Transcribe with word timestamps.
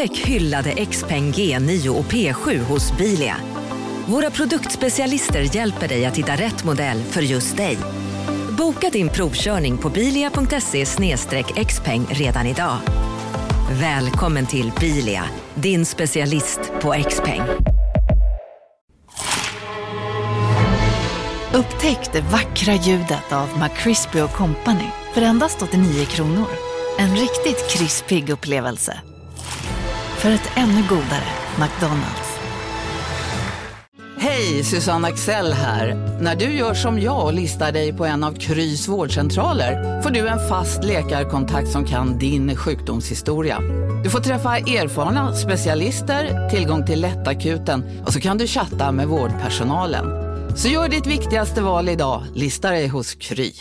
Upptäck 0.00 0.26
hyllade 0.26 0.86
XPeng 0.86 1.32
G9 1.32 1.88
och 1.88 2.04
P7 2.04 2.58
hos 2.58 2.96
Bilia. 2.98 3.36
Våra 4.06 4.30
produktspecialister 4.30 5.56
hjälper 5.56 5.88
dig 5.88 6.06
att 6.06 6.16
hitta 6.16 6.32
rätt 6.32 6.64
modell 6.64 7.02
för 7.02 7.22
just 7.22 7.56
dig. 7.56 7.78
Boka 8.58 8.90
din 8.90 9.08
provkörning 9.08 9.78
på 9.78 9.90
bilia.se 9.90 10.84
xpeng 11.64 12.06
redan 12.10 12.46
idag. 12.46 12.76
Välkommen 13.80 14.46
till 14.46 14.72
Bilia, 14.80 15.24
din 15.54 15.86
specialist 15.86 16.60
på 16.82 16.94
XPeng. 17.08 17.42
Upptäck 21.54 22.12
det 22.12 22.20
vackra 22.20 22.74
ljudet 22.74 23.32
av 23.32 23.48
McCrispy 23.58 24.20
Company 24.36 24.88
för 25.14 25.22
endast 25.22 25.62
89 25.62 26.04
kronor. 26.04 26.48
En 26.98 27.16
riktigt 27.16 27.70
krispig 27.70 28.30
upplevelse. 28.30 29.00
För 30.22 30.30
ett 30.30 30.50
ännu 30.56 30.82
godare 30.88 31.28
McDonalds. 31.58 32.40
Hej, 34.16 34.64
Susanne 34.64 35.08
Axel 35.08 35.52
här. 35.52 35.94
När 36.20 36.36
du 36.36 36.44
gör 36.44 36.74
som 36.74 37.00
jag 37.00 37.24
och 37.24 37.32
listar 37.32 37.72
dig 37.72 37.92
på 37.92 38.04
en 38.04 38.24
av 38.24 38.32
Krys 38.32 38.88
vårdcentraler 38.88 40.02
får 40.02 40.10
du 40.10 40.28
en 40.28 40.48
fast 40.48 40.84
läkarkontakt 40.84 41.68
som 41.68 41.84
kan 41.84 42.18
din 42.18 42.56
sjukdomshistoria. 42.56 43.58
Du 44.04 44.10
får 44.10 44.20
träffa 44.20 44.58
erfarna 44.58 45.34
specialister, 45.34 46.48
tillgång 46.50 46.86
till 46.86 47.00
lättakuten 47.00 48.02
och 48.06 48.12
så 48.12 48.20
kan 48.20 48.38
du 48.38 48.46
chatta 48.46 48.92
med 48.92 49.08
vårdpersonalen. 49.08 50.06
Så 50.56 50.68
gör 50.68 50.88
ditt 50.88 51.06
viktigaste 51.06 51.62
val 51.62 51.88
idag, 51.88 52.22
lista 52.34 52.70
dig 52.70 52.88
hos 52.88 53.14
Kry. 53.14 53.52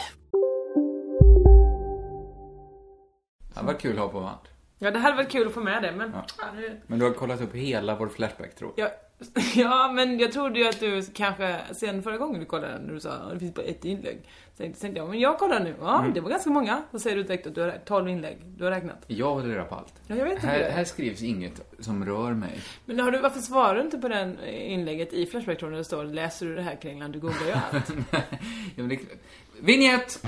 Det 3.53 3.65
var 3.65 3.79
kul 3.79 3.93
att 3.93 3.99
ha 3.99 4.07
på 4.07 4.19
band. 4.21 4.58
Ja, 4.81 4.91
det 4.91 4.99
hade 4.99 5.15
varit 5.15 5.29
kul 5.29 5.47
att 5.47 5.53
få 5.53 5.59
med 5.59 5.83
det, 5.83 5.91
men... 5.91 6.11
Ja. 6.13 6.25
Ja, 6.39 6.45
nu- 6.55 6.81
Men 6.87 6.99
du 6.99 7.05
har 7.05 7.11
kollat 7.13 7.41
upp 7.41 7.55
hela 7.55 7.95
vår 7.95 8.07
Flashback-tråd. 8.09 8.73
Ja, 8.75 8.89
ja, 9.55 9.91
men 9.91 10.19
jag 10.19 10.31
trodde 10.31 10.59
ju 10.59 10.67
att 10.67 10.79
du 10.79 11.01
kanske, 11.13 11.59
sen 11.71 12.03
förra 12.03 12.17
gången 12.17 12.39
du 12.39 12.45
kollade, 12.45 12.79
när 12.79 12.93
du 12.93 12.99
sa 12.99 13.09
att 13.11 13.33
det 13.33 13.39
finns 13.39 13.53
bara 13.55 13.65
ett 13.65 13.85
inlägg. 13.85 14.17
Så 14.57 14.63
tänkte 14.63 14.87
jag, 14.87 15.09
men 15.09 15.19
jag 15.19 15.37
kollar 15.39 15.59
nu. 15.59 15.75
Ja, 15.81 15.99
Mm. 15.99 16.13
det 16.13 16.21
var 16.21 16.29
ganska 16.29 16.49
många. 16.49 16.81
Så 16.91 16.99
säger 16.99 17.15
du 17.15 17.23
direkt 17.23 17.47
att 17.47 17.55
du 17.55 17.61
har 17.61 17.71
12 17.85 18.09
inlägg. 18.09 18.37
Du 18.57 18.63
har 18.63 18.71
räknat. 18.71 19.03
Jag 19.07 19.29
håller 19.33 19.49
reda 19.49 19.63
på 19.63 19.75
allt. 19.75 19.93
Ja, 20.07 20.15
jag 20.15 20.25
vet 20.25 20.39
Här, 20.43 20.59
det. 20.59 20.71
här 20.71 20.83
skrivs 20.83 21.21
inget 21.23 21.61
som 21.79 22.05
rör 22.05 22.31
mig. 22.33 22.59
Men 22.85 22.99
har 22.99 23.11
du, 23.11 23.19
varför 23.19 23.39
svarar 23.39 23.75
du 23.75 23.81
inte 23.81 23.97
på 23.97 24.07
den 24.07 24.39
inlägget 24.45 25.13
i 25.13 25.25
Flashback-tråden 25.25 25.71
där 25.71 25.77
det 25.77 25.83
står 25.85 26.03
Läser 26.03 26.45
du 26.45 26.55
det 26.55 26.61
här 26.61 26.75
Kringland? 26.81 27.13
Du 27.13 27.19
googlar 27.19 27.47
ju 27.47 27.53
allt. 27.71 27.89
ja, 28.11 28.21
men 28.75 28.89
det... 28.89 28.99
Vignett! 29.61 30.19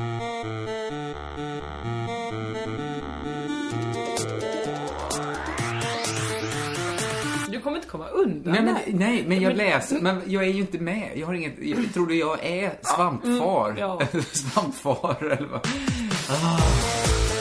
Du 7.48 7.60
kommer 7.62 7.78
inte 7.78 7.88
komma 7.90 8.08
undan 8.08 8.54
Nej, 8.54 8.62
men, 8.64 8.76
nej, 9.00 9.24
men 9.28 9.42
jag 9.42 9.58
läser. 9.58 10.00
Men 10.02 10.22
jag 10.26 10.44
är 10.44 10.48
ju 10.52 10.60
inte 10.60 10.78
med. 10.78 11.12
Jag 11.16 11.28
har 11.28 11.34
inget... 11.34 11.54
Jag 11.60 11.94
trodde 11.94 12.16
jag 12.16 12.46
är 12.46 12.74
svampfar. 12.82 13.70
mm, 13.70 13.80
ja. 13.80 14.02
svampfar, 14.32 15.24
eller 15.24 15.48
vad? 15.48 15.68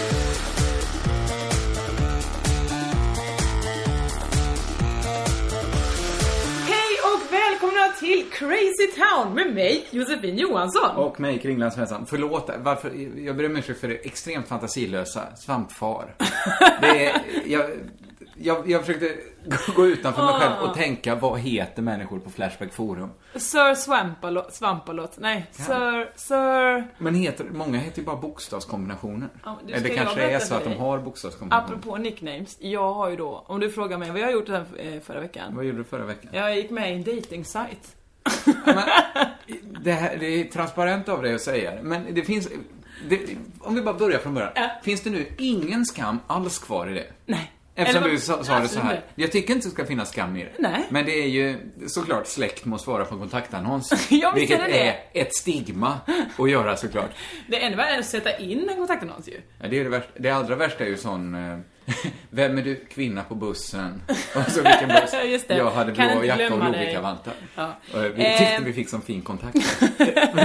till 8.11 8.31
Crazy 8.31 8.87
Town 8.97 9.35
med 9.35 9.55
mig, 9.55 9.87
Josefin 9.91 10.39
Johansson. 10.39 10.97
Och 10.97 11.21
mig, 11.21 11.39
Kringland 11.39 11.73
Svensson. 11.73 12.07
Förlåt, 12.07 12.51
varför, 12.59 12.93
jag 13.17 13.37
ber 13.37 13.47
om 13.47 13.57
ursäkt 13.57 13.81
för 13.81 13.89
det 13.89 13.95
extremt 13.95 14.49
fantasilösa 14.49 15.37
svampfar. 15.37 16.15
Det 16.81 17.07
är, 17.07 17.23
jag, 17.47 17.71
jag, 18.37 18.71
jag 18.71 18.81
försökte 18.87 19.17
gå- 19.77 19.87
utanför 19.87 20.23
mig 20.25 20.35
själv 20.35 20.69
och 20.69 20.75
tänka, 20.75 21.15
vad 21.15 21.41
heter 21.41 21.83
människor 21.83 22.19
på 22.19 22.31
Flashback 22.31 22.73
Forum? 22.73 23.11
Sir 23.35 23.75
Svampalot, 23.75 24.55
Svampalot, 24.55 25.19
nej, 25.19 25.47
Sir, 25.53 26.19
Sir... 26.19 26.89
Men 26.99 27.15
heter, 27.15 27.45
många 27.53 27.79
heter 27.79 27.99
ju 27.99 28.05
bara 28.05 28.17
bokstavskombinationer. 28.17 29.29
Ja, 29.45 29.59
det 29.67 29.73
Eller 29.73 29.89
kanske 29.89 30.23
jag 30.23 30.33
är 30.33 30.39
så 30.39 30.55
att 30.55 30.65
de 30.65 30.75
har 30.75 30.99
bokstavskombinationer. 30.99 31.79
Apropå 31.79 31.97
nicknames, 31.97 32.57
jag 32.61 32.95
har 32.95 33.11
ju 33.11 33.17
då, 33.17 33.45
om 33.47 33.61
du 33.61 33.71
frågar 33.71 33.99
mig 33.99 34.11
vad 34.11 34.21
jag 34.21 34.27
har 34.27 34.33
gjort 34.33 34.47
den 34.47 34.67
eh, 34.77 35.01
förra 35.01 35.21
veckan. 35.21 35.57
Vad 35.57 35.65
gjorde 35.65 35.79
du 35.79 35.85
förra 35.85 36.05
veckan? 36.05 36.31
Jag 36.33 36.57
gick 36.57 36.71
med 36.71 36.91
i 36.91 36.95
en 36.95 37.03
dating-sajt. 38.25 39.29
Det, 39.85 39.93
här, 39.93 40.17
det 40.21 40.27
är 40.27 40.45
transparent 40.45 41.09
av 41.09 41.23
dig 41.23 41.35
att 41.35 41.41
säga 41.41 41.75
det, 41.75 41.83
men 41.83 42.15
det 42.15 42.23
finns... 42.23 42.49
Det, 43.09 43.21
om 43.61 43.75
vi 43.75 43.83
bara 43.83 43.95
börjar 43.95 44.19
från 44.19 44.35
början. 44.35 44.53
Ja. 44.55 44.71
Finns 44.83 45.01
det 45.01 45.11
nu 45.11 45.27
ingen 45.39 45.87
skam 45.87 46.19
alls 46.27 46.59
kvar 46.59 46.91
i 46.91 46.95
det? 46.95 47.07
Nej. 47.27 47.53
Eftersom 47.75 48.03
Eller 48.03 48.13
du 48.13 48.21
sa, 48.21 48.45
sa 48.45 48.61
det 48.61 48.69
så 48.69 48.81
här. 48.81 49.05
Jag 49.15 49.33
tycker 49.33 49.55
inte 49.55 49.69
det 49.69 49.73
ska 49.73 49.87
finnas 49.87 50.11
skam 50.11 50.37
i 50.37 50.45
det. 50.45 50.51
Nej. 50.59 50.87
Men 50.91 51.05
det 51.05 51.13
är 51.13 51.27
ju 51.27 51.57
såklart 51.87 52.27
släkt 52.27 52.65
må 52.65 52.79
svara 52.79 53.05
på 53.05 53.15
en 53.15 53.21
kontaktannons. 53.21 53.91
Ja, 54.11 54.33
visst 54.35 54.53
är 54.53 54.57
vilket 54.57 54.73
det 54.73 54.89
är 54.89 55.23
ett 55.23 55.35
stigma 55.35 56.01
att 56.39 56.51
göra 56.51 56.77
såklart. 56.77 57.11
Det 57.49 57.65
enda 57.65 57.89
är 57.89 57.99
att 57.99 58.07
sätta 58.07 58.39
in 58.39 58.69
en 58.69 58.77
kontaktannons 58.77 59.29
ju. 59.29 59.41
Ja, 59.61 59.69
det, 59.69 59.79
är 59.79 59.85
det, 59.85 59.91
värsta. 59.91 60.11
det 60.19 60.31
allra 60.31 60.57
värsta 60.57 60.85
är 60.85 60.89
ju 60.89 60.97
sån... 60.97 61.37
Vem 62.31 62.59
är 62.59 62.63
du? 62.63 62.77
Kvinna 62.77 63.23
på 63.23 63.35
bussen. 63.35 64.03
Och 64.35 64.43
så 64.51 64.63
vilken 64.63 64.89
buss? 64.89 65.15
Just 65.25 65.49
det. 65.49 65.57
Jag 65.57 65.71
hade 65.71 65.93
blå 65.93 66.25
jacka 66.25 66.55
och 66.55 66.69
olika 66.69 67.01
vantar. 67.01 67.33
Ja. 67.57 67.77
Och 67.95 68.05
vi 68.05 68.09
tyckte 68.09 68.45
Eh. 68.45 68.61
vi 68.65 68.73
fick 68.73 68.89
som 68.89 69.03
fin 69.03 69.23
kontakt. 69.23 69.57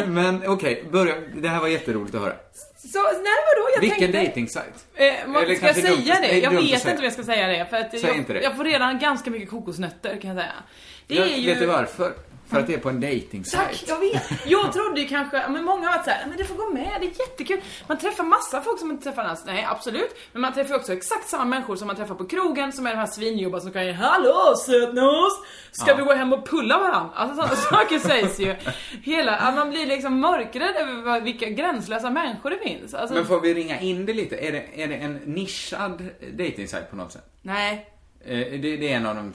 Men 0.07 0.47
okej, 0.47 0.83
börja. 0.91 1.15
Det 1.35 1.47
här 1.47 1.59
var 1.61 1.67
jätteroligt 1.67 2.15
att 2.15 2.21
höra. 2.21 2.33
Så, 2.77 3.01
nej 3.01 3.13
vadå? 3.23 3.69
Jag 3.75 3.81
Vilken 3.81 4.11
tänkte... 4.11 4.25
datingsajt? 4.29 4.85
Eh, 4.95 5.05
Eller 5.05 5.55
ska 5.55 5.65
jag 5.67 5.75
dumt 5.75 5.81
säga 6.01 6.13
att- 6.13 6.21
det? 6.21 6.37
Jag 6.39 6.53
dumt 6.53 6.61
vet 6.61 6.85
inte 6.85 6.97
om 6.97 7.03
jag 7.03 7.13
ska 7.13 7.23
säga 7.23 7.47
det. 7.47 7.65
För 7.69 7.77
att 7.77 7.91
Säg 7.91 8.01
jag, 8.03 8.17
inte 8.17 8.33
det. 8.33 8.41
jag 8.41 8.55
får 8.57 8.63
redan 8.63 8.99
ganska 8.99 9.29
mycket 9.31 9.49
kokosnötter 9.49 10.17
kan 10.21 10.29
jag 10.29 10.37
säga. 10.37 10.53
Det 11.07 11.15
Jag, 11.15 11.27
är 11.31 11.35
ju... 11.37 11.49
Vet 11.49 11.59
du 11.59 11.65
varför? 11.65 12.13
För 12.49 12.59
att 12.59 12.67
det 12.67 12.73
är 12.73 12.77
på 12.77 12.89
en 12.89 12.99
datingsajt. 13.01 13.61
Tack, 13.69 13.83
jag 13.87 13.99
vet. 13.99 14.23
Jag 14.45 14.73
trodde 14.73 15.01
ju 15.01 15.07
kanske, 15.07 15.43
men 15.49 15.63
många 15.63 15.87
har 15.87 15.95
varit 15.97 16.05
såhär, 16.05 16.25
men 16.27 16.37
det 16.37 16.43
får 16.45 16.55
gå 16.55 16.69
med, 16.73 16.91
det 16.99 17.05
är 17.07 17.19
jättekul. 17.19 17.61
Man 17.87 17.97
träffar 17.97 18.23
massa 18.23 18.61
folk 18.61 18.79
som 18.79 18.87
man 18.87 18.95
inte 18.97 19.09
träffar 19.09 19.23
annars. 19.23 19.39
Nej, 19.45 19.67
absolut. 19.69 20.15
Men 20.31 20.41
man 20.41 20.53
träffar 20.53 20.75
också 20.75 20.93
exakt 20.93 21.29
samma 21.29 21.45
människor 21.45 21.75
som 21.75 21.87
man 21.87 21.95
träffar 21.95 22.15
på 22.15 22.25
krogen, 22.25 22.71
som 22.73 22.87
är 22.87 22.91
de 22.91 22.97
här 22.97 23.05
svinjobbarna 23.05 23.61
som 23.61 23.71
kan 23.71 23.93
Hallå 23.93 24.55
sötnos! 24.65 25.41
Ska 25.71 25.91
Ja. 25.91 25.95
vi 25.97 26.03
gå 26.03 26.13
hem 26.13 26.33
och 26.33 26.49
pulla 26.49 26.79
varandra? 26.79 27.09
Alltså 27.15 27.35
sådana 27.35 27.55
saker 27.83 27.99
sägs 27.99 28.39
ju. 28.39 28.55
Hela, 29.03 29.51
man 29.55 29.69
blir 29.69 29.85
liksom 29.85 30.19
mörkrädd 30.19 30.75
över 30.75 31.21
vilka 31.21 31.49
gränslösa 31.49 32.09
människor 32.09 32.49
det 32.49 32.59
finns. 32.59 32.93
Alltså, 32.93 33.15
Men 33.15 33.25
får 33.25 33.39
vi 33.41 33.53
ringa 33.53 33.79
in 33.79 34.05
det 34.05 34.13
lite? 34.13 34.35
Är 34.37 34.51
det, 34.51 34.83
är 34.83 34.87
det 34.87 34.95
en 34.95 35.13
nischad 35.13 36.09
datingsajt 36.33 36.89
på 36.89 36.95
något 36.95 37.11
sätt? 37.11 37.25
Nej. 37.41 37.91
Eh, 38.27 38.37
Det, 38.37 38.57
det 38.77 38.91
är 38.91 38.95
en 38.95 39.05
av 39.05 39.15
de, 39.15 39.33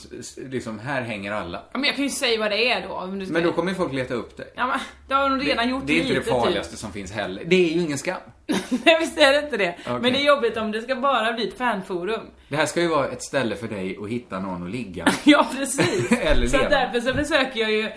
liksom, 0.50 0.78
här 0.78 1.02
hänger 1.02 1.32
alla. 1.32 1.62
Ja, 1.72 1.78
Men 1.78 1.84
jag 1.84 1.94
kan 1.96 2.04
ju 2.04 2.10
säga 2.10 2.40
vad 2.40 2.50
det 2.50 2.70
är 2.70 2.88
då. 2.88 3.06
Men 3.06 3.42
då 3.42 3.52
kommer 3.52 3.70
ju 3.70 3.76
folk 3.76 3.92
leta 3.92 4.14
upp 4.14 4.36
dig. 4.36 4.52
Ja 4.56 4.66
men, 4.66 4.78
det 5.08 5.14
har 5.14 5.30
de 5.30 5.40
redan 5.40 5.66
det, 5.66 5.70
gjort 5.70 5.82
det 5.86 5.92
är 5.92 6.00
inte 6.00 6.14
det 6.14 6.22
farligaste 6.22 6.76
som 6.76 6.92
finns 6.92 7.12
heller. 7.12 7.44
Det 7.46 7.56
är 7.56 7.74
ju 7.74 7.80
ingen 7.80 7.98
skam. 7.98 8.20
Nej 8.84 8.97
visst 9.00 9.19
är 9.19 9.33
det 9.33 9.38
inte 9.44 9.56
det. 9.56 9.75
Okej. 9.81 9.99
Men 10.00 10.12
det 10.12 10.19
är 10.21 10.27
jobbigt 10.27 10.56
om 10.56 10.72
det 10.72 10.83
ska 10.83 10.97
bara 10.97 11.33
bli 11.33 11.49
ett 11.49 11.59
fanforum. 11.59 12.21
Det 12.49 12.56
här 12.56 12.66
ska 12.66 12.81
ju 12.81 12.88
vara 12.88 13.09
ett 13.09 13.22
ställe 13.22 13.56
för 13.56 13.69
dig 13.69 13.99
att 14.03 14.09
hitta 14.09 14.41
någon 14.41 14.62
att 14.65 14.71
ligga. 14.71 15.06
Ja, 15.25 15.47
precis. 15.56 16.12
Eller 16.21 16.47
så 16.47 16.56
leva. 16.56 16.69
därför 16.71 17.00
så 17.00 17.15
försöker 17.15 17.61
jag 17.61 17.71
ju 17.72 17.91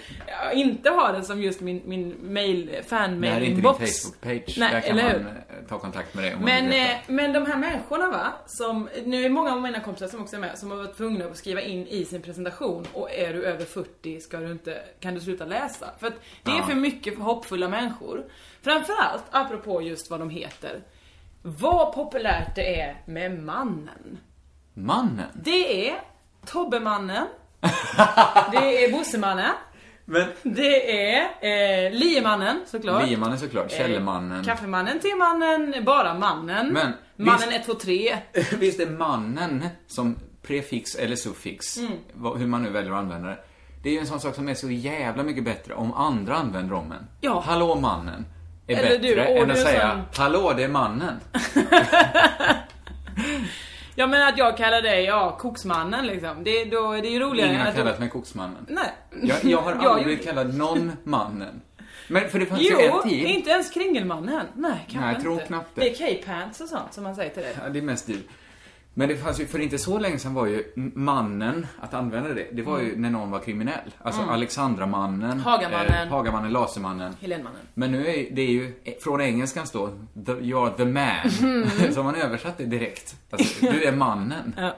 inte 0.53 0.90
ha 0.90 1.12
det 1.12 1.24
som 1.24 1.41
just 1.41 1.62
min, 1.62 1.81
min 1.86 2.16
mail, 2.22 2.66
Det 2.90 2.96
här 2.96 3.09
är 3.09 3.14
inte 3.14 3.40
din 3.40 3.52
inbox. 3.56 3.80
Facebook-page. 3.81 4.56
Nej, 4.59 4.72
Där 4.74 4.81
kan 4.81 5.00
eller 5.00 5.03
man 5.03 5.12
hur? 5.12 5.19
eh, 5.28 5.68
ta 5.69 5.80
kontakt 5.80 6.14
med 6.16 6.24
dig 6.24 6.36
om 6.36 6.41
Men, 6.41 6.72
eh, 6.72 6.96
men 7.08 7.34
de 7.34 7.46
här 7.46 7.58
människorna 7.58 8.09
va, 8.09 8.34
som, 8.47 8.90
nu 9.06 9.25
är 9.25 9.30
många 9.30 9.52
av 9.53 9.62
mina 9.62 9.80
kompisar 9.80 10.08
som 10.08 10.22
också 10.22 10.35
är 10.35 10.40
med, 10.40 10.58
som 10.58 10.72
har 10.72 10.78
varit 10.78 10.97
tvungna 10.97 11.25
att 11.25 11.38
skriva 11.38 11.62
in 11.62 11.88
i 11.88 12.06
sin 12.06 12.22
presentation 12.22 12.88
och 12.94 13.12
är 13.12 13.34
du 13.34 13.44
över 13.46 13.66
40 13.66 14.20
ska 14.20 14.38
du 14.38 14.52
inte, 14.52 14.78
kan 15.00 15.14
du 15.14 15.20
sluta 15.20 15.46
läsa. 15.46 15.90
För 16.00 16.08
att 16.08 16.14
det 16.44 16.52
är 16.52 16.56
Ja. 16.58 16.64
för 16.66 16.75
mycket 16.75 17.16
för 17.16 17.22
hoppfulla 17.24 17.70
människor. 17.70 18.24
Framförallt, 18.63 19.24
apropå 19.31 19.81
just 19.81 20.09
vad 20.12 20.19
de 20.19 20.29
heter, 20.29 20.81
vad 21.41 21.94
populärt 21.94 22.56
det 22.56 22.79
är 22.81 23.01
med 23.06 23.44
mannen. 23.44 24.18
Mannen? 24.74 25.25
Det 25.34 25.90
är 25.90 25.96
Tobbemannen, 26.46 27.28
det 28.52 28.85
är 28.85 28.91
Bossemannen, 28.91 29.52
Men... 30.05 30.28
det 30.43 31.08
är 31.11 31.22
eh, 31.41 31.91
Liemannen 31.91 32.59
såklart. 32.66 33.08
Liemannen 33.08 33.40
såklart, 33.40 33.72
Källemannen. 33.72 34.40
Eh, 34.40 34.46
kaffemannen, 34.46 34.99
temannen, 34.99 35.76
bara 35.85 36.14
mannen. 36.14 36.73
Men, 36.73 36.93
mannen 37.16 37.40
visst- 37.49 37.59
1, 37.59 37.66
2, 37.66 37.73
3. 37.73 38.17
Visst 38.59 38.79
är 38.79 38.90
mannen 38.90 39.66
som 39.87 40.16
prefix 40.41 40.96
eller 40.96 41.16
suffix, 41.16 41.78
Mm. 41.78 41.91
hur 42.37 42.47
man 42.47 42.64
nu 42.64 42.70
väljer 42.70 42.91
att 42.91 42.97
använda 42.99 43.28
det. 43.29 43.37
Det 43.84 43.90
är 43.90 43.93
ju 43.93 43.99
en 43.99 44.08
sån 44.08 44.20
sak 44.20 44.35
som 44.35 44.49
är 44.49 44.53
så 44.53 44.70
jävla 44.70 45.23
mycket 45.23 45.43
bättre 45.46 45.73
om 45.73 45.93
andra 45.93 46.35
använder 46.35 46.76
om 46.76 46.91
en. 46.91 47.08
Ja. 47.22 47.43
Hallå 47.46 47.76
mannen. 47.76 48.26
Är 48.67 48.77
Eller 48.77 48.99
du, 48.99 49.15
bättre 49.15 49.27
åh, 49.33 49.41
än 49.41 49.47
du 49.47 49.53
att 49.53 49.59
säga 49.59 49.91
sån- 49.91 50.23
Hallå, 50.23 50.53
det 50.57 50.63
är 50.63 50.67
mannen. 50.67 51.19
Ja 53.95 54.07
men 54.07 54.27
att 54.27 54.37
jag 54.37 54.57
kallar 54.57 54.81
dig, 54.81 55.03
ja, 55.05 55.37
koksmannen 55.41 56.07
liksom. 56.07 56.43
Det, 56.43 56.65
då, 56.65 56.91
det 56.91 57.07
är 57.07 57.11
ju 57.11 57.19
roligare 57.19 57.49
Ingen 57.49 57.61
har 57.61 57.67
att 57.69 57.75
kallat 57.75 57.95
du... 57.95 57.99
mig 57.99 58.09
koksmannen. 58.09 58.65
Nej. 58.69 58.89
Jag, 59.23 59.37
jag 59.51 59.61
har 59.61 59.71
Jag 59.81 59.85
aldrig 59.85 60.17
gjorde- 60.19 60.23
kallat 60.31 60.53
någon 60.55 60.91
mannen. 61.03 61.61
Men 62.07 62.29
för 62.29 62.39
det 62.39 62.45
fanns 62.45 62.61
Jo, 62.63 62.79
ju 62.79 62.85
en 62.85 63.03
tid. 63.09 63.25
inte 63.25 63.49
ens 63.49 63.69
kringelmannen. 63.69 64.45
Nej, 64.55 64.71
kanske 64.87 64.99
Nej, 64.99 65.13
jag 65.13 65.21
tror 65.21 65.33
inte. 65.33 65.45
knappt 65.45 65.69
det. 65.75 65.81
Det 65.81 65.89
är 66.11 66.15
K-pants 66.17 66.61
och 66.61 66.67
sånt 66.67 66.93
som 66.93 67.03
man 67.03 67.15
säger 67.15 67.29
till 67.33 67.43
dig. 67.43 67.55
Ja, 67.63 67.69
det 67.69 67.79
är 67.79 67.83
mest 67.83 68.07
du. 68.07 68.17
Men 68.95 69.09
det 69.09 69.16
fanns 69.17 69.40
ju, 69.40 69.47
för 69.47 69.59
inte 69.59 69.78
så 69.78 69.97
länge 69.99 70.19
sedan 70.19 70.34
var 70.34 70.45
ju 70.45 70.63
mannen, 70.95 71.67
att 71.81 71.93
använda 71.93 72.34
det, 72.34 72.47
det 72.51 72.61
var 72.61 72.79
ju 72.79 72.95
när 72.97 73.09
någon 73.09 73.31
var 73.31 73.40
kriminell. 73.40 73.91
Alltså 74.01 74.22
Alexandramannen, 74.22 75.40
Hagamannen. 75.40 76.07
eh, 76.07 76.13
Hagamannen, 76.13 76.51
Lasermannen. 76.51 77.16
Helenmannen. 77.22 77.59
Men 77.73 77.91
nu 77.91 78.07
är 78.07 78.28
det 78.35 78.41
är 78.41 78.47
ju, 78.51 78.73
från 79.03 79.22
engelskans 79.22 79.72
då, 79.72 79.87
the, 80.25 80.31
you're 80.31 80.73
the 80.78 80.85
man. 80.85 81.93
Så 81.93 82.03
man 82.03 82.16
översatt 82.16 82.57
det 82.57 82.66
direkt. 82.66 83.16
Alltså, 83.29 83.66
du 83.66 83.84
är 83.84 83.91
mannen. 83.91 84.55
Ja. 84.57 84.75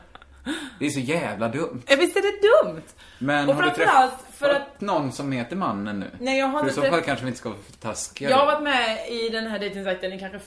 Det 0.79 0.85
är 0.85 0.89
så 0.89 0.99
jävla 0.99 1.47
dumt. 1.47 1.81
Eh, 1.87 1.97
Visst 1.97 2.17
är 2.17 2.21
det 2.21 2.69
dumt? 2.71 2.81
Men 3.19 3.49
Och 3.49 3.55
har 3.55 3.63
du 3.63 3.69
träffat 3.69 4.25
för 4.33 4.49
att- 4.49 4.81
någon 4.81 5.11
som 5.11 5.31
heter 5.31 5.55
mannen 5.55 5.99
nu? 5.99 6.09
Nej, 6.19 6.39
jag 6.39 6.47
har 6.47 6.59
För 6.59 6.65
i 6.67 6.69
inte 6.69 6.81
så 6.81 6.87
fall 6.91 7.01
kanske 7.01 7.25
vi 7.25 7.29
inte 7.29 7.39
ska 7.39 7.49
vara 7.49 7.59
för 7.71 7.77
taskiga. 7.77 8.29
Jag 8.29 8.37
har 8.37 8.45
varit 8.45 8.63
med 8.63 8.97
i 9.11 9.29
den 9.29 9.47
här 9.47 9.59
dejtingsajten 9.59 10.13
i 10.13 10.19
kanske, 10.19 10.39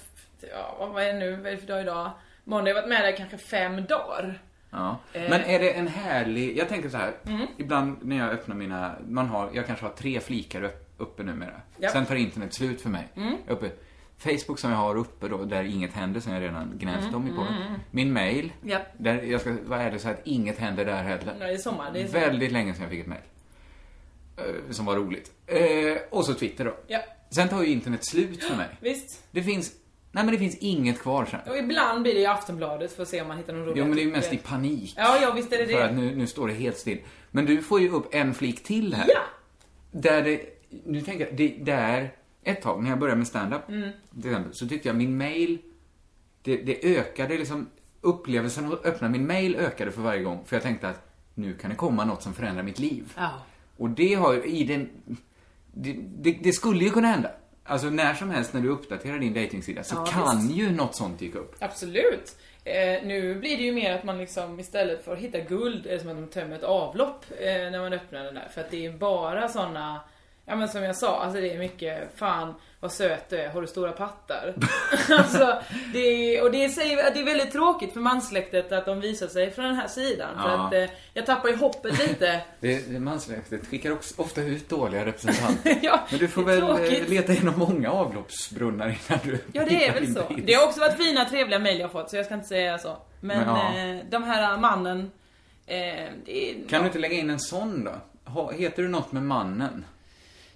ja 0.53 0.91
vad 0.93 1.03
är 1.03 1.07
det 1.13 1.19
nu, 1.19 1.37
vad 1.37 1.47
är 1.47 1.51
det 1.51 1.57
för 1.57 1.67
dag 1.67 1.81
idag? 1.81 2.11
Måndag, 2.49 2.71
jag 2.71 2.75
har 2.77 2.83
varit 2.83 2.89
med 2.89 3.05
där 3.05 3.17
kanske 3.17 3.39
fem 3.39 3.85
dagar. 3.85 4.43
Ja. 4.71 4.99
Eh. 5.13 5.21
Mm. 5.21 5.31
Men 5.31 5.51
är 5.51 5.59
det 5.59 5.73
en 5.73 5.89
härlig, 5.89 6.59
jag 6.59 6.69
tänker 6.69 6.89
så 6.89 6.97
här. 6.97 7.13
ibland 7.57 7.97
när 8.03 8.17
jag 8.19 8.31
öppnar 8.31 8.57
mina, 8.57 8.95
man 9.09 9.27
har, 9.27 9.51
jag 9.55 9.67
kanske 9.67 9.85
har 9.85 9.93
tre 9.93 10.21
flikar 10.21 10.63
upp, 10.63 10.95
uppe 10.99 11.23
numera. 11.23 11.61
Ja. 11.79 11.89
Sen 11.89 12.07
tar 12.07 12.15
internet 12.15 12.55
slut 12.55 12.81
för 12.81 12.91
mig. 12.91 13.09
Mm. 13.17 13.37
Uppe. 13.49 13.71
Facebook 14.19 14.59
som 14.59 14.71
jag 14.71 14.79
har 14.79 14.97
uppe 14.97 15.29
då, 15.29 15.45
där 15.45 15.63
inget 15.65 15.93
händer, 15.93 16.21
som 16.21 16.33
jag 16.33 16.43
redan 16.43 16.73
gnällt 16.79 17.03
Mm, 17.03 17.15
om 17.15 17.27
i 17.29 17.31
podden. 17.37 17.55
Min 17.91 18.13
mail, 18.13 18.53
Ja. 18.63 18.79
där 18.99 19.23
jag 19.23 19.41
ska 19.41 19.55
vara 19.67 19.83
ärlig 19.83 20.01
säga 20.01 20.15
att 20.15 20.27
inget 20.27 20.59
händer 20.59 20.85
där 20.85 21.03
heller. 21.03 21.35
Nej, 21.39 21.49
det 21.49 21.55
är 21.55 21.59
sommar. 21.59 21.91
Det 21.93 22.01
är 22.03 22.07
sommar. 22.07 22.21
Väldigt 22.27 22.53
länge 22.53 22.73
sedan 22.75 22.83
jag 22.83 22.91
fick 22.91 23.01
ett 23.01 23.07
mail. 23.07 23.21
Eh, 24.37 24.71
Som 24.71 24.87
var 24.87 24.97
roligt. 24.97 25.33
Eh, 25.47 25.99
och 26.11 26.25
så 26.27 26.35
Twitter 26.35 26.65
då. 26.65 26.75
Ja, 26.87 27.01
Sen 27.31 27.49
tar 27.49 27.63
ju 27.63 27.69
internet 27.69 28.05
slut 28.07 28.45
för 28.45 28.57
mig. 28.57 28.67
visst. 28.81 29.25
Det 29.31 29.43
finns, 29.43 29.73
nej 30.13 30.25
men 30.25 30.33
det 30.33 30.39
finns 30.39 30.57
inget 30.57 30.99
kvar 31.01 31.25
sen. 31.25 31.41
Och 31.51 31.59
ibland 31.59 32.03
blir 32.03 32.15
det 32.15 32.21
i 32.21 32.27
Aftonbladet 32.27 32.93
för 32.97 33.03
att 33.03 33.09
se 33.09 33.23
om 33.23 33.29
man 33.29 33.37
hittar 33.37 33.53
någon 33.53 33.65
rolig 33.67 33.79
Jo 33.81 33.85
men 33.85 33.97
det 33.97 34.03
är 34.03 34.05
ju 34.05 34.11
mest 34.13 34.33
i 34.33 34.37
panik. 34.37 34.95
Ja, 34.97 35.19
ja 35.23 35.33
visst 35.33 35.53
är 35.53 35.59
det 35.59 35.67
För 35.73 35.81
att 35.83 35.91
det. 35.91 35.97
nu, 35.97 36.17
nu 36.17 36.27
står 36.27 36.49
det 36.49 36.55
helt 36.55 36.77
still. 36.79 36.99
Men 37.31 37.47
du 37.47 37.63
får 37.63 37.81
ju 37.81 37.91
upp 37.91 38.15
en 38.15 38.35
flik 38.35 38.65
till 38.65 38.95
här. 38.95 39.07
Ja! 39.09 39.21
Där 39.91 40.23
det, 40.23 40.41
nu 40.85 41.01
tänker 41.01 41.27
jag, 41.27 41.37
det, 41.37 41.49
där, 41.49 42.11
ett 42.43 42.63
tag 42.63 42.83
när 42.83 42.91
jag 42.91 42.99
började 42.99 43.19
med 43.19 43.27
stand-up, 43.27 43.69
Mm. 43.69 43.91
till 44.23 44.31
exempel, 44.31 44.55
så 44.55 44.69
tyckte 44.69 44.89
jag 44.89 44.97
min 44.97 45.17
mail, 45.17 45.59
det, 46.43 46.57
det 46.57 46.97
ökade 46.99 47.39
liksom, 47.39 47.67
upplevelsen 48.01 48.73
att 48.73 48.85
öppna 48.85 49.09
min 49.09 49.27
mail 49.27 49.57
ökade 49.57 49.91
för 49.93 50.03
varje 50.03 50.23
gång. 50.23 50.45
För 50.47 50.57
jag 50.57 50.63
tänkte 50.63 50.89
att 50.89 51.11
nu 51.35 51.55
kan 51.55 51.71
det 51.71 51.77
komma 51.77 52.05
något 52.05 52.23
som 52.23 52.35
förändrar 52.35 52.63
mitt 52.63 52.79
liv. 52.79 53.13
Ja. 53.17 53.31
Och 53.77 53.91
det 53.91 54.15
har 54.15 54.33
ju 54.35 54.45
i 54.45 54.65
den, 54.65 54.89
det, 55.73 55.93
det, 56.19 56.33
det 56.43 56.53
skulle 56.53 56.85
ju 56.85 56.91
kunna 56.91 57.09
hända. 57.09 57.31
Alltså 57.69 57.91
när 57.91 58.15
som 58.15 58.31
helst 58.31 58.53
när 58.55 58.61
du 58.61 58.69
uppdaterar 58.69 59.19
din 59.19 59.33
dejtingsida 59.35 59.83
så 59.85 59.95
Ja, 59.95 60.05
kan 60.07 60.47
visst. 60.47 60.59
ju 60.59 60.71
något 60.71 60.95
sånt 60.95 61.19
dyka 61.19 61.39
upp. 61.39 61.55
Absolut. 61.59 62.37
Eh, 62.65 63.03
nu 63.05 63.35
blir 63.35 63.57
det 63.57 63.63
ju 63.63 63.73
mer 63.73 63.93
att 63.95 64.05
man 64.05 64.19
liksom 64.19 64.61
istället 64.61 65.05
för 65.05 65.13
att 65.13 65.19
hitta 65.19 65.39
guld 65.41 65.87
är 65.87 65.91
det 65.91 66.01
som 66.01 66.09
att 66.11 66.17
man 66.17 66.29
tömmer 66.29 66.57
ett 66.57 66.63
avlopp 66.63 67.25
eh, 67.41 67.47
när 67.47 67.81
man 67.81 67.93
öppnar 67.93 68.25
den 68.25 68.35
där. 68.35 68.49
För 68.55 68.61
att 68.61 68.71
det 68.71 68.87
är 68.87 68.93
bara 68.93 69.49
såna 69.49 70.01
Ja 70.45 70.57
men 70.57 70.69
som 70.69 70.83
jag 70.83 70.97
sa, 70.97 71.21
alltså 71.23 71.41
det 71.41 71.53
är 71.55 71.59
mycket 71.59 72.11
fan 72.15 72.55
vad 72.81 72.93
söt 72.93 73.31
du 73.31 73.37
är, 73.37 73.49
har 73.49 73.61
du 73.61 73.67
stora 73.67 73.93
pattar? 73.93 74.55
alltså, 75.19 75.59
det 75.93 75.99
är, 76.37 76.43
och 76.45 76.51
det, 76.53 76.69
säger, 76.69 77.15
det 77.15 77.21
är 77.21 77.25
väldigt 77.25 77.53
tråkigt 77.53 77.93
för 77.93 78.01
manssläktet 78.01 78.73
att 78.73 78.87
de 78.87 79.01
visar 79.01 79.27
sig 79.27 79.51
från 79.51 79.65
den 79.65 79.75
här 79.77 79.89
sidan. 79.89 80.29
För 80.43 80.49
Ja. 80.51 80.67
att 80.67 80.73
eh, 80.75 80.85
jag 81.15 81.27
tappar 81.27 81.49
ju 81.49 81.57
hoppet 81.57 82.09
lite. 82.09 82.41
Det, 82.61 82.93
det 82.93 83.01
mansläktet 83.01 83.67
skickar 83.67 83.91
också 83.93 84.23
ofta 84.23 84.43
ut 84.43 84.69
dåliga 84.69 85.05
representanter. 85.07 85.79
ja, 85.83 86.01
Men 86.11 86.19
du 86.19 86.29
får 86.29 86.43
är 86.43 86.47
väl 86.47 86.59
eh, 86.63 86.67
tråkigt. 86.77 87.09
leta 87.09 87.33
igenom 87.33 87.55
många 87.59 87.91
avloppsbrunnar 87.91 88.87
innan 88.89 89.19
du 89.25 89.39
Ja 89.53 89.65
det 89.69 89.87
är 89.87 89.95
väl 89.95 90.15
så. 90.15 90.23
prins. 90.23 90.47
Det 90.47 90.55
har 90.55 90.67
också 90.67 90.81
varit 90.81 90.97
fina 90.97 91.25
trevliga 91.25 91.59
mejl 91.59 91.79
jag 91.81 91.89
har 91.89 91.93
fått 91.93 92.11
så 92.11 92.17
jag 92.17 92.25
ska 92.27 92.35
inte 92.35 92.49
säga 92.49 92.79
så. 92.79 92.97
Men, 93.21 93.39
Men, 93.39 93.49
ja. 93.49 93.79
eh, 93.99 94.05
de 94.11 94.23
här 94.23 94.57
mannen, 94.59 95.11
eh, 95.67 95.77
är, 95.77 96.53
Kan 96.55 96.65
ja. 96.69 96.79
du 96.79 96.87
inte 96.87 96.99
lägga 96.99 97.15
in 97.17 97.31
en 97.31 97.41
sån 97.41 97.85
då? 97.85 97.93
Ha, 98.31 98.51
heter 98.53 98.83
du 98.83 98.89
något 98.89 99.13
med 99.13 99.23
mannen? 99.23 99.85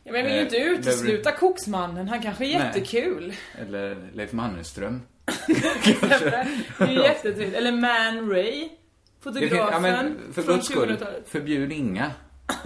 Ja, 0.04 0.12
men 0.12 0.14
jag 0.14 0.24
vill 0.24 0.32
ju 0.32 0.38
Eh, 0.38 0.44
inte 0.44 0.56
utesluta 0.56 1.32
koksmannen, 1.32 2.08
han 2.08 2.22
kanske 2.22 2.44
är 2.44 2.58
Nej. 2.58 2.66
jättekul. 2.66 3.34
Eller 3.60 4.10
Leif 4.12 4.32
Mannerström? 4.32 5.02
det 5.46 6.84
är 6.84 6.86
ju 6.90 7.02
jättetrevligt. 7.02 7.54
Eller 7.54 7.72
Man 7.72 8.30
Ray, 8.30 8.50
Det 8.52 8.58
finns, 8.58 9.50
fotografen 9.50 10.18
ja, 10.26 10.32
för 10.34 10.42
från 10.42 10.54
guds 10.54 10.66
skull, 10.68 10.90
2000-talet. 10.90 11.28
förbjud 11.28 11.72
inga. 11.72 12.10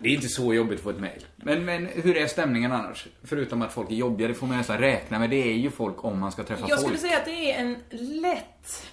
Det 0.00 0.08
är 0.08 0.12
inte 0.14 0.28
så 0.28 0.54
jobbigt 0.54 0.78
att 0.78 0.84
få 0.84 0.90
ett 0.90 1.00
mejl. 1.00 1.26
Men, 1.36 1.64
men 1.64 1.86
hur 1.86 2.16
är 2.16 2.26
stämningen 2.26 2.72
annars? 2.72 3.06
Förutom 3.24 3.62
att 3.62 3.72
folk 3.72 3.90
är 3.90 3.94
jobbiga, 3.94 4.28
det 4.28 4.34
får 4.34 4.46
man 4.46 4.56
nästan 4.56 4.78
räkna 4.78 5.18
med. 5.18 5.30
Det 5.30 5.36
är 5.42 5.52
ju 5.52 5.70
folk 5.70 6.04
om 6.04 6.20
man 6.20 6.32
ska 6.32 6.44
träffa 6.44 6.60
Jag 6.68 6.80
folk. 6.80 6.80
skulle 6.80 6.98
säga 6.98 7.18
att 7.18 7.24
det 7.24 7.52
är 7.52 7.60
en 7.60 7.76
lätt, 8.22 8.86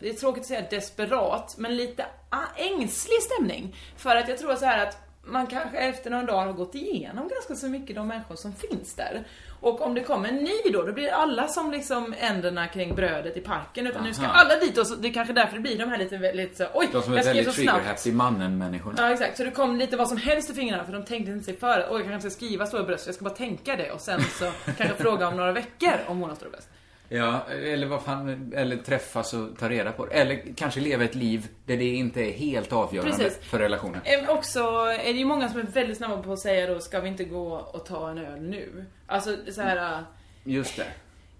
det 0.00 0.08
är 0.08 0.12
tråkigt 0.12 0.40
att 0.40 0.46
säga 0.46 0.62
desperat, 0.70 1.54
men 1.58 1.76
lite 1.76 2.06
ängslig 2.56 3.22
stämning. 3.22 3.76
För 3.96 4.16
att 4.16 4.28
jag 4.28 4.38
tror 4.38 4.54
så 4.54 4.64
här 4.64 4.86
att 4.86 4.98
man 5.24 5.46
kanske 5.46 5.78
efter 5.78 6.10
några 6.10 6.24
dagar 6.24 6.46
har 6.46 6.52
gått 6.52 6.74
igenom 6.74 7.28
ganska 7.28 7.54
så 7.54 7.68
mycket 7.68 7.96
de 7.96 8.08
människor 8.08 8.36
som 8.36 8.52
finns 8.52 8.94
där. 8.94 9.24
Och 9.60 9.80
om 9.80 9.94
det 9.94 10.00
kommer 10.00 10.28
en 10.28 10.36
ny 10.36 10.72
då, 10.72 10.82
då 10.82 10.92
blir 10.92 11.10
alla 11.10 11.48
som 11.48 11.70
liksom 11.70 12.14
änderna 12.18 12.68
kring 12.68 12.94
brödet 12.94 13.36
i 13.36 13.40
parken. 13.40 13.86
Utan 13.86 14.04
nu 14.04 14.14
ska 14.14 14.24
Aha. 14.24 14.32
alla 14.32 14.56
dit 14.56 14.78
och 14.78 14.86
så, 14.86 14.94
det 14.94 15.08
är 15.08 15.12
kanske 15.12 15.32
därför 15.32 15.56
det 15.56 15.62
blir 15.62 15.78
de 15.78 15.88
här 15.88 15.98
lite, 15.98 16.32
lite 16.32 16.56
så, 16.56 16.66
oj, 16.74 16.88
De 16.92 17.02
som 17.02 17.12
är 17.12 17.24
väldigt 17.24 17.48
trigger-happy 17.48 18.12
mannen-människorna. 18.12 18.94
Ja 18.98 19.12
exakt, 19.12 19.36
så 19.36 19.44
det 19.44 19.50
kom 19.50 19.76
lite 19.76 19.96
vad 19.96 20.08
som 20.08 20.16
helst 20.16 20.50
i 20.50 20.54
fingrarna 20.54 20.84
för 20.84 20.92
de 20.92 21.04
tänkte 21.04 21.32
inte 21.32 21.44
sig 21.44 21.56
för. 21.56 21.86
Oj, 21.90 22.00
jag 22.00 22.10
kanske 22.10 22.30
ska 22.30 22.36
skriva 22.36 22.66
stora 22.66 22.82
bröst, 22.82 23.06
jag 23.06 23.14
ska 23.14 23.24
bara 23.24 23.34
tänka 23.34 23.76
det 23.76 23.90
och 23.90 24.00
sen 24.00 24.20
så 24.38 24.50
kanske 24.76 24.96
fråga 24.96 25.28
om 25.28 25.36
några 25.36 25.52
veckor 25.52 25.94
om 26.06 26.18
hon 26.18 26.28
har 26.28 26.36
stora 26.36 26.50
bröst. 26.50 26.68
Ja, 27.14 27.46
eller 27.50 27.86
vad 27.86 28.02
fan, 28.02 28.52
eller 28.56 28.76
träffas 28.76 29.34
och 29.34 29.58
ta 29.58 29.68
reda 29.68 29.92
på 29.92 30.06
det. 30.06 30.12
Eller 30.12 30.42
kanske 30.56 30.80
leva 30.80 31.04
ett 31.04 31.14
liv 31.14 31.48
där 31.66 31.76
det 31.76 31.84
inte 31.84 32.20
är 32.20 32.32
helt 32.32 32.72
avgörande 32.72 33.16
Precis. 33.16 33.38
för 33.38 33.58
relationen. 33.58 34.00
Äm, 34.04 34.28
också 34.28 34.60
är 35.04 35.12
det 35.12 35.18
ju 35.18 35.24
många 35.24 35.48
som 35.48 35.60
är 35.60 35.64
väldigt 35.64 35.96
snabba 35.96 36.22
på 36.22 36.32
att 36.32 36.38
säga 36.38 36.74
då, 36.74 36.80
ska 36.80 37.00
vi 37.00 37.08
inte 37.08 37.24
gå 37.24 37.54
och 37.54 37.86
ta 37.86 38.10
en 38.10 38.18
öl 38.18 38.40
nu? 38.40 38.84
Alltså 39.06 39.36
så 39.52 39.62
här. 39.62 40.04
Just 40.44 40.76
det. 40.76 40.86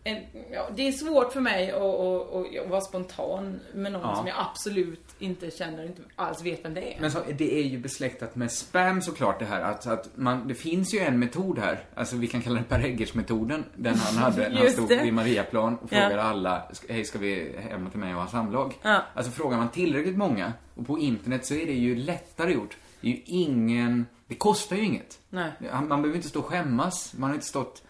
En, 0.04 0.22
ja, 0.52 0.68
det 0.76 0.88
är 0.88 0.92
svårt 0.92 1.32
för 1.32 1.40
mig 1.40 1.70
att, 1.70 1.76
att, 1.82 2.34
att, 2.34 2.58
att 2.64 2.70
vara 2.70 2.80
spontan 2.80 3.60
med 3.74 3.92
någon 3.92 4.02
Ja. 4.02 4.16
som 4.16 4.26
jag 4.26 4.36
absolut 4.50 5.06
inte 5.18 5.50
känner, 5.50 5.84
inte 5.84 6.02
alls 6.16 6.42
vet 6.42 6.64
vem 6.64 6.74
det 6.74 6.94
är. 6.94 7.00
Men 7.00 7.10
så, 7.10 7.18
det 7.38 7.58
är 7.58 7.62
ju 7.62 7.78
besläktat 7.78 8.36
med 8.36 8.52
spam 8.52 9.02
såklart 9.02 9.38
det 9.38 9.44
här. 9.44 9.60
Att, 9.60 9.86
att 9.86 10.08
man, 10.14 10.48
det 10.48 10.54
finns 10.54 10.94
ju 10.94 10.98
en 10.98 11.18
metod 11.18 11.58
här. 11.58 11.84
Alltså 11.94 12.16
vi 12.16 12.26
kan 12.26 12.42
kalla 12.42 12.56
den 12.56 12.64
Per 12.64 12.80
Eggers-metoden. 12.84 13.64
Den 13.76 13.94
han 13.94 14.16
hade 14.22 14.48
när 14.48 14.56
han 14.58 14.70
stod 14.70 14.88
det. 14.88 15.02
vid 15.02 15.14
Mariaplan 15.14 15.74
och 15.78 15.92
Ja. 15.92 16.00
frågade 16.00 16.22
alla, 16.22 16.62
hej 16.88 17.04
ska 17.04 17.18
vi 17.18 17.56
hem 17.70 17.90
till 17.90 18.00
mig 18.00 18.14
och 18.14 18.20
ha 18.20 18.28
samlag? 18.28 18.74
Ja. 18.82 19.02
Alltså 19.14 19.32
frågar 19.32 19.56
man 19.58 19.70
tillräckligt 19.70 20.16
många, 20.16 20.52
och 20.74 20.86
på 20.86 20.98
internet 20.98 21.46
så 21.46 21.54
är 21.54 21.66
det 21.66 21.72
ju 21.72 21.94
lättare 21.96 22.52
gjort. 22.52 22.76
Det 23.00 23.06
är 23.08 23.10
ju 23.12 23.20
ingen, 23.26 24.06
det 24.26 24.34
kostar 24.34 24.76
ju 24.76 24.82
inget. 24.84 25.18
Nej. 25.30 25.50
Man 25.70 25.88
behöver 26.02 26.16
inte 26.16 26.28
stå 26.28 26.38
och 26.40 26.46
skämmas. 26.46 27.14
Man 27.16 27.30
har 27.30 27.34
inte 27.34 27.46
stått... 27.46 27.82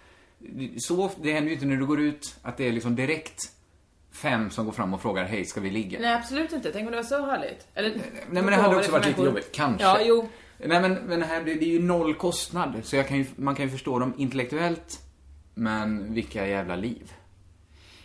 Så, 0.78 1.10
det 1.22 1.32
händer 1.32 1.48
ju 1.48 1.54
inte 1.54 1.66
när 1.66 1.76
du 1.76 1.86
går 1.86 2.00
ut 2.00 2.36
att 2.42 2.56
det 2.56 2.68
är 2.68 2.72
liksom 2.72 2.96
direkt 2.96 3.52
fem 4.12 4.50
som 4.50 4.64
går 4.64 4.72
fram 4.72 4.94
och 4.94 5.02
frågar 5.02 5.24
hej, 5.24 5.44
ska 5.44 5.60
vi 5.60 5.70
ligga? 5.70 6.00
Nej 6.00 6.14
absolut 6.14 6.52
inte, 6.52 6.72
tänk 6.72 6.86
om 6.86 6.90
det 6.90 6.96
var 6.96 7.04
så 7.04 7.26
härligt. 7.26 7.66
Eller, 7.74 7.90
Nej 7.90 8.02
men 8.30 8.46
det 8.46 8.56
hade 8.56 8.76
också 8.76 8.92
varit 8.92 9.06
lite 9.06 9.22
jobbigt, 9.22 9.52
kanske. 9.52 9.84
Ja, 9.84 9.98
jo. 10.04 10.28
Nej 10.58 10.80
men, 10.80 10.94
men 10.94 11.22
här, 11.22 11.44
det, 11.44 11.54
det 11.54 11.64
är 11.64 11.72
ju 11.72 11.82
noll 11.82 12.14
kostnad. 12.14 12.80
Så 12.82 13.02
kan 13.02 13.16
ju, 13.16 13.26
man 13.36 13.54
kan 13.54 13.64
ju 13.64 13.70
förstå 13.70 13.98
dem 13.98 14.14
intellektuellt. 14.16 15.00
Men 15.54 16.14
vilka 16.14 16.48
jävla 16.48 16.76
liv. 16.76 17.12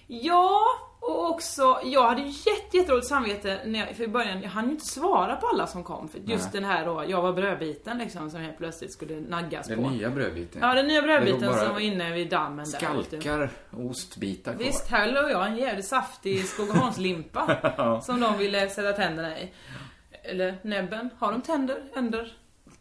Ja, 0.08 0.63
och 1.00 1.30
också, 1.30 1.80
jag 1.84 2.08
hade 2.10 2.22
jätte, 2.22 2.77
jätteroligt 2.77 3.08
samvete 3.08 3.60
när 3.66 3.80
jag, 3.80 3.96
för 3.96 4.04
i 4.04 4.08
början, 4.08 4.42
jag 4.42 4.50
hann 4.50 4.66
ju 4.66 4.72
inte 4.72 4.86
svara 4.86 5.36
på 5.36 5.48
alla 5.48 5.68
som 5.68 5.84
kom. 5.84 6.08
För 6.10 6.20
just 6.20 6.44
Nej. 6.54 6.62
den 6.62 6.63
här 6.63 6.86
då, 6.86 7.04
jag 7.08 7.22
var 7.22 7.34
brödbiten 7.34 7.98
liksom, 7.98 8.30
som 8.32 8.39
helt 8.42 8.58
plötsligt 8.58 8.94
skulle 8.94 9.20
naggas 9.20 9.68
Den 9.68 9.84
på. 9.84 9.89
nya 9.89 10.10
brödbiten. 10.10 10.62
Ja, 10.62 10.74
den 10.74 10.88
nya 10.88 11.01
brödbiten 11.01 11.54
som 11.54 11.74
var 11.74 11.80
inne 11.80 12.13
vid 12.13 12.30
dammen 12.30 12.66
där. 12.72 12.94
vet 12.94 13.12
du. 13.12 13.22
Skalkar 13.22 13.50
och 13.72 13.86
ostbitar 13.86 14.54
kvar. 14.54 14.63
Visst, 14.63 14.88
här 14.88 15.12
låg 15.12 15.32
jag 15.32 15.48
en 15.48 15.58
jävligt 15.58 15.86
saftig 15.88 16.46
Skogaholmslimpa 16.46 18.01
som 18.06 18.20
de 18.20 18.38
ville 18.38 18.70
sätta 18.70 18.94
tänderna 18.94 19.39
i. 19.39 19.51
Eller 20.24 20.58
näbben. 20.62 21.10
Har 21.18 21.32
de 21.32 21.42
tänder? 21.42 21.77
Änder? 21.96 22.38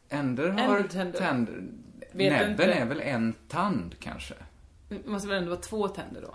Änder 0.09 0.49
har 0.49 0.77
Ändtänder. 0.77 1.19
tänder. 1.19 1.63
Vet 2.13 2.33
Näbben 2.33 2.51
inte. 2.51 2.65
är 2.65 2.85
väl 2.85 3.01
en 3.01 3.33
tand 3.49 3.95
kanske? 4.01 4.35
Det 4.89 5.07
måste 5.07 5.29
väl 5.29 5.37
ändå 5.39 5.51
vara 5.51 5.61
två 5.61 5.89
tänder 5.89 6.21
då? 6.23 6.35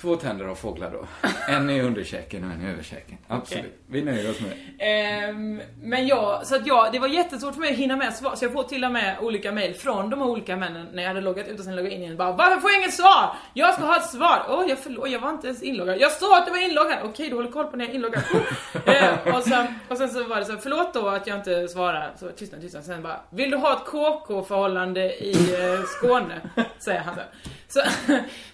Två 0.00 0.16
tänder 0.16 0.44
har 0.44 0.54
fåglar 0.54 0.90
då. 0.90 1.06
En 1.48 1.70
i 1.70 1.80
underkäken 1.82 2.44
och 2.44 2.50
en 2.50 2.62
i 2.66 2.70
överkäken. 2.70 3.18
Absolut. 3.28 3.78
Vi 3.86 4.02
nöjer 4.02 4.30
oss 4.30 4.40
med 4.40 4.50
det. 4.50 4.84
Ehm, 4.84 5.60
men 5.82 6.06
jag, 6.06 6.46
så 6.46 6.56
att 6.56 6.66
jag, 6.66 6.92
det 6.92 6.98
var 6.98 7.08
jättesvårt 7.08 7.54
för 7.54 7.60
mig 7.60 7.72
att 7.72 7.78
hinna 7.78 7.96
med 7.96 8.14
svar, 8.14 8.36
så 8.36 8.44
jag 8.44 8.52
får 8.52 8.62
till 8.62 8.84
och 8.84 8.92
med 8.92 9.16
olika 9.20 9.52
mejl 9.52 9.74
från 9.74 10.10
de 10.10 10.20
här 10.20 10.28
olika 10.28 10.56
männen 10.56 10.86
när 10.92 11.02
jag 11.02 11.10
hade 11.10 11.20
loggat 11.20 11.48
ut 11.48 11.58
och 11.58 11.64
sen 11.64 11.76
loggat 11.76 11.92
in 11.92 12.02
igen. 12.02 12.16
Bara, 12.16 12.32
Varför 12.32 12.60
får 12.60 12.70
jag 12.70 12.80
inget 12.80 12.94
svar? 12.94 13.36
Jag 13.54 13.74
ska 13.74 13.84
ha 13.84 13.96
ett 13.96 14.10
svar! 14.10 14.46
Åh, 14.48 14.64
jag 14.68 14.78
förlåt, 14.78 15.10
jag 15.10 15.20
var 15.20 15.30
inte 15.30 15.46
ens 15.46 15.62
inloggad. 15.62 16.00
Jag 16.00 16.12
sa 16.12 16.38
att 16.38 16.46
jag 16.46 16.54
var 16.54 16.60
inloggad! 16.60 16.98
Okej, 17.04 17.28
du 17.28 17.34
håller 17.34 17.50
koll 17.50 17.66
på 17.66 17.76
när 17.76 17.84
jag 17.84 17.90
är 17.90 17.94
inloggad. 17.94 18.22
Ehm, 18.86 19.34
och, 19.34 19.42
sen, 19.42 19.66
och 19.88 19.96
sen 19.98 20.08
så 20.10 20.24
var 20.24 20.36
det 20.36 20.44
så, 20.44 20.56
förlåt 20.56 20.94
då 20.94 21.08
att 21.08 21.26
jag 21.26 21.38
inte 21.38 21.68
svarar. 21.68 22.12
Så 22.20 22.28
tystnad, 22.30 22.60
tystnad. 22.60 22.84
Sen 22.84 23.02
bara, 23.02 23.20
vill 23.30 23.50
du 23.50 23.56
ha 23.56 23.72
ett 23.72 23.84
KK-förhållande 23.86 25.24
i 25.24 25.54
eh, 25.54 25.84
Skåne? 25.86 26.40
Säger 26.78 27.00
han 27.00 27.14
så. 27.14 27.20
Så, 27.68 27.80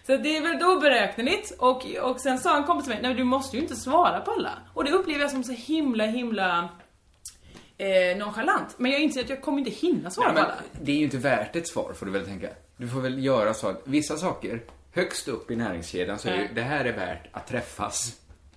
så 0.07 0.17
det 0.17 0.37
är 0.37 0.43
väl 0.43 0.59
då 0.59 0.81
beräkningen 0.81 1.30
jättetrevligt 1.31 1.61
och, 2.03 2.11
och 2.11 2.21
sen 2.21 2.39
sa 2.39 2.57
en 2.57 2.65
kompis 2.65 2.85
till 2.87 2.95
mig, 2.95 3.03
nej 3.03 3.15
du 3.15 3.25
måste 3.25 3.57
ju 3.57 3.63
inte 3.63 3.77
svara 3.77 4.21
på 4.21 4.31
alla. 4.31 4.51
Och 4.75 4.85
det 4.85 4.91
upplever 4.91 5.21
jag 5.21 5.31
som 5.31 5.45
så 5.45 5.53
himla, 5.53 6.07
himla 6.07 6.69
eh, 7.79 8.17
nonchalant. 8.19 8.75
Men 8.79 8.91
jag 8.91 9.01
inser 9.01 9.21
att 9.21 9.29
jag 9.31 9.43
kommer 9.43 9.59
inte 9.59 9.71
hinna 9.71 10.11
svara 10.11 10.29
Ja, 10.29 10.33
på 10.35 10.39
alla. 10.41 10.55
det 10.83 10.93
är 10.93 10.97
ju 10.97 11.05
inte 11.05 11.19
värt 11.19 11.57
ett 11.57 11.69
svar 11.69 11.93
får 11.93 12.07
du 12.07 12.13
väl 12.13 12.27
tänka. 12.27 12.49
Du 12.77 12.89
får 12.89 13.01
väl 13.01 13.25
göra 13.25 13.55
så 13.55 13.69
att 13.69 13.83
vissa 13.85 14.17
saker, 14.17 14.63
högst 14.93 15.29
upp 15.29 15.51
i 15.51 15.57
näringskedjan 15.57 16.19
så 16.19 16.29
är 16.29 16.33
det, 16.37 16.43
Ja. 16.43 16.49
det 16.55 16.63
här 16.63 16.85
är 16.85 16.93
värt 16.93 17.29
att 17.33 17.47
träffas. 17.47 18.17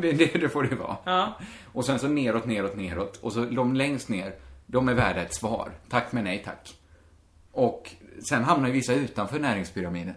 det, 0.00 0.12
det, 0.12 0.40
det 0.40 0.48
får 0.48 0.62
det 0.62 0.76
vara. 0.76 0.96
Ja. 1.04 1.38
Och 1.72 1.84
sen 1.84 1.98
så 1.98 2.08
neråt, 2.08 2.46
neråt, 2.46 2.76
neråt. 2.76 3.16
Och 3.16 3.32
så 3.32 3.40
de 3.44 3.74
längst 3.74 4.08
ner, 4.08 4.34
de 4.66 4.88
är 4.88 4.94
värda 4.94 5.20
ett 5.22 5.34
svar. 5.34 5.72
Tack 5.90 6.12
men 6.12 6.24
nej 6.24 6.42
tack. 6.44 6.74
Och 7.52 7.90
sen 8.28 8.44
hamnar 8.44 8.66
ju 8.68 8.72
vissa 8.74 8.94
utanför 8.94 9.38
näringspyramiden. 9.38 10.14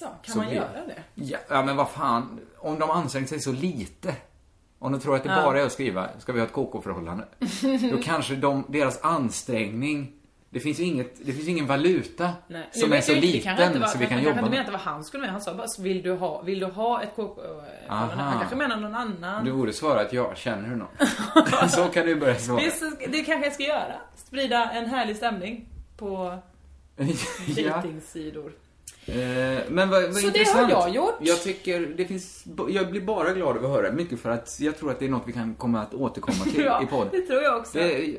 Jaså, 0.00 0.14
kan 0.22 0.32
Så 0.32 0.38
man 0.38 0.46
blir- 0.46 0.56
göra 0.56 0.86
det? 0.86 1.02
Ja, 1.14 1.38
ja, 1.48 1.62
men 1.62 1.76
vad 1.76 1.90
fan. 1.90 2.40
Om 2.58 2.78
de 2.78 2.90
ansträngt 2.90 3.28
sig 3.28 3.40
så 3.40 3.52
lite. 3.52 4.14
Om 4.78 4.92
de 4.92 5.00
tror 5.00 5.16
att 5.16 5.22
det 5.24 5.28
Ja. 5.30 5.42
bara 5.42 5.60
är 5.60 5.66
att 5.66 5.72
skriva, 5.72 6.08
ska 6.18 6.32
vi 6.32 6.40
ha 6.40 6.46
ett 6.46 6.52
KK-förhållande? 6.52 7.24
då 7.92 7.98
kanske 8.02 8.34
de, 8.36 8.64
deras 8.68 9.02
ansträngning, 9.04 10.12
det 10.50 10.60
finns 10.60 10.80
inget, 10.80 11.26
det 11.26 11.32
finns 11.32 11.48
ingen 11.48 11.66
valuta 11.66 12.30
Nej. 12.48 12.68
som 12.72 12.92
är 12.92 13.00
så 13.00 13.12
jag 13.12 13.18
inte, 13.18 13.36
det 13.36 13.40
kanske 13.42 13.62
inte 13.64 13.66
liten 13.68 13.80
var- 13.80 13.88
så 13.88 13.98
vi 13.98 14.04
kan 14.06 14.14
han 14.14 14.22
jobba 14.24 14.34
kanske 14.34 14.46
inte 14.46 14.50
med. 14.50 14.66
menade 14.66 14.72
vad 14.72 14.80
han 14.94 15.04
skulle 15.04 15.20
med. 15.20 15.30
Han 15.30 15.40
sa 15.40 15.54
bara, 15.54 15.66
vill 15.78 16.02
du 16.02 16.12
ha, 16.14 16.42
vill 16.42 16.60
du 16.60 16.66
ha 16.66 17.02
ett 17.02 17.16
KK? 17.16 17.40
Aha. 17.88 18.06
Han 18.14 18.38
kanske 18.38 18.56
menar 18.56 18.76
någon 18.76 18.94
annan. 18.94 19.44
Du 19.44 19.52
borde 19.52 19.72
svara 19.72 20.00
att 20.00 20.12
ja, 20.12 20.34
känner 20.34 20.68
du 20.68 20.76
någon? 20.76 21.68
så 21.68 21.84
kan 21.84 22.06
du 22.06 22.14
börja 22.16 22.38
svara. 22.38 22.60
Visst, 22.60 22.82
det 23.08 23.24
kanske 23.24 23.46
jag 23.46 23.52
ska 23.54 23.62
göra. 23.62 23.94
Sprida 24.16 24.70
en 24.70 24.86
härlig 24.86 25.16
stämning 25.16 25.68
på 25.96 26.38
dejtingsidor. 27.46 28.46
Eh, 28.46 28.52
men 29.68 29.88
vad, 29.90 30.02
vad 30.02 30.14
Så 30.14 30.20
det 30.20 30.26
intressant. 30.26 30.72
har 30.72 30.80
jag 30.86 30.94
gjort. 30.94 31.14
Jag 31.20 31.42
tycker 31.42 31.80
det 31.96 32.04
finns, 32.04 32.44
jag 32.68 32.90
blir 32.90 33.00
bara 33.00 33.32
glad 33.32 33.56
över 33.56 33.68
att 33.68 33.74
höra. 33.74 33.92
Mycket 33.92 34.20
för 34.20 34.30
att 34.30 34.60
jag 34.60 34.78
tror 34.78 34.90
att 34.90 34.98
det 34.98 35.04
är 35.04 35.08
något 35.08 35.22
vi 35.26 35.32
kan 35.32 35.54
komma 35.54 35.82
att 35.82 35.94
återkomma 35.94 36.44
till 36.52 36.64
Ja, 36.64 36.82
i 36.82 36.86
podden. 36.86 37.08
det 37.12 37.20
tror 37.26 37.42
jag 37.42 37.56
också. 37.56 37.78
Det, 37.78 38.18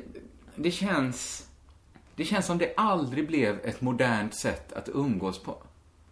det 0.56 0.70
känns... 0.70 1.46
Det 2.16 2.24
känns 2.24 2.46
som 2.46 2.58
det 2.58 2.72
aldrig 2.76 3.26
blev 3.26 3.58
ett 3.64 3.80
modernt 3.80 4.34
sätt 4.34 4.72
att 4.72 4.88
umgås 4.88 5.38
på. 5.42 5.56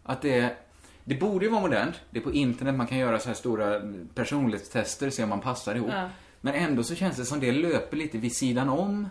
Att 0.03 0.23
det... 0.23 0.57
Det 1.05 1.15
borde 1.15 1.45
ju 1.45 1.51
vara 1.51 1.61
modernt. 1.63 1.95
Det 2.11 2.19
är 2.19 2.23
på 2.23 2.33
internet 2.33 2.75
man 2.75 2.87
kan 2.87 2.99
göra 2.99 3.19
så 3.19 3.29
här 3.29 3.35
stora 3.35 3.81
personlighetstester, 4.15 5.11
se 5.11 5.23
om 5.23 5.29
man 5.29 5.41
passar 5.41 5.75
ihop. 5.75 5.91
Ja. 5.93 6.09
Men 6.41 6.55
ändå 6.55 6.83
så 6.85 6.95
känns 6.95 7.17
det 7.17 7.25
som 7.25 7.41
det 7.41 7.53
löper 7.53 7.97
lite 7.97 8.19
vid 8.19 8.37
sidan 8.37 8.69
om 8.69 9.09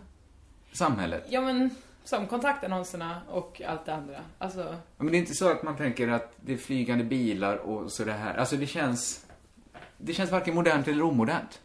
samhället. 0.73 1.25
Ja 1.29 1.41
men, 1.41 1.69
som 2.07 2.27
kontaktannonserna 2.27 3.21
och 3.29 3.61
allt 3.67 3.85
det 3.85 3.93
andra. 3.93 4.15
Alltså, 4.37 4.59
Ja, 4.59 4.75
Men 4.97 5.07
det 5.11 5.17
är 5.17 5.19
inte 5.19 5.33
så 5.33 5.49
att 5.51 5.63
man 5.63 5.77
tänker 5.77 6.07
att 6.07 6.33
det 6.35 6.53
är 6.53 6.57
flygande 6.57 7.03
bilar 7.03 7.55
och 7.55 7.91
så 7.91 8.03
det 8.03 8.11
här. 8.13 8.37
Alltså 8.37 8.55
det 8.55 8.67
känns... 8.67 9.25
Det 9.97 10.13
känns 10.13 10.31
varken 10.31 10.55
modernt 10.55 10.87
eller 10.87 11.01
omodernt. 11.03 11.61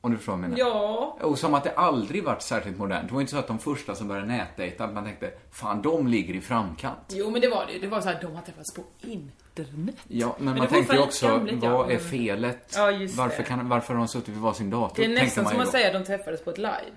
Om 0.00 0.10
du 0.10 0.16
förstår 0.16 0.32
vad 0.32 0.42
jag 0.44 0.50
menar. 0.50 0.58
ja. 0.58 1.16
Och 1.20 1.38
som 1.38 1.54
att 1.54 1.64
det 1.64 1.72
aldrig 1.72 2.24
varit 2.24 2.42
särskilt 2.42 2.78
modernt. 2.78 3.08
Det 3.08 3.14
var 3.14 3.20
inte 3.20 3.30
så 3.32 3.38
att 3.38 3.46
de 3.46 3.58
första 3.58 3.94
som 3.94 4.08
började 4.08 4.26
nätdejta, 4.26 4.84
att 4.84 4.92
man 4.94 5.04
tänkte, 5.04 5.30
fan 5.50 5.82
de 5.82 6.06
ligger 6.06 6.34
i 6.34 6.40
framkant. 6.40 6.98
Jo 7.08 7.30
men 7.30 7.40
det 7.40 7.48
var 7.48 7.66
det. 7.66 7.78
Det 7.78 7.86
var 7.86 8.00
så 8.00 8.08
här, 8.08 8.18
de 8.20 8.34
har 8.34 8.42
träffats 8.42 8.74
på 8.74 8.82
internet. 9.00 9.96
Ja, 10.08 10.34
men, 10.38 10.44
Men 10.44 10.58
man 10.58 10.68
tänkte 10.68 10.94
ju 10.96 11.02
också, 11.02 11.26
skamligt, 11.26 11.62
ja, 11.64 11.70
vad 11.76 11.86
är 11.90 11.94
men- 11.94 12.00
felet? 12.00 12.72
Ja, 12.76 12.90
just 12.90 13.16
varför, 13.16 13.36
det. 13.42 13.48
kan, 13.48 13.68
varför 13.68 13.94
har 13.94 13.98
de 13.98 14.08
suttit 14.08 14.28
vid 14.28 14.38
varsin 14.38 14.70
dator? 14.70 15.02
Det 15.02 15.04
är 15.04 15.14
nästan 15.24 15.46
som 15.48 15.60
att 15.60 15.68
säga 15.70 15.86
att 15.86 15.92
de 15.92 16.04
träffades 16.04 16.44
på 16.44 16.50
ett 16.50 16.58
live. 16.58 16.92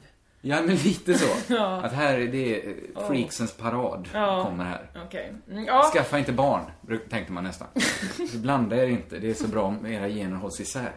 Ja, 0.47 0.61
men 0.61 0.75
lite 0.75 1.17
så. 1.17 1.27
Ja. 1.53 1.81
Att 1.81 1.93
här 1.93 2.13
är 2.19 2.27
det 2.27 2.55
eh, 2.67 3.07
freaksens 3.07 3.53
parad 3.53 4.09
Ja. 4.13 4.43
kommer 4.45 4.63
här. 4.63 4.89
Okej. 5.05 5.33
Mm, 5.51 5.65
Ja. 5.65 5.89
Skaffa 5.93 6.19
inte 6.19 6.31
barn, 6.31 6.61
tänkte 7.09 7.33
man 7.33 7.43
nästan. 7.43 7.67
Blanda 8.33 8.75
er 8.75 8.87
inte, 8.87 9.19
det 9.19 9.29
är 9.29 9.33
så 9.33 9.47
bra 9.47 9.63
om 9.63 9.85
era 9.85 10.07
gener 10.09 10.35
hålls 10.37 10.59
isär. 10.59 10.91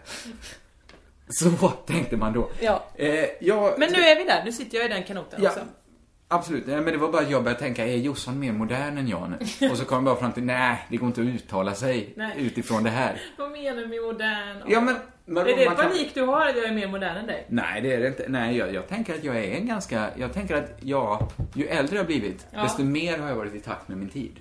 Så 1.28 1.68
tänkte 1.68 2.16
man 2.16 2.32
då. 2.32 2.50
Ja. 2.60 2.84
Eh, 2.94 3.24
jag, 3.40 3.78
Men 3.78 3.92
nu 3.92 3.98
är 3.98 4.16
vi 4.16 4.24
där. 4.24 4.42
Nu 4.44 4.52
sitter 4.52 4.76
jag 4.78 4.84
i 4.86 4.88
den 4.88 5.02
kanoten 5.02 5.46
också. 5.46 5.60
Absolut. 6.28 6.66
Nej, 6.66 6.76
men 6.80 6.92
det 6.92 6.96
var 6.98 7.12
bara 7.12 7.22
att 7.22 7.30
jag 7.30 7.42
började 7.44 7.60
tänka, 7.60 7.86
är 7.86 7.96
Jossan 7.96 8.38
mer 8.38 8.52
modern 8.52 8.98
än 8.98 9.08
jag 9.08 9.30
nu? 9.30 9.68
Och 9.70 9.76
så 9.76 9.84
kom 9.84 9.96
jag 9.96 10.04
bara 10.04 10.16
fram 10.16 10.32
till, 10.32 10.42
nej, 10.44 10.86
det 10.90 10.96
går 10.96 11.06
inte 11.06 11.20
att 11.20 11.26
uttala 11.26 11.74
sig 11.74 12.12
Nej. 12.16 12.34
utifrån 12.38 12.82
det 12.84 12.90
här. 12.90 13.20
Vad 13.38 13.50
menar 13.50 13.76
du 13.82 13.86
med 13.88 14.02
modern? 14.02 14.62
Ja, 14.66 14.80
men... 14.80 14.96
men 15.24 15.46
är 15.46 15.56
det 15.56 15.64
kan- 15.64 15.76
panik 15.76 16.10
du 16.14 16.22
har 16.22 16.46
att 16.48 16.56
jag 16.56 16.64
är 16.64 16.72
mer 16.74 16.88
modern 16.88 17.16
än 17.16 17.26
dig? 17.26 17.46
Nej, 17.48 17.80
det 17.82 17.92
är 17.94 18.00
det 18.00 18.06
inte. 18.08 18.24
Nej, 18.28 18.56
jag, 18.56 18.74
jag 18.74 18.88
tänker 18.88 19.14
att 19.14 19.24
jag 19.24 19.36
är 19.36 19.52
en 19.56 19.66
ganska... 19.66 20.10
Jag 20.16 20.32
tänker 20.32 20.56
att 20.56 20.70
jag, 20.80 21.30
ju 21.54 21.66
äldre 21.66 21.96
jag 21.96 22.02
har 22.02 22.06
blivit, 22.06 22.46
Ja. 22.50 22.62
desto 22.62 22.84
mer 22.84 23.18
har 23.18 23.28
jag 23.28 23.36
varit 23.36 23.54
i 23.54 23.60
takt 23.60 23.88
med 23.88 23.98
min 23.98 24.08
tid. 24.08 24.40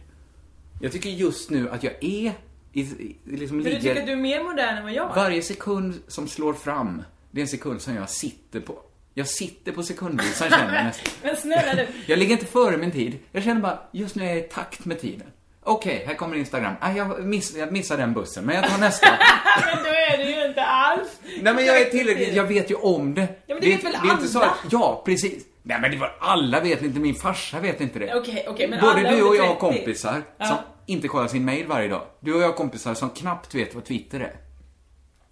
Jag 0.81 0.91
tycker 0.91 1.09
just 1.09 1.49
nu 1.51 1.69
att 1.69 1.83
jag 1.83 1.93
är... 2.01 2.31
I, 2.73 2.81
i, 2.81 3.15
liksom 3.25 3.47
För 3.47 3.69
du 3.69 3.75
ligger, 3.75 3.79
tycker 3.79 3.99
att 4.01 4.05
du 4.07 4.11
är 4.13 4.17
mer 4.17 4.43
modern 4.43 4.77
än 4.77 4.83
vad 4.83 4.93
jag 4.93 5.11
är? 5.11 5.15
Varje 5.15 5.41
sekund 5.41 5.93
som 6.07 6.27
slår 6.27 6.53
fram, 6.53 7.03
det 7.31 7.39
är 7.39 7.41
en 7.41 7.47
sekund 7.47 7.81
som 7.81 7.95
jag 7.95 8.09
sitter 8.09 8.59
på. 8.59 8.79
Jag 9.17 9.27
sitter 9.27 9.71
på 9.71 9.83
sekundvisan 9.83 10.49
känner 10.49 10.75
jag 10.75 10.85
nästan. 10.85 11.13
Men 11.23 11.35
snälla 11.35 11.73
du. 11.75 11.87
Jag 12.05 12.19
ligger 12.19 12.33
inte 12.33 12.45
före 12.45 12.77
min 12.77 12.91
tid. 12.91 13.19
Jag 13.31 13.43
känner 13.43 13.61
bara, 13.61 13.79
just 13.91 14.15
nu 14.15 14.23
är 14.25 14.27
jag 14.29 14.37
i 14.37 14.41
takt 14.41 14.85
med 14.85 15.01
tiden. 15.01 15.27
Okej, 15.63 16.03
här 16.07 16.13
kommer 16.15 16.35
Instagram. 16.35 16.73
Ah, 16.81 16.91
jag, 16.91 17.25
miss, 17.25 17.55
jag 17.55 17.71
missar 17.71 17.97
den 17.97 18.13
bussen, 18.13 18.45
men 18.45 18.55
jag 18.55 18.69
tar 18.69 18.77
nästa. 18.77 19.07
Men 19.65 19.83
då 19.83 19.89
är 19.89 20.17
det 20.17 20.23
ju 20.31 20.45
inte 20.47 20.63
alls. 20.63 21.07
Nej 21.41 21.53
men 21.53 21.65
jag 21.65 21.81
är 21.81 21.85
tillräckligt, 21.85 22.33
jag 22.35 22.43
vet 22.43 22.71
ju 22.71 22.75
om 22.75 23.13
det. 23.13 23.21
Ja, 23.21 23.55
men 23.55 23.61
det 23.61 23.67
vet 23.69 23.83
väl 23.83 23.91
det 24.03 24.09
är 24.09 24.11
inte 24.13 24.27
så 24.27 24.39
alla? 24.39 24.47
att, 24.47 24.71
Ja, 24.71 25.01
precis. 25.05 25.43
Nej 25.63 25.77
men 25.81 25.91
det 25.91 25.97
var, 25.97 26.15
alla 26.19 26.59
vet 26.59 26.81
inte, 26.81 26.99
min 26.99 27.15
farsa 27.15 27.59
vet 27.59 27.81
inte 27.81 27.99
det. 27.99 28.15
Okej, 28.15 28.45
okej, 28.49 28.67
men 28.67 28.79
Både 28.81 28.91
alla 28.93 29.11
du 29.11 29.21
och 29.21 29.35
jag 29.35 29.43
har 29.43 29.55
30. 29.55 29.59
kompisar 29.59 30.21
Ja. 30.37 30.45
som 30.45 30.57
inte 30.85 31.07
kollar 31.07 31.27
sin 31.27 31.45
mail 31.45 31.67
varje 31.67 31.87
dag. 31.87 32.01
Du 32.19 32.33
och 32.33 32.41
jag 32.41 32.47
har 32.47 32.53
kompisar 32.53 32.93
som 32.93 33.09
knappt 33.09 33.55
vet 33.55 33.75
vad 33.75 33.85
Twitter 33.85 34.19
är. 34.19 34.35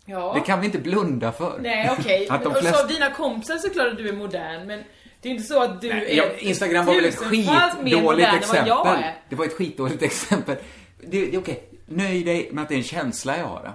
Ja. 0.05 0.33
Det 0.33 0.39
kan 0.39 0.59
vi 0.59 0.65
inte 0.65 0.79
blunda 0.79 1.31
för. 1.31 1.59
Nej 1.62 1.89
okej. 2.00 2.27
De 2.29 2.35
Och 2.47 2.53
så 2.55 2.62
flesta- 2.62 2.81
av 2.83 2.88
dina 2.88 3.12
kompisar 3.12 3.57
så 3.57 3.69
klart 3.69 3.88
att 3.91 3.97
du 3.97 4.09
är 4.09 4.13
modern 4.13 4.67
men 4.67 4.83
det 5.21 5.29
är 5.29 5.33
inte 5.33 5.43
så 5.43 5.62
att 5.62 5.81
du 5.81 5.89
Nej, 5.89 6.12
är 6.12 6.17
ja, 6.17 6.24
Instagram 6.39 6.85
var 6.85 6.93
väl 6.95 7.05
ett 7.05 7.15
skitdåligt 7.17 8.27
jag 8.27 8.35
exempel. 8.35 9.03
Det 9.29 9.35
var 9.35 9.45
ett 9.45 9.53
skitdåligt 9.53 10.01
exempel. 10.01 10.55
Det, 11.07 11.25
det 11.25 11.38
okej. 11.38 11.69
Nöj 11.85 12.24
dig 12.24 12.50
med 12.51 12.62
att 12.62 12.69
det 12.69 12.75
är 12.75 12.77
en 12.77 12.83
känsla 12.83 13.38
jag 13.38 13.45
har. 13.45 13.74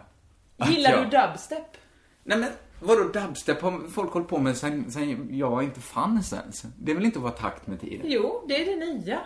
Gillar 0.70 0.90
jag- 0.90 1.10
du 1.10 1.18
dubstep? 1.18 1.76
Nej 2.24 2.38
men 2.38 2.48
vadå 2.80 3.04
dubstep 3.04 3.62
har 3.62 3.90
folk 3.90 4.12
hållit 4.12 4.28
på 4.28 4.38
med 4.38 4.56
sen, 4.56 4.90
sen 4.90 5.28
jag 5.38 5.62
inte 5.62 5.80
fanns 5.80 6.32
ens. 6.32 6.62
Det 6.78 6.92
är 6.92 6.96
väl 6.96 7.04
inte 7.04 7.18
att 7.18 7.22
vara 7.22 7.32
takt 7.32 7.66
med 7.66 7.80
tiden? 7.80 8.06
Jo, 8.08 8.44
det 8.48 8.62
är 8.62 8.66
det 8.66 8.86
nya. 8.86 9.18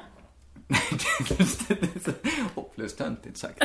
Det 0.68 1.82
är 1.96 2.00
så 2.04 2.10
hopplöst 2.54 2.98
töntigt 2.98 3.36
sagt. 3.36 3.58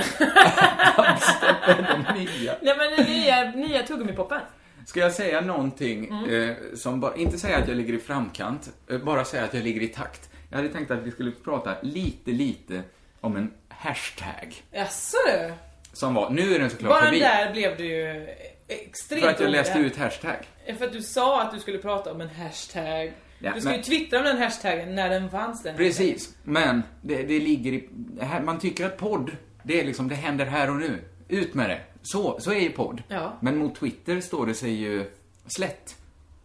nya. 2.15 2.55
Nej 2.61 2.75
men 2.77 2.91
den 2.97 3.05
nya, 3.05 3.51
nya 3.51 3.83
tuggummipoppen. 3.83 4.41
Ska 4.85 4.99
jag 4.99 5.13
säga 5.13 5.41
någonting 5.41 6.05
Mm. 6.09 6.49
eh, 6.49 6.55
som 6.75 6.99
bara, 6.99 7.15
inte 7.15 7.37
säga 7.39 7.57
att 7.57 7.67
jag 7.67 7.77
ligger 7.77 7.93
i 7.93 7.99
framkant, 7.99 8.69
eh, 8.89 8.97
bara 8.97 9.25
säga 9.25 9.43
att 9.43 9.53
jag 9.53 9.63
ligger 9.63 9.81
i 9.81 9.87
takt. 9.87 10.29
Jag 10.49 10.57
hade 10.57 10.69
tänkt 10.69 10.91
att 10.91 10.99
vi 10.99 11.11
skulle 11.11 11.31
prata 11.31 11.75
lite, 11.81 12.31
lite 12.31 12.81
om 13.21 13.35
en 13.35 13.53
hashtag. 13.69 14.63
Jaså 14.71 15.17
du? 15.27 15.53
Som 15.93 16.13
var, 16.13 16.29
nu 16.29 16.55
är 16.55 16.59
den 16.59 16.69
såklart 16.69 16.89
Bara 16.89 17.05
förbi. 17.05 17.19
där 17.19 17.51
blev 17.51 17.77
du 17.77 17.85
ju 17.85 18.27
extremt 18.67 19.23
För 19.23 19.29
att 19.31 19.39
jag 19.39 19.49
läste 19.51 19.79
ut 19.79 19.97
hashtag. 19.97 20.37
För 20.77 20.85
att 20.85 20.93
du 20.93 21.01
sa 21.01 21.41
att 21.41 21.51
du 21.53 21.59
skulle 21.59 21.77
prata 21.77 22.11
om 22.11 22.21
en 22.21 22.29
hashtag. 22.29 23.13
Ja, 23.39 23.53
du 23.53 23.59
skulle 23.61 23.75
men- 23.75 23.83
ju 23.83 23.83
twittra 23.83 24.19
om 24.19 24.25
den 24.25 24.37
hashtaggen 24.37 24.95
när 24.95 25.09
den 25.09 25.29
fanns 25.29 25.63
den. 25.63 25.77
Precis, 25.77 26.35
men 26.43 26.83
det, 27.01 27.23
det 27.23 27.39
ligger 27.39 27.73
i... 27.73 27.89
Här, 28.21 28.41
man 28.41 28.59
tycker 28.59 28.85
att 28.85 28.97
podd, 28.97 29.31
det 29.63 29.81
är 29.81 29.85
liksom, 29.85 30.07
det 30.07 30.15
händer 30.15 30.45
här 30.45 30.69
och 30.69 30.75
nu. 30.75 31.01
Ut 31.27 31.53
med 31.53 31.69
det. 31.69 31.81
Så, 32.01 32.39
så 32.39 32.51
är 32.51 32.59
ju 32.59 32.69
podd. 32.69 33.03
Ja. 33.07 33.33
Men 33.39 33.57
mot 33.57 33.75
Twitter 33.75 34.21
står 34.21 34.45
det 34.45 34.53
sig 34.53 34.71
ju 34.73 35.11
slätt. 35.47 35.95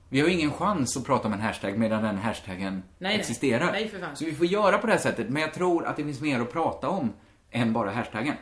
Vi 0.09 0.21
har 0.21 0.29
ju 0.29 0.35
ingen 0.35 0.53
chans 0.53 0.97
att 0.97 1.05
prata 1.05 1.29
om 1.29 1.35
en 1.35 1.41
hashtag 1.41 1.79
medan 1.79 2.03
den 2.03 2.19
hashtaggen 2.19 2.83
nej. 2.99 3.19
existerar. 3.19 3.73
Nej, 3.73 3.89
för 3.89 3.99
fan. 3.99 4.17
Så 4.17 4.25
vi 4.25 4.33
får 4.33 4.47
göra 4.47 4.79
på 4.79 4.87
det 4.87 4.93
här 4.93 5.01
sättet, 5.01 5.29
men 5.29 5.43
jag 5.43 5.55
tror 5.55 5.85
att 5.87 5.97
det 5.97 6.05
finns 6.05 6.21
mer 6.21 6.41
att 6.41 6.53
prata 6.53 6.89
om 6.89 7.13
än 7.51 7.73
bara 7.73 7.91
hashtaggen. 7.91 8.35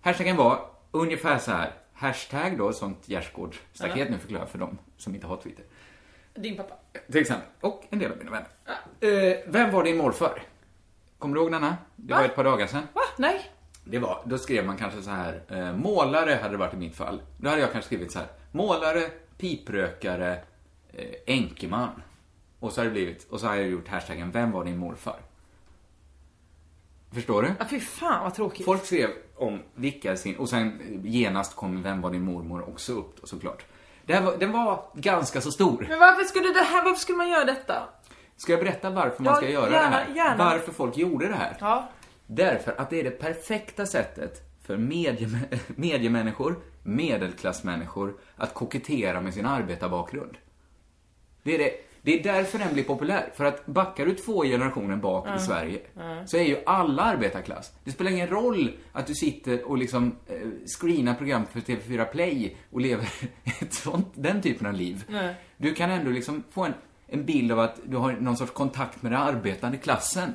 Hashtaggen 0.00 0.36
var 0.36 0.60
ungefär 0.90 1.38
så 1.38 1.50
här. 1.50 1.72
Hashtag 1.92 2.58
då, 2.58 2.72
sånt 2.72 3.08
gärdsgårdsstaket 3.08 4.10
nu 4.10 4.18
förklarar 4.18 4.42
jag 4.42 4.50
för 4.50 4.58
dem 4.58 4.78
som 4.96 5.14
inte 5.14 5.26
har 5.26 5.36
Twitter. 5.36 5.64
Din 6.34 6.56
pappa. 6.56 6.74
Till 7.06 7.20
exempel. 7.20 7.48
Och 7.60 7.84
en 7.90 7.98
del 7.98 8.12
av 8.12 8.18
mina 8.18 8.30
vänner. 8.30 8.48
Eh, 9.00 9.36
vem 9.46 9.70
var 9.70 9.84
din 9.84 9.96
morfar? 9.96 10.42
Kommer 11.18 11.34
du 11.34 11.40
ihåg 11.40 11.52
denna? 11.52 11.76
Det 11.96 12.12
var 12.14 12.20
Va? 12.20 12.26
ett 12.26 12.34
par 12.34 12.44
dagar 12.44 12.66
sedan. 12.66 12.82
Va? 12.92 13.00
Nej? 13.16 13.50
Det 13.84 13.98
var, 13.98 14.22
då 14.24 14.38
skrev 14.38 14.66
man 14.66 14.76
kanske 14.76 15.02
så 15.02 15.10
här, 15.10 15.40
eh, 15.48 15.72
målare 15.76 16.38
hade 16.42 16.54
det 16.54 16.58
varit 16.58 16.74
i 16.74 16.76
mitt 16.76 16.96
fall. 16.96 17.20
Då 17.36 17.48
hade 17.48 17.60
jag 17.60 17.72
kanske 17.72 17.86
skrivit 17.86 18.12
så 18.12 18.18
här, 18.18 18.28
målare, 18.52 19.10
piprökare, 19.38 20.40
eh, 20.92 21.04
enkeman. 21.26 22.02
Och 22.60 22.72
så 22.72 22.80
har 22.80 22.84
det 22.84 22.90
blivit, 22.90 23.26
och 23.30 23.40
så 23.40 23.46
har 23.46 23.56
jag 23.56 23.68
gjort 23.68 23.88
hashtaggen, 23.88 24.30
vem 24.30 24.52
var 24.52 24.64
din 24.64 24.76
morfar? 24.78 25.16
Förstår 27.12 27.42
du? 27.42 27.52
Ja, 27.58 27.64
fy 27.70 27.80
fan 27.80 28.22
vad 28.24 28.34
tråkigt. 28.34 28.64
Folk 28.64 28.84
skrev 28.84 29.10
om 29.36 29.62
vilka 29.74 30.16
sin, 30.16 30.36
och 30.36 30.48
sen 30.48 31.00
genast 31.04 31.56
kom 31.56 31.82
Vem 31.82 32.00
var 32.00 32.10
din 32.10 32.22
mormor 32.22 32.68
också 32.68 32.92
upp 32.92 33.20
då, 33.20 33.26
såklart. 33.26 33.64
Det 34.08 34.20
var, 34.20 34.36
den 34.36 34.52
var 34.52 34.84
ganska 34.94 35.40
så 35.40 35.50
stor. 35.52 35.86
Men 35.88 35.98
varför 35.98 36.24
skulle 36.24 36.48
det 36.48 36.60
här, 36.60 36.84
varför 36.84 37.00
skulle 37.00 37.18
man 37.18 37.28
göra 37.28 37.44
detta? 37.44 37.82
Ska 38.36 38.52
jag 38.52 38.60
berätta 38.60 38.90
varför 38.90 39.22
man 39.22 39.32
Ja, 39.32 39.36
ska 39.36 39.48
göra 39.50 39.70
gärna, 39.70 39.90
det 39.90 39.96
här? 39.96 40.14
gärna. 40.14 40.44
Varför 40.44 40.72
folk 40.72 40.96
gjorde 40.96 41.28
det 41.28 41.34
här? 41.34 41.56
Ja. 41.60 41.88
Därför 42.26 42.74
att 42.80 42.90
det 42.90 43.00
är 43.00 43.04
det 43.04 43.10
perfekta 43.10 43.86
sättet 43.86 44.42
för 44.66 44.76
medie, 44.76 45.28
mediemänniskor, 45.66 46.56
medelklassmänniskor, 46.82 48.14
att 48.36 48.54
kokettera 48.54 49.20
med 49.20 49.34
sin 49.34 49.46
arbetarbakgrund. 49.46 50.36
Det 51.42 51.54
är, 51.54 51.58
det, 51.58 51.70
det 52.02 52.18
är 52.18 52.22
därför 52.22 52.58
den 52.58 52.74
blir 52.74 52.84
populär. 52.84 53.30
För 53.34 53.44
att 53.44 53.66
backar 53.66 54.06
du 54.06 54.14
två 54.14 54.42
generationer 54.42 54.96
bak 54.96 55.26
i 55.36 55.38
Sverige, 55.38 55.80
så 56.26 56.36
är 56.36 56.42
ju 56.42 56.56
alla 56.66 57.02
arbetarklass. 57.02 57.72
Det 57.84 57.90
spelar 57.90 58.10
ingen 58.10 58.28
roll 58.28 58.70
att 58.92 59.06
du 59.06 59.14
sitter 59.14 59.68
och 59.68 59.78
liksom 59.78 60.16
eh, 60.26 60.36
screenar 60.78 61.14
program 61.14 61.46
för 61.52 61.60
TV4 61.60 62.04
Play 62.04 62.56
och 62.70 62.80
lever 62.80 63.08
ett 63.60 63.74
sånt, 63.74 64.12
den 64.14 64.42
typen 64.42 64.66
av 64.66 64.74
liv. 64.74 65.04
Nej. 65.08 65.34
Du 65.56 65.74
kan 65.74 65.90
ändå 65.90 66.10
liksom 66.10 66.44
få 66.50 66.64
en, 66.64 66.74
en 67.06 67.24
bild 67.24 67.52
av 67.52 67.58
att 67.60 67.80
du 67.84 67.96
har 67.96 68.12
någon 68.12 68.36
sorts 68.36 68.52
kontakt 68.52 69.02
med 69.02 69.12
den 69.12 69.20
arbetande 69.20 69.78
klassen. 69.78 70.32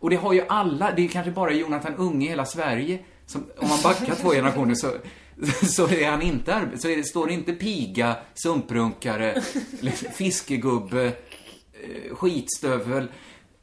Och 0.00 0.10
det 0.10 0.16
har 0.16 0.32
ju 0.32 0.44
alla, 0.48 0.92
det 0.92 1.04
är 1.04 1.08
kanske 1.08 1.30
bara 1.30 1.52
Jonathan 1.52 1.94
Unge 1.94 2.26
i 2.26 2.28
hela 2.28 2.44
Sverige 2.44 2.98
som, 3.26 3.44
om 3.56 3.68
man 3.68 3.78
backar 3.82 4.14
två 4.14 4.30
generationer 4.30 4.74
så, 4.74 4.90
så 5.66 5.88
är 5.88 6.10
han 6.10 6.22
inte 6.22 6.68
så 6.78 6.88
är 6.88 6.96
det, 6.96 7.04
står 7.04 7.26
det 7.26 7.32
inte 7.32 7.52
piga, 7.52 8.16
sumprunkare, 8.34 9.40
fiskegubbe, 10.14 11.04
eh, 11.06 12.14
skitstövel. 12.14 13.08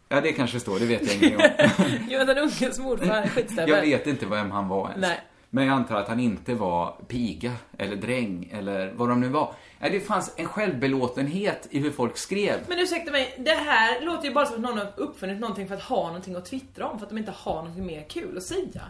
Ja, 0.09 0.21
det 0.21 0.31
kanske 0.31 0.59
står, 0.59 0.79
det 0.79 0.85
vet 0.85 1.07
jag 1.07 1.15
ingenting 1.15 1.37
om. 1.37 2.09
Jonathan 2.09 2.37
Unges 2.37 2.79
morfar, 2.79 3.27
skitstövel. 3.27 3.69
Jag 3.69 3.81
vet 3.81 4.07
inte 4.07 4.25
vem 4.25 4.51
han 4.51 4.67
var 4.67 4.89
ens. 4.89 5.01
Nej. 5.01 5.19
Men 5.53 5.65
jag 5.65 5.73
antar 5.73 5.95
att 5.95 6.07
han 6.07 6.19
inte 6.19 6.53
var 6.53 6.95
piga, 7.07 7.51
eller 7.77 7.95
dräng, 7.95 8.49
eller 8.53 8.91
vad 8.95 9.09
de 9.09 9.21
nu 9.21 9.27
var. 9.27 9.53
Ja, 9.79 9.89
det 9.89 9.99
fanns 9.99 10.33
en 10.37 10.45
självbelåtenhet 10.45 11.67
i 11.71 11.79
hur 11.79 11.91
folk 11.91 12.17
skrev. 12.17 12.59
Men 12.67 12.79
ursäkta 12.79 13.11
mig, 13.11 13.35
det 13.37 13.51
här 13.51 14.01
låter 14.01 14.27
ju 14.27 14.33
bara 14.33 14.45
som 14.45 14.55
att 14.55 14.61
någon 14.61 14.77
har 14.77 14.93
uppfunnit 14.95 15.39
någonting 15.39 15.67
för 15.67 15.75
att 15.75 15.81
ha 15.81 16.07
någonting 16.07 16.35
att 16.35 16.45
twittra 16.45 16.87
om, 16.87 16.99
för 16.99 17.05
att 17.05 17.09
de 17.09 17.17
inte 17.17 17.33
har 17.35 17.55
någonting 17.55 17.85
mer 17.85 18.05
kul 18.09 18.37
att 18.37 18.43
säga. 18.43 18.81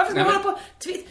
Varför 0.00 0.12
ska 0.12 0.24
man 0.24 0.32
hålla 0.32 0.44
på 0.52 0.58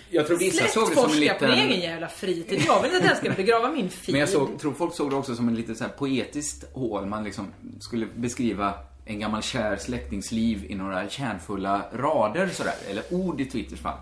Jag 0.10 0.28
tror 0.28 0.38
vissa 0.38 0.68
såg 0.68 0.90
det 0.90 0.96
som 0.96 1.04
en 1.06 1.10
på 1.12 1.16
liten- 1.16 1.50
din 1.50 1.60
egen 1.60 1.80
jävla 1.80 2.08
fritid? 2.08 2.64
Jag 2.68 2.82
vill 2.82 2.92
inte 2.92 3.04
att 3.04 3.10
den 3.22 3.34
ska 3.34 3.44
begrava 3.44 3.72
min 3.72 3.90
feed. 3.90 4.14
Men 4.14 4.20
jag 4.20 4.30
såg, 4.30 4.60
tror 4.60 4.74
folk 4.74 4.96
såg 4.96 5.10
det 5.10 5.16
också 5.16 5.36
som 5.36 5.48
en 5.48 5.56
lite 5.56 5.76
så 5.76 5.86
poetiskt 5.98 6.66
hål. 6.74 7.06
Man 7.06 7.24
liksom 7.24 7.48
skulle 7.80 8.06
beskriva 8.16 8.74
en 9.06 9.20
gammal 9.20 9.42
kär 9.44 9.78
släktings 9.78 10.32
liv 10.32 10.66
i 10.70 10.76
några 10.76 11.10
kärnfulla 11.10 11.82
rader 11.94 12.48
sådär. 12.48 12.74
Eller 12.90 13.04
ord 13.14 13.42
i 13.42 13.46
Twitters 13.46 13.80
fall. 13.80 13.98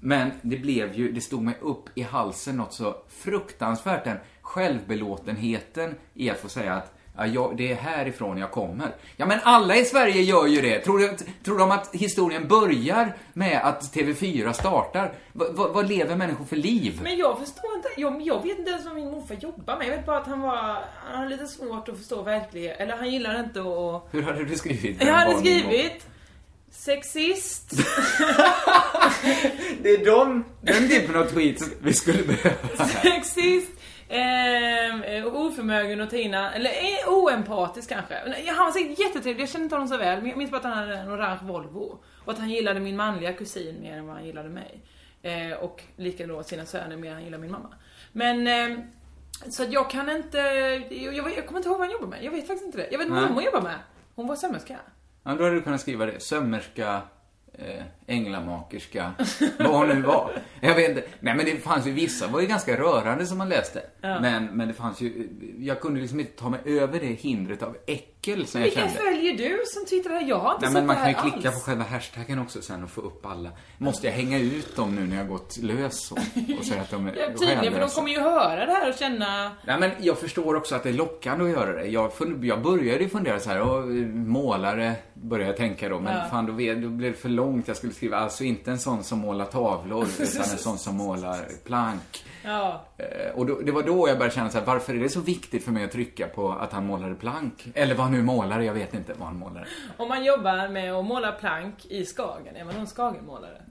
Men 0.00 0.30
det 0.42 0.56
blev 0.56 0.94
ju, 0.94 1.12
det 1.12 1.20
stod 1.20 1.42
mig 1.42 1.54
upp 1.60 1.84
i 1.94 2.02
halsen 2.02 2.56
något 2.56 2.72
så 2.72 2.96
fruktansvärt. 3.08 4.04
Den 4.04 4.16
självbelåtenheten 4.42 5.94
i 6.14 6.30
att 6.30 6.38
få 6.40 6.48
säga 6.48 6.74
att 6.74 6.94
Ja, 7.18 7.26
jag, 7.26 7.56
det 7.56 7.72
är 7.72 7.76
härifrån 7.76 8.38
jag 8.38 8.50
kommer. 8.50 8.94
Ja, 9.16 9.26
men 9.26 9.38
alla 9.42 9.76
i 9.76 9.84
Sverige 9.84 10.22
gör 10.22 10.46
ju 10.46 10.60
det. 10.60 10.80
Tror, 10.80 10.98
du, 10.98 11.16
tror 11.44 11.58
de 11.58 11.70
att 11.70 11.94
historien 11.94 12.48
börjar 12.48 13.16
med 13.32 13.60
att 13.64 13.94
TV4 13.94 14.52
startar? 14.52 15.12
Va, 15.32 15.46
va, 15.50 15.68
vad 15.72 15.88
lever 15.88 16.16
människor 16.16 16.44
för 16.44 16.56
liv? 16.56 17.00
Men 17.02 17.16
jag 17.16 17.38
förstår 17.38 17.74
inte, 17.76 17.88
jag, 17.96 18.22
jag 18.22 18.42
vet 18.42 18.58
inte 18.58 18.70
ens 18.70 18.84
vad 18.84 18.94
min 18.94 19.10
morfar 19.10 19.34
jobbar 19.34 19.76
med. 19.76 19.86
Jag 19.86 19.96
vet 19.96 20.06
bara 20.06 20.18
att 20.18 20.26
han 20.26 20.40
var, 20.40 20.84
han 21.04 21.22
har 21.22 21.26
lite 21.26 21.46
svårt 21.46 21.88
att 21.88 21.96
förstå 21.96 22.22
verklighet. 22.22 22.80
Eller 22.80 22.96
han 22.96 23.10
gillar 23.10 23.40
inte 23.40 23.60
att... 23.60 24.08
Hur 24.10 24.22
hade 24.22 24.44
du 24.44 24.56
skrivit? 24.56 25.04
Jag 25.04 25.14
hade 25.14 25.38
skrivit 25.38 26.06
Sexist. 26.70 27.70
Det 29.82 29.90
är 29.90 30.04
de, 30.04 30.44
den 30.60 30.88
typen 30.88 31.16
av 31.16 31.24
tweets 31.24 31.64
vi 31.82 31.94
skulle 31.94 32.22
behöva. 32.22 32.86
Sexist. 33.02 33.70
Ehm, 34.08 34.78
Eh, 35.18 35.34
oförmögen 35.34 36.00
att 36.00 36.10
ta 36.10 36.16
in, 36.16 36.34
eller 36.34 36.70
eh, 36.70 37.08
oempatisk 37.08 37.88
kanske. 37.88 38.14
Han 38.46 38.66
var 38.66 38.72
säkert 38.72 38.98
jättetrevlig, 38.98 39.42
jag 39.42 39.48
känner 39.48 39.64
inte 39.64 39.74
honom 39.74 39.88
så 39.88 39.96
väl. 39.96 40.20
Men 40.20 40.28
jag 40.28 40.38
minns 40.38 40.50
bara 40.50 40.56
att 40.56 40.64
han 40.64 40.72
hade 40.72 40.96
en 40.96 41.12
orange 41.12 41.38
Volvo. 41.42 41.98
Och 42.24 42.32
att 42.32 42.38
han 42.38 42.50
gillade 42.50 42.80
min 42.80 42.96
manliga 42.96 43.32
kusin 43.32 43.80
mer 43.80 43.98
än 43.98 44.06
vad 44.06 44.16
han 44.16 44.26
gillade 44.26 44.48
mig. 44.48 44.80
Eh, 45.22 45.52
och 45.52 45.82
lika 45.96 46.26
då 46.26 46.42
sina 46.42 46.66
söner 46.66 46.96
mer 46.96 47.08
än 47.08 47.14
han 47.14 47.24
gillade 47.24 47.40
min 47.40 47.50
mamma. 47.50 47.74
Men 48.12 48.46
ehm, 48.46 48.82
så 49.50 49.62
att 49.62 49.72
jag 49.72 49.90
kan 49.90 50.10
inte, 50.10 50.38
jag, 50.38 51.14
jag, 51.14 51.36
jag 51.36 51.46
kommer 51.46 51.58
inte 51.58 51.68
ihåg 51.68 51.78
vad 51.78 51.86
han 51.86 51.90
jobbar 51.90 52.08
med. 52.08 52.24
Jag 52.24 52.30
vet 52.30 52.46
faktiskt 52.46 52.66
inte 52.66 52.78
det. 52.78 52.88
Jag 52.90 52.98
vet 52.98 53.08
vad 53.08 53.22
mormor 53.22 53.42
jobbar 53.42 53.62
med. 53.62 53.78
Hon 54.14 54.26
var 54.26 54.36
sömmerska. 54.36 54.76
Ja, 55.22 55.34
då 55.34 55.44
hade 55.44 55.54
du 55.54 55.62
kunnat 55.62 55.80
skriva 55.80 56.06
det. 56.06 56.20
Sömmerska, 56.20 57.02
eh, 57.58 57.82
änglamakerska, 58.06 59.12
vad 59.58 59.70
hon 59.70 59.88
nu 59.88 60.02
var. 60.02 60.30
Jag 60.60 60.74
vet 60.74 60.88
inte. 60.88 61.02
Nej, 61.20 61.34
men 61.34 61.46
det 61.46 61.56
fanns 61.56 61.86
ju 61.86 61.92
vissa, 61.92 62.26
var 62.26 62.40
ju 62.40 62.46
ganska 62.46 62.76
rörande 62.76 63.26
som 63.26 63.38
man 63.38 63.48
läste. 63.48 63.82
Men, 64.00 64.44
men 64.44 64.68
det 64.68 64.74
fanns 64.74 65.00
ju, 65.00 65.28
jag 65.58 65.80
kunde 65.80 66.00
liksom 66.00 66.20
inte 66.20 66.32
ta 66.32 66.48
mig 66.48 66.60
över 66.64 67.00
det 67.00 67.06
hindret 67.06 67.62
av 67.62 67.76
äckel 67.86 68.17
som 68.24 68.34
jag 68.34 68.44
Vilka 68.60 68.70
kände. 68.80 68.94
följer 68.94 69.36
du 69.36 69.62
som 69.66 69.86
twittrar? 69.86 70.20
Jag 70.28 70.38
har 70.38 70.54
inte 70.54 70.64
Nej, 70.66 70.74
men 70.74 70.86
man 70.86 70.96
kan 70.96 71.08
ju 71.08 71.14
klicka 71.14 71.48
alls. 71.48 71.58
på 71.58 71.64
själva 71.70 71.84
hashtaggen 71.84 72.38
också 72.38 72.62
sen 72.62 72.84
och 72.84 72.90
få 72.90 73.00
upp 73.00 73.26
alla. 73.26 73.50
Måste 73.78 74.06
jag 74.06 74.14
hänga 74.14 74.38
ut 74.38 74.76
dem 74.76 74.94
nu 74.94 75.06
när 75.06 75.16
jag 75.16 75.28
gått 75.28 75.56
lös 75.56 76.06
så? 76.06 76.14
Och 76.58 76.64
säga 76.64 76.80
att 76.82 76.90
de 76.90 77.06
är 77.06 77.16
Ja, 77.16 77.26
tydligen, 77.38 77.72
för 77.72 77.80
de 77.80 77.88
kommer 77.90 78.10
ju 78.10 78.20
höra 78.20 78.66
det 78.66 78.72
här 78.72 78.88
och 78.88 78.94
känna... 78.98 79.50
Nej, 79.66 79.78
men 79.80 79.90
jag 80.00 80.18
förstår 80.18 80.54
också 80.56 80.74
att 80.74 80.82
det 80.82 80.88
är 80.88 80.92
lockande 80.92 81.44
att 81.44 81.50
göra 81.50 81.72
det. 81.72 81.86
Jag, 81.86 82.12
fund, 82.14 82.44
jag 82.44 82.62
började 82.62 83.02
ju 83.04 83.08
fundera 83.08 83.40
så 83.40 83.50
här, 83.50 83.60
och 83.60 83.84
målare 84.14 84.94
började 85.14 85.50
jag 85.50 85.56
tänka 85.56 85.88
då, 85.88 86.00
men 86.00 86.16
Ja. 86.16 86.24
fan 86.30 86.46
då, 86.46 86.52
då 86.52 86.88
blev 86.88 87.12
det 87.12 87.18
för 87.18 87.28
långt. 87.28 87.68
Jag 87.68 87.76
skulle 87.76 87.92
skriva, 87.92 88.16
alltså 88.16 88.44
inte 88.44 88.70
en 88.70 88.78
sån 88.78 89.04
som 89.04 89.18
målar 89.18 89.44
tavlor, 89.44 90.06
utan 90.18 90.42
en 90.42 90.58
sån 90.58 90.78
som 90.78 90.96
målar 90.96 91.38
plank. 91.64 92.24
Ja. 92.44 92.84
Eh, 92.96 93.34
Och 93.34 93.46
då, 93.46 93.60
det 93.60 93.72
var 93.72 93.82
då 93.82 94.08
jag 94.08 94.18
började 94.18 94.34
känna 94.34 94.50
så 94.50 94.58
här, 94.58 94.64
varför 94.66 94.94
är 94.94 94.98
det 95.00 95.08
så 95.08 95.20
viktigt 95.20 95.64
för 95.64 95.72
mig 95.72 95.84
att 95.84 95.92
trycka 95.92 96.28
på 96.28 96.52
att 96.52 96.72
han 96.72 96.86
målade 96.86 97.14
plank? 97.14 97.66
Eller 97.74 97.94
vad 97.94 98.04
han 98.04 98.12
nu 98.14 98.22
målade, 98.22 98.64
jag 98.64 98.74
vet 98.74 98.94
inte 98.94 99.12
vad 99.18 99.28
han 99.28 99.36
målade. 99.38 99.66
Om 99.96 100.08
man 100.08 100.24
jobbar 100.24 100.68
med 100.68 100.92
att 100.92 101.04
måla 101.04 101.32
plank 101.32 101.86
i 101.86 102.04
Skagen, 102.04 102.56
är 102.56 102.64
man 102.64 102.74
då 102.74 102.80
en 102.80 102.86
Skagenmålare? 102.86 103.62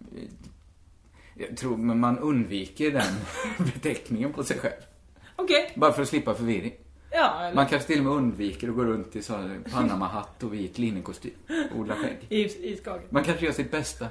Jag 1.33 1.57
tror, 1.57 1.77
men 1.77 1.99
man 1.99 2.19
undviker 2.19 2.91
den 2.91 3.13
beteckningen 3.73 4.33
på 4.33 4.43
sig 4.43 4.57
själv. 4.59 4.81
Okej. 5.35 5.71
Bara 5.75 5.93
för 5.93 6.01
att 6.01 6.07
slippa 6.07 6.33
förvirring. 6.33 6.73
Ja, 7.11 7.39
eller 7.41 7.55
Man 7.55 7.65
kanske 7.65 7.87
till 7.87 7.97
och 7.99 8.03
med 8.05 8.13
undviker 8.13 8.69
att 8.69 8.75
gå 8.75 8.83
runt 8.83 9.15
i 9.15 9.21
så 9.21 9.33
här 9.37 9.59
Panama-hatt 9.71 10.43
och 10.43 10.53
vit 10.53 10.77
linnekostym. 10.77 11.31
och 11.73 11.79
Odla 11.79 11.95
skägg. 11.95 12.17
i, 12.29 12.71
i 12.71 12.77
Skagen. 12.77 13.07
Man 13.09 13.23
kanske 13.23 13.45
gör 13.45 13.53
sitt 13.53 13.71
bästa. 13.71 14.07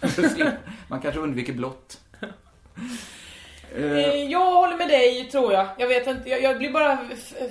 för 0.00 0.24
att 0.26 0.32
slippa. 0.32 0.52
Man 0.88 1.00
kanske 1.00 1.20
undviker 1.20 1.52
blått. 1.52 2.00
Eh, 3.74 3.82
Eh, 3.82 4.24
Jag 4.30 4.52
håller 4.60 4.76
med 4.76 4.88
dig, 4.88 5.28
tror 5.30 5.52
jag. 5.52 5.68
Jag 5.78 5.88
vet 5.88 6.06
inte, 6.06 6.28
jag, 6.30 6.42
jag 6.42 6.58
blir 6.58 6.72
bara 6.72 6.98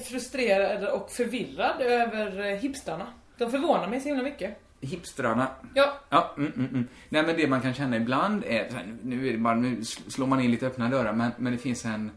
frustrerad 0.10 0.84
och 0.90 1.12
förvirrad 1.12 1.82
över 1.82 2.40
eh, 2.52 2.58
hipstrarna. 2.58 3.08
De 3.38 3.52
förvånar 3.52 3.88
mig 3.88 4.00
så 4.02 4.08
himla 4.08 4.24
mycket. 4.24 4.58
hipstrarna. 4.82 5.48
Ja, 5.74 5.94
Ja, 6.10 6.34
mm, 6.38 6.52
mm, 6.56 6.68
mm. 6.70 6.88
Nej, 7.10 7.24
men 7.24 7.36
det 7.38 7.48
man 7.48 7.62
kan 7.62 7.74
känna 7.74 7.98
ibland 7.98 8.44
är, 8.46 8.70
nu 9.04 9.28
är 9.28 9.32
det 9.32 9.38
bara, 9.38 9.56
nu 9.56 9.76
sl- 9.76 10.10
slår 10.10 10.28
man 10.28 10.40
in 10.40 10.52
lite 10.52 10.68
öppna 10.68 10.90
dörrar, 10.90 11.14
men, 11.14 11.32
men 11.38 11.52
det 11.54 11.60
finns 11.60 11.86
en, 11.86 12.12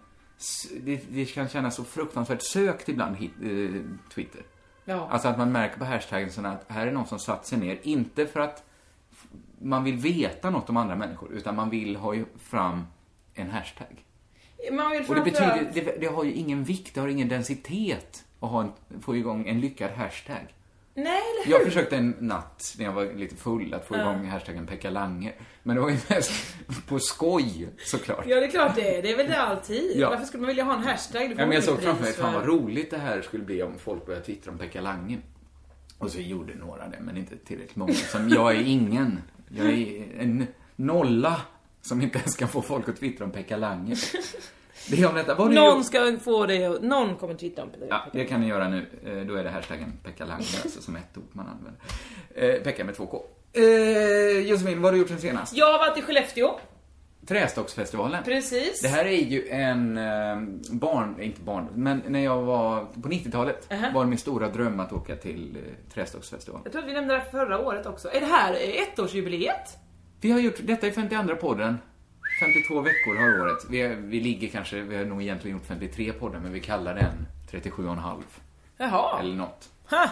det, 0.80 1.00
det 1.10 1.24
kan 1.24 1.48
kännas 1.48 1.76
så 1.76 1.84
fruktansvärt 1.84 2.42
sökt 2.42 2.88
ibland, 2.88 3.16
hit, 3.16 3.32
eh, 3.42 3.80
Twitter. 4.14 4.40
ja. 4.84 5.08
Alltså 5.10 5.28
att 5.28 5.38
man 5.38 5.52
märker 5.52 5.78
på 5.78 5.84
hashtaggen 5.84 6.46
att 6.46 6.64
här 6.68 6.86
är 6.86 6.92
någon 6.92 7.06
som 7.06 7.18
satt 7.18 7.46
sig 7.46 7.58
ner, 7.58 7.78
inte 7.82 8.26
för 8.26 8.40
att 8.40 8.64
man 9.58 9.84
vill 9.84 9.96
veta 9.96 10.50
något 10.50 10.70
om 10.70 10.76
andra 10.76 10.96
människor, 10.96 11.32
utan 11.32 11.56
man 11.56 11.70
vill 11.70 11.96
ha 11.96 12.14
fram 12.50 12.86
en 13.34 13.50
hashtag. 13.50 14.04
Och 15.08 15.14
det 15.14 15.22
betyder, 15.22 15.70
det, 15.74 16.00
det 16.00 16.06
har 16.06 16.24
ju 16.24 16.32
ingen 16.32 16.64
vikt, 16.64 16.94
det 16.94 17.00
har 17.00 17.08
ingen 17.08 17.28
densitet 17.28 18.24
att 18.40 18.50
ha 18.50 18.62
en, 18.62 18.72
få 19.00 19.16
igång 19.16 19.48
en 19.48 19.60
lyckad 19.60 19.90
hashtag. 19.90 20.54
Nej, 20.94 21.04
eller 21.04 21.44
hur? 21.44 21.52
Jag 21.52 21.62
försökte 21.64 21.96
en 21.96 22.16
natt 22.18 22.74
när 22.78 22.84
jag 22.84 22.92
var 22.92 23.12
lite 23.14 23.36
full 23.36 23.74
att 23.74 23.86
få 23.86 23.96
igång 23.96 24.26
hashtaggen 24.26 24.66
Pekka 24.66 24.90
Lange. 24.90 25.32
Men 25.62 25.76
det 25.76 25.82
var 25.82 25.90
ju 25.90 25.96
mest 26.08 26.56
på 26.88 26.98
skoj, 26.98 27.68
såklart. 27.78 28.24
Ja, 28.26 28.40
det 28.40 28.46
är 28.46 28.50
klart 28.50 28.74
det 28.74 28.96
är. 28.96 29.02
Det 29.02 29.12
är 29.12 29.16
väl 29.16 29.26
det 29.26 29.40
alltid. 29.40 29.92
Ja. 29.96 30.10
Varför 30.10 30.24
skulle 30.24 30.40
man 30.40 30.48
vilja 30.48 30.64
ha 30.64 30.74
en 30.74 30.82
hashtag? 30.82 31.22
Ja, 31.22 31.36
men 31.36 31.52
jag 31.52 31.64
såg 31.64 31.82
framför 31.82 32.04
mig, 32.04 32.12
fan 32.12 32.34
vad 32.34 32.46
roligt 32.46 32.90
det 32.90 32.98
här 32.98 33.22
skulle 33.22 33.44
bli 33.44 33.62
om 33.62 33.78
folk 33.78 34.06
började 34.06 34.24
twittra 34.24 34.52
om 34.52 34.58
Pekka 34.58 34.80
Lange. 34.80 35.18
Och 35.98 36.10
så 36.10 36.20
gjorde 36.20 36.54
några 36.54 36.88
det, 36.88 36.98
men 37.00 37.16
inte 37.16 37.36
tillräckligt 37.36 37.76
många. 37.76 37.94
Som 37.94 38.28
jag 38.28 38.56
är 38.56 38.60
ingen. 38.60 39.22
Jag 39.48 39.66
är 39.66 40.06
en 40.18 40.46
nolla 40.76 41.40
som 41.82 42.02
inte 42.02 42.18
ens 42.18 42.36
kan 42.36 42.48
få 42.48 42.62
folk 42.62 42.88
att 42.88 42.96
twittra 42.96 43.24
om 43.24 43.30
Pekka 43.30 43.56
Lange. 43.56 43.96
Det 44.90 45.00
är 45.02 45.08
om 45.08 45.14
detta. 45.14 45.34
Vad 45.34 45.52
Någon 45.54 45.84
ska 45.84 46.18
få 46.24 46.46
det 46.46 46.68
och 46.68 46.82
någon 46.84 47.16
kommer 47.16 47.34
twittra 47.34 47.64
om 47.64 47.70
det. 47.80 47.86
Ja, 47.90 48.02
det 48.12 48.24
kan 48.24 48.40
ni 48.40 48.46
göra 48.48 48.68
nu. 48.68 48.86
Eh, 49.04 49.26
Då 49.26 49.34
är 49.34 49.44
det 49.44 49.50
hashtaggen 49.50 49.92
Pekka 50.04 50.24
Lange, 50.24 50.44
alltså 50.62 50.82
som 50.82 50.96
ett 50.96 51.16
ord 51.16 51.24
man 51.32 51.46
använder. 51.48 51.80
Eh, 52.34 52.62
Pekka 52.62 52.84
med 52.84 52.96
två 52.96 53.06
K. 53.06 53.24
Eh, 53.52 53.62
Josefin, 54.38 54.82
vad 54.82 54.88
har 54.88 54.92
du 54.92 54.98
gjort 54.98 55.08
sen 55.08 55.18
senast? 55.18 55.56
Jag 55.56 55.72
har 55.72 55.78
varit 55.88 55.98
i 55.98 56.02
Skellefteå. 56.02 56.58
Trästocksfestivalen. 57.26 58.24
Precis. 58.24 58.80
Det 58.82 58.88
här 58.88 59.04
är 59.04 59.10
ju 59.24 59.48
en 59.48 59.98
eh, 59.98 60.36
barn, 60.70 61.16
inte 61.20 61.40
barn, 61.40 61.68
men 61.74 62.02
när 62.08 62.20
jag 62.24 62.42
var 62.42 62.84
på 63.02 63.08
90-talet 63.08 63.72
Aha. 63.72 63.86
var 63.94 64.04
det 64.04 64.10
min 64.10 64.18
stora 64.18 64.48
dröm 64.48 64.80
att 64.80 64.92
åka 64.92 65.16
till 65.16 65.58
Trästocksfestivalen. 65.94 66.62
Jag 66.64 66.72
tror 66.72 66.82
att 66.82 66.88
vi 66.88 66.92
nämnde 66.92 67.14
det 67.14 67.24
förra 67.30 67.58
året 67.58 67.86
också. 67.86 68.08
Är 68.12 68.20
det 68.20 68.26
här 68.26 68.54
ettårsjubileet? 68.54 69.78
Vi 70.20 70.30
har 70.30 70.40
gjort, 70.40 70.56
detta 70.62 70.87
är 70.87 70.90
52 70.90 71.37
podden. 71.37 71.78
52 72.40 72.80
veckor 72.80 73.14
har 73.16 73.40
året. 73.40 73.66
Vi, 73.70 73.87
vi 73.88 74.20
ligger 74.20 74.48
kanske, 74.48 74.80
vi 74.80 74.96
har 74.96 75.04
nog 75.04 75.22
egentligen 75.22 75.56
gjort 75.56 75.66
53 75.66 76.12
poddar, 76.12 76.38
men 76.38 76.52
vi 76.52 76.61
kallar 76.61 76.94
den 76.94 77.26
37,5 77.62 78.22
Jaha. 78.76 79.20
eller. 79.20 79.46
Ha. 79.90 80.04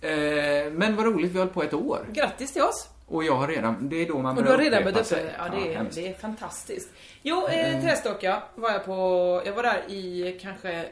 Eh, 0.00 0.72
men 0.72 0.96
vad 0.96 1.06
roligt, 1.06 1.30
vi 1.32 1.38
har 1.38 1.44
hållit 1.44 1.54
på 1.54 1.62
ett 1.62 1.74
år. 1.74 2.06
Grattis 2.12 2.52
till 2.52 2.62
oss. 2.62 2.88
Och 3.06 3.24
jag 3.24 3.36
har 3.36 3.48
redan, 3.48 3.88
det 3.88 3.96
är 3.96 4.08
då 4.08 4.18
man 4.18 4.38
Och 4.38 4.44
du 4.44 4.50
har 4.50 4.58
redan 4.58 4.82
upprepa 4.82 4.92
börjat 4.92 5.00
upp 5.00 5.06
sig. 5.06 5.22
det. 5.24 5.34
Ja, 5.38 5.48
det 5.48 5.74
är, 5.74 5.86
det 5.94 6.08
är 6.08 6.14
fantastiskt. 6.14 6.90
Jo, 7.22 7.46
eh, 7.46 7.82
Trästockja 7.82 8.42
var 8.54 8.70
jag 8.70 8.84
på, 8.84 9.42
jag 9.46 9.52
var 9.52 9.62
där 9.62 9.90
i 9.90 10.38
kanske 10.42 10.86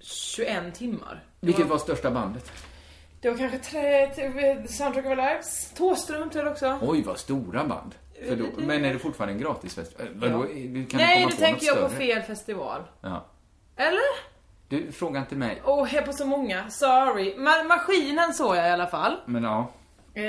21 0.00 0.74
timmar. 0.74 1.24
Det 1.40 1.46
Vilket 1.46 1.64
var, 1.64 1.70
var 1.70 1.78
största 1.78 2.10
bandet? 2.10 2.52
Det 3.20 3.30
var 3.30 3.36
kanske 3.38 3.58
tre, 3.58 4.10
Soundtrack 4.68 5.06
of 5.06 5.16
Lives, 5.16 5.72
Thåström 5.74 6.30
tror 6.30 6.44
jag 6.44 6.52
också. 6.52 6.78
Oj, 6.82 7.02
vad 7.02 7.18
stora 7.18 7.64
band. 7.64 7.94
För 8.28 8.36
då, 8.36 8.44
men 8.56 8.84
är 8.84 8.92
det 8.92 8.98
fortfarande 8.98 9.34
en 9.34 9.40
gratisfest? 9.40 10.00
Eh, 10.00 10.06
Vadå, 10.14 10.42
du 10.52 10.86
kan 10.86 11.00
Nej, 11.00 11.26
nu 11.26 11.32
tänker 11.32 11.66
jag 11.66 11.80
på 11.80 11.88
fel 11.88 12.22
festival. 12.22 12.82
Ja. 13.00 13.26
Eller? 13.76 14.28
Du, 14.68 14.92
fråga 14.92 15.20
inte 15.20 15.34
mig. 15.34 15.62
Åh, 15.64 15.82
oh, 15.84 15.94
jag 15.94 16.02
är 16.02 16.06
på 16.06 16.12
så 16.12 16.26
många. 16.26 16.70
Sorry. 16.70 17.34
Ma- 17.36 17.64
maskinen 17.68 18.34
såg 18.34 18.56
jag 18.56 18.66
i 18.66 18.70
alla 18.70 18.86
fall. 18.86 19.16
Men 19.26 19.44
ja. 19.44 19.70
Eh, 20.14 20.22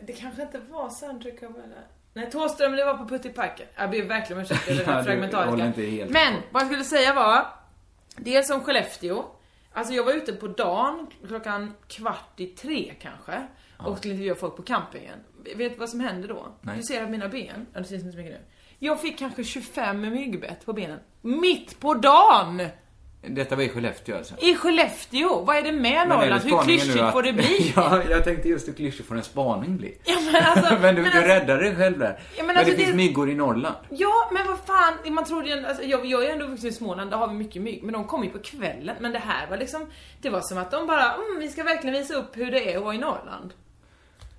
det 0.00 0.12
kanske 0.20 0.42
inte 0.42 0.58
var 0.58 0.90
Soundtrack 0.90 1.34
of 1.34 1.40
Lives. 1.56 1.84
Nej, 2.14 2.30
Thåström, 2.30 2.72
det 2.72 2.84
var 2.84 2.94
på 2.94 3.08
Puttiparken. 3.08 3.66
Jag 3.76 3.90
ber 3.90 4.02
verkligen 4.02 4.38
om 4.38 4.42
ursäkt, 4.44 4.66
det 4.66 4.72
Ja, 4.86 4.92
är 4.92 4.98
du 4.98 5.04
fragmentariska. 5.04 6.08
Men, 6.08 6.34
vad 6.50 6.62
jag 6.62 6.68
skulle 6.68 6.84
säga 6.84 7.14
var, 7.14 7.46
dels 8.16 8.50
om 8.50 8.60
Skellefteå. 8.60 9.24
Alltså 9.76 9.94
jag 9.94 10.04
var 10.04 10.12
ute 10.12 10.32
på 10.32 10.46
dagen, 10.46 11.06
klockan 11.28 11.74
kvart 11.86 12.40
i 12.40 12.46
tre 12.46 12.94
kanske. 13.00 13.46
Och 13.78 13.98
skulle 13.98 14.14
intervjua 14.14 14.34
folk 14.34 14.56
på 14.56 14.62
campingen. 14.62 15.18
Vet 15.56 15.72
du 15.72 15.78
vad 15.78 15.90
som 15.90 16.00
hände 16.00 16.28
då? 16.28 16.46
Nej. 16.60 16.76
Du 16.76 16.82
ser 16.82 17.02
att 17.02 17.10
mina 17.10 17.28
ben, 17.28 17.66
ja 17.72 17.80
det 17.80 17.84
syns 17.84 18.02
inte 18.02 18.12
så 18.12 18.18
mycket 18.18 18.32
nu. 18.32 18.46
Jag 18.78 19.00
fick 19.00 19.18
kanske 19.18 19.44
25 19.44 20.00
myggbett 20.00 20.66
på 20.66 20.72
benen. 20.72 20.98
Mitt 21.20 21.80
på 21.80 21.94
dagen! 21.94 22.68
Detta 23.28 23.56
var 23.56 23.62
i 23.62 23.68
Skellefteå 23.68 24.16
alltså. 24.16 24.34
I 24.38 24.54
Skellefteå! 24.56 25.44
Vad 25.44 25.56
är 25.56 25.62
det 25.62 25.72
med 25.72 25.80
Men 25.82 25.92
är 25.92 26.06
det 26.08 26.16
Norrland? 26.16 26.42
Hur 26.42 26.62
klyschigt 26.62 27.00
att- 27.00 27.12
får 27.12 27.22
det 27.22 27.32
bli? 27.32 27.72
ja, 27.76 28.02
jag 28.10 28.24
tänkte 28.24 28.48
just 28.48 28.68
hur 28.68 28.72
klyschigt 28.72 29.08
får 29.08 29.14
en 29.16 29.22
spaning 29.22 29.76
bli. 29.76 29.98
Ja, 30.04 30.16
men 30.32 30.42
alltså, 30.44 30.74
men 30.80 30.94
du, 30.94 31.02
men 31.02 31.10
du 31.12 31.18
alltså- 31.18 31.20
räddade 31.34 31.62
dig 31.62 31.76
själv 31.76 31.98
där. 31.98 32.20
Ja, 32.36 32.36
men 32.36 32.46
men 32.46 32.56
alltså 32.56 32.70
det 32.70 32.76
finns 32.76 32.90
det- 32.90 32.96
myggor 32.96 33.30
i 33.30 33.34
Norrland. 33.34 33.76
Ja, 33.90 34.30
men 34.32 34.46
vad 34.46 34.58
fan, 34.58 35.14
man 35.14 35.24
trodde 35.24 35.48
ju 35.48 35.66
alltså, 35.66 35.82
jag, 35.82 36.06
jag 36.06 36.24
är 36.24 36.32
ändå 36.32 36.46
vuxen 36.46 36.68
i 36.68 36.72
Småland, 36.72 37.10
där 37.10 37.16
har 37.18 37.28
vi 37.28 37.34
mycket 37.34 37.62
mygg, 37.62 37.82
men 37.82 37.92
de 37.92 38.04
kom 38.04 38.24
ju 38.24 38.30
på 38.30 38.38
kvällen. 38.38 38.96
Men 39.00 39.12
det 39.12 39.18
här 39.18 39.46
var 39.50 39.56
liksom, 39.56 39.86
det 40.22 40.30
var 40.30 40.40
som 40.40 40.58
att 40.58 40.70
de 40.70 40.86
bara, 40.86 41.12
mm, 41.14 41.24
vi 41.40 41.48
ska 41.48 41.62
verkligen 41.64 41.94
visa 42.00 42.14
upp 42.14 42.36
hur 42.36 42.50
det 42.50 42.72
är 42.72 42.76
att 42.78 42.84
vara 42.84 42.94
i 42.94 42.98
Norrland. 42.98 43.52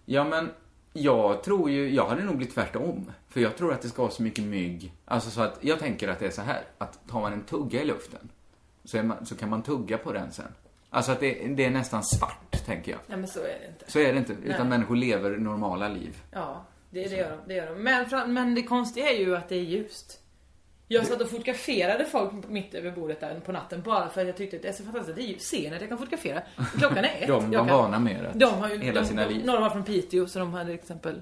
Ja, 0.06 0.24
men 0.24 0.50
jag 0.94 1.44
tror 1.44 1.70
ju, 1.70 1.90
jag 1.90 2.06
hade 2.08 2.24
nog 2.24 2.36
blivit 2.38 2.56
tvärtom. 2.56 3.12
För 3.30 3.40
jag 3.42 3.58
tror 3.58 3.74
att 3.74 3.82
det 3.82 3.88
ska 3.88 4.02
vara 4.02 4.12
så 4.12 4.24
mycket 4.24 4.44
mygg. 4.44 4.94
Alltså 5.06 5.30
så 5.30 5.42
att, 5.42 5.58
jag 5.62 5.80
tänker 5.80 6.08
att 6.08 6.20
det 6.20 6.26
är 6.26 6.32
så 6.32 6.42
här, 6.42 6.62
att 6.78 7.08
tar 7.10 7.22
man 7.22 7.34
en 7.34 7.42
tugga 7.44 7.82
i 7.82 7.86
luften, 7.86 8.30
så, 8.86 9.04
man, 9.04 9.26
så 9.26 9.36
kan 9.36 9.50
man 9.50 9.64
tugga 9.64 9.98
på 9.98 10.12
den 10.14 10.32
sen. 10.32 10.48
Alltså 10.90 11.12
att 11.12 11.20
det, 11.20 11.48
det 11.48 11.66
är 11.66 11.70
nästan 11.70 12.04
svart, 12.04 12.66
tänker 12.66 12.92
jag. 12.92 13.00
Nej 13.08 13.18
men 13.18 13.28
så 13.28 13.40
är 13.40 13.60
det 13.62 13.68
inte. 13.68 13.92
Så 13.92 14.00
är 14.00 14.14
det 14.14 14.20
inte, 14.20 14.34
utan 14.34 14.60
Nej. 14.60 14.70
människor 14.70 14.96
lever 14.96 15.38
normala 15.38 15.88
liv. 15.88 16.22
Ja, 16.32 16.66
det, 16.90 17.04
det 17.04 17.16
gör 17.16 17.30
de, 17.30 17.38
det 17.48 17.54
gör 17.54 17.68
de. 17.68 17.84
Men, 17.84 18.34
men 18.34 18.56
det 18.56 18.64
konstiga 18.64 19.12
är 19.12 19.20
ju 19.20 19.36
att 19.36 19.50
det 19.50 19.56
är 19.56 19.62
ljust. 19.62 20.22
Jag 20.88 21.06
satt 21.06 21.22
och 21.22 21.30
fotograferade 21.30 22.06
folk 22.06 22.32
mitt 22.50 22.74
över 22.74 22.92
bordet 22.92 23.20
där 23.20 23.40
på 23.46 23.52
natten 23.52 23.82
bara 23.82 24.10
för 24.10 24.22
att 24.22 24.28
jag 24.28 24.38
tyckte 24.38 24.56
att 24.56 24.62
det 24.62 24.68
är 24.68 24.74
så 24.74 24.84
fantastiskt. 24.84 25.16
Det 25.16 25.24
är 25.24 25.28
ju 25.28 25.40
ser 25.40 25.76
att 25.76 25.82
jag 25.82 25.90
kan 25.90 25.98
fotografera. 25.98 26.42
Klockan 26.78 26.98
är 26.98 27.04
ett. 27.22 27.28
De 27.28 27.52
var 27.52 27.58
kan- 27.58 27.68
vana 27.68 28.00
med 28.00 28.24
det. 28.24 28.32
De 28.40 28.54
har 28.54 28.70
ju, 28.70 28.78
hela 28.78 29.02
de, 29.02 29.08
sina 29.08 29.28
de, 29.28 29.34
liv. 29.34 29.46
Några 29.46 29.60
var 29.60 29.70
från 29.70 29.84
Piteå 29.84 30.28
så 30.28 30.40
de 30.40 30.54
hade 30.54 30.66
till 30.66 30.76
exempel 30.76 31.22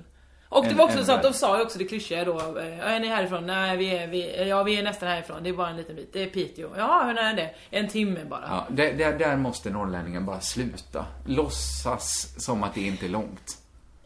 och 0.58 0.66
det 0.66 0.74
var 0.74 0.86
också 0.86 1.00
en 1.00 1.06
så 1.06 1.12
att 1.12 1.24
de 1.24 1.34
sa 1.34 1.58
ju 1.58 1.63
också 1.63 1.80
det 1.80 1.86
klyschiga 1.86 2.26
då, 2.26 2.60
eh, 2.60 2.80
är 2.80 3.00
ni 3.00 3.08
härifrån? 3.08 3.48
Nej 3.48 3.78
vi 3.78 3.98
är, 3.98 4.08
vi, 4.08 4.50
ja 4.50 4.63
vi 4.63 4.78
är 4.78 4.84
nästan 4.84 5.10
härifrån, 5.10 5.44
det 5.44 5.50
är 5.50 5.54
bara 5.54 5.70
en 5.70 5.78
liten 5.78 5.96
bit, 5.96 6.13
det 6.13 6.24
är 6.24 6.28
Piteå. 6.28 6.70
Ja 6.78 7.04
hur 7.06 7.13
nära 7.13 7.30
är 7.30 7.36
det? 7.36 7.50
En 7.70 7.88
timme 7.88 8.26
bara. 8.26 8.46
Ja, 8.50 8.68
där, 8.70 8.94
där, 8.94 9.20
där 9.20 9.38
måste 9.38 9.70
norrlänningen 9.70 10.26
bara 10.26 10.42
sluta. 10.42 11.06
Låtsas 11.26 12.36
som 12.38 12.63
att 12.63 12.74
det 12.74 12.82
inte 12.82 13.06
är 13.06 13.10
långt. 13.10 13.58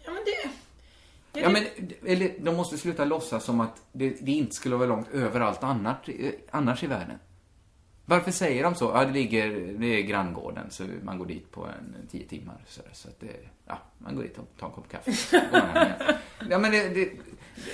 Ja 0.06 0.12
men 0.12 0.22
det... 0.26 0.50
det 1.32 1.40
Ja, 1.40 1.50
men, 1.50 1.64
eller 2.06 2.34
de 2.40 2.56
måste 2.56 2.78
sluta 2.78 3.06
låtsas 3.06 3.44
som 3.44 3.62
att 3.62 3.76
det, 3.92 4.10
det 4.22 4.32
inte 4.32 4.56
skulle 4.56 4.76
vara 4.76 4.88
långt 4.88 5.08
överallt 5.14 5.64
annars, 5.64 6.10
eh, 6.10 6.32
annars 6.52 6.84
i 6.84 6.88
världen. 6.88 7.20
Varför 8.10 8.32
säger 8.32 8.64
de 8.64 8.76
så? 8.76 8.92
Ja, 8.96 9.06
det 9.06 9.12
ligger, 9.12 9.50
det 9.80 9.86
är 9.86 10.02
granngården, 10.02 10.66
så 10.70 10.84
man 11.04 11.18
går 11.18 11.26
dit 11.26 11.52
på 11.52 11.66
en 11.66 12.08
tio 12.12 12.28
timmar. 12.28 12.56
Så, 12.68 12.82
så 12.94 13.08
att 13.08 13.20
det, 13.20 13.28
ja, 13.68 13.78
man 13.98 14.16
går 14.16 14.24
dit 14.24 14.38
och 14.38 14.48
tar 14.60 14.68
en 14.68 14.74
kopp 14.74 14.92
kaffe. 14.92 15.42
Ja, 16.50 16.58
men 16.58 16.72
det, 16.72 16.90
det, 16.90 17.10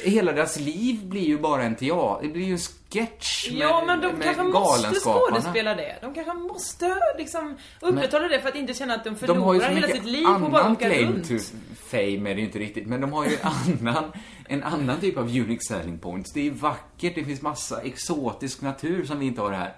hela 0.04 0.32
deras 0.32 0.60
liv 0.60 1.06
blir 1.06 1.22
ju 1.22 1.38
bara 1.38 1.63
en 1.63 1.76
teater. 1.76 2.28
Det 2.28 2.34
blir 2.34 2.46
ju 2.46 2.52
en 2.52 2.58
sketch 2.58 3.52
med, 3.52 3.60
Ja 3.60 3.84
men 3.88 4.02
de 4.02 4.22
kanske 4.22 4.43
måste 4.43 5.00
skådespela 5.00 5.76
det. 5.76 5.96
De 6.02 6.13
kanske 6.13 6.34
måste 6.34 6.96
liksom 7.17 7.58
upprätthålla 7.82 8.28
det 8.28 8.41
för 8.41 8.50
att 8.50 8.56
inte 8.56 8.74
känna 8.74 8.93
att 8.93 9.04
de 9.04 9.10
De 9.10 9.15
förlorar 9.15 9.39
har 9.39 9.54
ju 9.54 9.60
så 9.60 9.65
hela 9.65 9.88
sitt 9.88 10.06
liv 10.06 10.26
på 10.26 10.46
att 10.46 10.52
bara 10.52 10.72
åka 10.72 10.89
runt. 10.89 11.28
to 11.28 11.34
fame 11.76 12.32
är 12.32 12.36
det 12.36 12.41
ju 12.41 12.46
inte 12.46 12.60
riktigt, 12.60 12.88
men 12.88 13.02
de 13.02 13.13
har 13.13 13.26
ju 13.26 13.38
annan, 13.41 14.12
en 14.48 14.63
annan 14.63 15.00
typ 15.00 15.17
av 15.17 15.24
unique 15.24 15.62
selling 15.67 16.00
points. 16.00 16.34
Det 16.34 16.48
är 16.48 16.52
vackert, 16.52 17.15
det 17.15 17.24
finns 17.24 17.41
massa 17.41 17.82
exotisk 17.82 18.62
natur 18.62 19.06
som 19.06 19.19
vi 19.19 19.26
inte 19.26 19.41
har 19.41 19.52
här. 19.52 19.76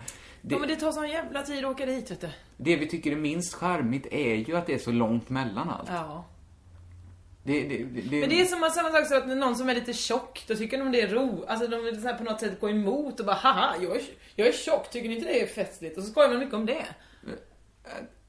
Det, 0.47 0.55
Ja 0.55 0.59
men 0.59 0.69
det 0.69 0.75
tar 0.75 0.91
sån 0.91 1.09
jävla 1.09 1.41
tid 1.41 1.65
att 1.65 1.71
åka 1.71 1.85
dit 1.85 2.11
vet 2.11 2.21
du. 2.21 2.29
det 2.57 2.75
vi 2.75 2.87
tycker 2.87 3.11
är 3.11 3.15
minst 3.15 3.53
charmigt 3.53 4.05
är 4.11 4.35
ju 4.35 4.57
att 4.57 4.67
det 4.67 4.73
är 4.73 4.79
så 4.79 4.91
långt 4.91 5.29
mellan 5.29 5.69
allt. 5.69 5.89
Ja. 5.93 6.25
Det, 7.43 7.63
det, 7.63 7.77
det, 7.77 8.19
Men 8.19 8.29
det 8.29 8.41
är 8.41 8.45
som 8.45 8.69
samma 8.73 8.91
sak 8.91 9.07
som 9.07 9.17
att 9.17 9.37
någon 9.37 9.55
som 9.55 9.69
är 9.69 9.75
lite 9.75 9.93
tjock, 9.93 10.43
då 10.47 10.55
tycker 10.55 10.77
de 10.77 10.91
det 10.91 11.01
är 11.01 11.07
ro. 11.07 11.45
Alltså 11.47 11.67
de 11.67 11.83
vill 11.83 12.01
så 12.01 12.13
på 12.13 12.23
något 12.23 12.39
sätt 12.39 12.59
gå 12.59 12.69
emot 12.69 13.19
och 13.19 13.25
bara 13.25 13.35
haha, 13.35 13.75
jag 13.81 13.95
är, 13.95 14.01
jag 14.35 14.47
är 14.47 14.51
tjock, 14.51 14.89
tycker 14.89 15.09
ni 15.09 15.15
inte 15.15 15.27
det 15.27 15.41
är 15.41 15.47
festligt? 15.47 15.97
Och 15.97 16.03
så 16.03 16.09
skojar 16.09 16.29
man 16.29 16.39
mycket 16.39 16.53
om 16.53 16.65
det. 16.65 16.85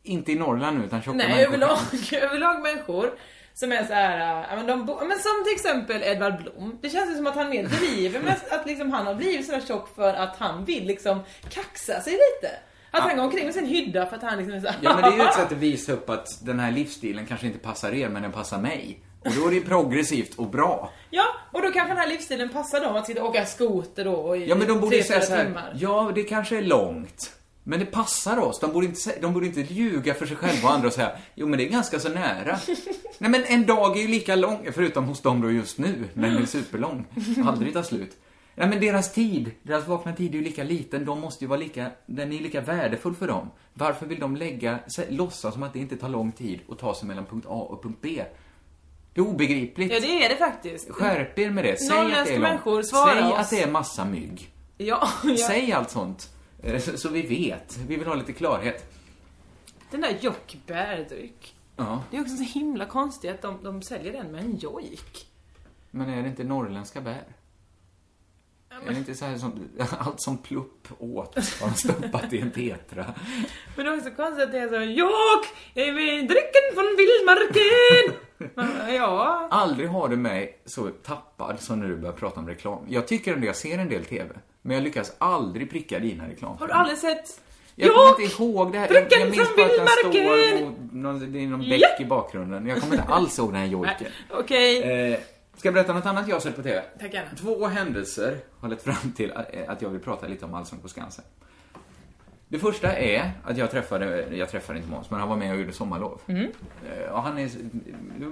Inte 0.03 0.33
i 0.33 0.35
Norrland 0.35 0.79
nu, 0.79 0.85
utan 0.85 1.03
tjocka 1.03 1.17
Nej, 1.19 1.29
människor. 1.29 1.47
överlag, 1.47 1.79
överlag 2.23 2.63
människor 2.63 3.19
som 3.59 3.73
är 3.73 3.85
så 3.85 3.93
här, 3.93 4.43
äh, 4.51 4.57
men, 4.57 4.67
de, 4.67 4.87
bo- 4.87 4.99
men 5.05 5.19
som 5.19 5.45
till 5.45 5.53
exempel 5.55 6.03
Edvard 6.03 6.43
Blom. 6.43 6.79
Det 6.83 6.91
känns 6.91 7.11
ju 7.11 7.15
som 7.17 7.27
att 7.27 7.35
han 7.35 7.49
mer 7.51 7.63
driver 7.65 8.21
med 8.21 8.37
att 8.51 8.67
liksom, 8.67 8.91
han 8.93 9.07
har 9.07 9.15
blivit 9.15 9.47
så 9.47 9.53
där 9.53 9.61
tjock 9.61 9.95
för 9.95 10.15
att 10.15 10.37
han 10.37 10.65
vill 10.65 10.87
liksom 10.87 11.21
kaxa 11.51 12.01
sig 12.01 12.13
lite. 12.13 12.55
Att 12.91 13.03
han 13.03 13.17
går 13.17 13.25
omkring 13.25 13.45
med 13.45 13.55
sin 13.55 13.67
hydda 13.67 14.07
för 14.07 14.17
att 14.17 14.23
han 14.23 14.39
liksom 14.39 14.55
är 14.55 14.61
så 14.61 14.67
här, 14.67 14.77
Ja, 14.83 14.95
men 14.95 15.03
det 15.11 15.17
är 15.17 15.25
ju 15.25 15.29
ett 15.29 15.35
sätt 15.35 15.53
att 15.53 15.59
visa 15.59 15.93
upp 15.93 16.11
att 16.11 16.39
den 16.47 16.61
här 16.61 16.71
livsstilen 16.73 17.27
kanske 17.27 17.47
inte 17.47 17.59
passar 17.59 17.93
er, 17.95 18.09
men 18.09 18.23
den 18.23 18.33
passar 18.33 18.59
mig. 18.59 19.01
Och 19.25 19.33
då 19.33 19.47
är 19.47 19.51
det 19.51 19.55
ju 19.57 19.65
progressivt 19.65 20.35
och 20.39 20.47
bra. 20.47 20.91
Ja, 21.11 21.25
och 21.53 21.63
då 21.63 21.71
kanske 21.73 21.89
den 21.91 21.97
här 21.99 22.09
livsstilen 22.09 22.49
passar 22.49 22.81
dem 22.81 22.97
att 22.97 23.07
sitta 23.07 23.23
och 23.23 23.29
åka 23.31 23.47
skoter 23.47 24.05
då 24.05 24.37
i 24.37 24.47
Ja, 24.49 24.55
men 24.55 24.69
de 24.69 24.81
borde 24.81 24.97
ju 24.97 25.03
säga 25.03 25.21
fyra 25.21 25.27
så 25.27 25.35
här, 25.35 25.45
timmar. 25.45 25.73
ja, 25.79 26.13
det 26.15 26.23
kanske 26.23 26.57
är 26.59 26.63
långt. 26.63 27.33
Men 27.69 27.81
det 27.81 27.87
passar 27.87 28.39
oss. 28.39 28.61
De 28.61 28.73
borde, 28.73 28.87
inte, 28.87 29.19
de 29.21 29.33
borde 29.33 29.47
inte 29.47 29.61
ljuga 29.61 30.15
för 30.15 30.27
sig 30.27 30.37
själva 30.37 30.69
och 30.69 30.75
andra 30.75 30.89
och 30.89 30.95
säga, 30.95 31.11
jo 31.35 31.47
men 31.47 31.59
det 31.59 31.67
är 31.67 31.71
ganska 31.71 32.01
så 32.01 32.09
nära. 32.09 32.59
Nej 33.19 33.31
men 33.31 33.45
en 33.45 33.67
dag 33.67 33.97
är 33.97 34.03
ju 34.03 34.09
lika 34.09 34.37
lång, 34.37 34.69
förutom 34.75 35.05
hos 35.05 35.21
dem 35.21 35.41
då 35.41 35.51
just 35.51 35.79
nu, 35.79 36.05
den 36.15 36.37
är 36.37 36.47
superlång. 36.47 37.05
Aldrig 37.47 37.73
tar 37.73 37.83
slut. 37.83 38.17
Nej 38.55 38.69
men 38.69 38.81
deras 38.81 39.13
tid, 39.13 39.51
deras 39.63 39.87
vakna 39.87 40.13
tid 40.13 40.35
är 40.35 40.39
ju 40.39 40.45
lika 40.45 40.65
liten, 40.65 41.05
de 41.05 41.21
måste 41.21 41.45
ju 41.45 41.49
vara 41.49 41.61
lika, 41.61 41.91
den 42.07 42.33
är 42.33 42.41
lika 42.41 42.61
värdefull 42.61 43.15
för 43.15 43.29
dem. 43.29 43.51
Varför 43.75 44.07
vill 44.07 44.21
de 44.21 44.37
lägga, 44.37 44.79
låtsas 45.09 45.55
som 45.55 45.63
att 45.63 45.73
det 45.73 45.79
inte 45.79 45.97
tar 45.97 46.09
lång 46.09 46.33
tid 46.33 46.61
att 46.69 46.79
ta 46.79 46.95
sig 46.95 47.09
mellan 47.09 47.27
punkt 47.27 47.47
A 47.49 47.67
och 47.71 47.83
punkt 47.83 47.99
B? 48.03 48.25
Det 49.15 49.21
är 49.21 49.27
obegripligt. 49.27 49.93
Ja, 49.93 50.01
det 50.01 50.25
är 50.25 50.29
det 50.29 50.37
faktiskt. 50.37 50.91
Skärp 50.91 51.39
er 51.39 51.51
med 51.51 51.65
det. 51.65 51.77
Säg 51.77 51.99
att 51.99 52.27
det 52.27 52.35
är 52.35 52.39
långt. 52.39 52.87
Säg 52.87 53.23
oss. 53.23 53.39
att 53.39 53.51
det 53.51 53.63
är 53.63 53.71
massa 53.71 54.05
mygg. 54.05 54.51
Ja, 54.79 55.09
ja. 55.25 55.37
Säg 55.37 55.73
allt 55.73 55.91
sånt. 55.91 56.36
Eh, 56.63 56.81
Så 56.81 57.09
vi 57.09 57.23
vet. 57.23 57.79
Vi 57.89 57.97
vill 57.97 58.07
ha 58.07 58.15
lite 58.15 58.33
klarhet. 58.33 58.93
Den 59.91 60.01
där 60.01 60.19
Jock 60.21 60.57
bärdryck. 60.67 61.55
Ja, 61.77 62.03
Det 62.11 62.17
är 62.17 62.21
också 62.21 62.37
så 62.37 62.43
himla 62.43 62.87
konstigt 62.87 63.31
att 63.31 63.43
de, 63.43 63.59
de 63.63 63.83
säljer 63.83 64.13
den 64.13 64.33
med 64.33 64.41
en 64.45 64.57
jojk. 64.57 65.27
men 65.91 66.09
är 66.11 66.23
det 66.23 66.29
inte 66.29 66.45
norrländska 66.45 67.01
bär? 67.01 67.25
Är 68.87 68.91
det 68.93 68.99
inte 68.99 69.15
så 69.15 69.25
här 69.25 69.39
som, 69.39 69.69
allt 69.99 70.21
som 70.21 70.39
plupp 70.39 70.89
åt 70.99 71.35
har 71.61 71.69
de 71.69 71.75
stoppat 71.75 72.33
i 72.33 72.41
en 72.41 72.51
tetra? 72.51 73.15
Men 73.77 73.85
det 73.87 73.93
är 73.93 73.97
också 73.97 74.11
konstigt 74.11 74.45
att 74.45 74.53
det 74.53 74.59
är 74.59 74.69
så 74.69 74.83
Jock! 74.91 75.47
Jag 75.75 75.95
vill 75.95 76.27
drycken 76.27 76.75
från 76.75 76.97
vildmarken! 76.97 78.17
Ja. 78.95 79.49
Aldrig 79.51 79.89
har 79.89 80.09
du 80.09 80.17
mig 80.17 80.59
så 80.65 80.89
tappad 80.91 81.61
som 81.61 81.81
när 81.81 81.89
du 81.89 81.97
börjar 81.97 82.13
prata 82.17 82.41
om 82.41 82.49
reklam. 82.49 82.85
Jag 82.89 83.09
tycker 83.09 83.33
ändå 83.35 83.47
jag 83.47 83.57
ser 83.57 83.79
en 83.79 83.89
del 83.89 84.05
TV, 84.05 84.35
men 84.67 84.75
jag 84.75 84.85
lyckas 84.85 85.13
aldrig 85.19 85.71
pricka 85.71 85.99
dina 85.99 86.29
reklam. 86.29 86.57
Har 86.59 86.67
du 86.67 86.73
aldrig 86.73 86.99
sett 86.99 87.41
Jag 87.75 87.95
kommer 87.95 88.23
inte 88.23 88.43
ihåg 88.43 88.73
det 88.73 88.79
här. 88.79 88.95
Jag, 88.95 89.07
jag 89.11 89.31
minns 89.31 89.57
bara 89.57 89.67
att 89.67 89.77
den 89.77 89.87
står 89.87 90.61
mot 90.65 90.93
någon, 90.93 91.33
det 91.33 91.39
är 91.43 91.47
någon 91.47 91.61
bäck 91.69 92.01
i 92.01 92.05
bakgrunden. 92.05 92.67
Jag 92.67 92.81
kommer 92.81 92.95
inte 92.97 93.09
alls 93.09 93.39
ihåg 93.39 93.49
den 93.53 93.61
här 93.61 93.67
jojken. 93.67 94.07
Okej. 94.31 94.83
Eh, 95.13 95.19
ska 95.57 95.67
jag 95.69 95.75
berätta 95.75 95.93
något 95.93 96.07
annat 96.07 96.29
jag 96.29 96.43
sett 96.43 96.57
på 96.57 96.63
TV? 96.63 96.83
Tack 97.01 97.15
gärna. 97.15 97.29
Två 97.41 97.67
händelser 97.67 98.37
har 98.61 98.69
lett 98.69 98.83
fram 98.83 99.13
till 99.17 99.33
att- 99.33 99.55
att 99.69 99.83
jag 99.83 99.89
vill 99.91 100.01
prata 100.01 100.27
lite 100.27 100.45
om 100.45 100.55
Allsång 100.55 100.79
på 100.79 100.89
Skansen. 100.89 101.25
Det 102.49 102.59
första 102.59 102.97
är 102.97 103.31
att 103.45 103.57
jag 103.59 103.71
träffade, 103.71 104.27
jag 104.37 104.49
träffade 104.51 104.79
inte 104.79 104.91
Måns, 104.91 105.11
men 105.11 105.21
han 105.21 105.29
var 105.29 105.37
med 105.37 105.53
och 105.53 105.59
gjorde 105.59 105.73
sommarlov. 105.73 106.21
Mm. 106.27 106.53
Eh, 107.03 107.13
Och 107.13 107.23
han 107.23 107.39
är, 107.39 107.49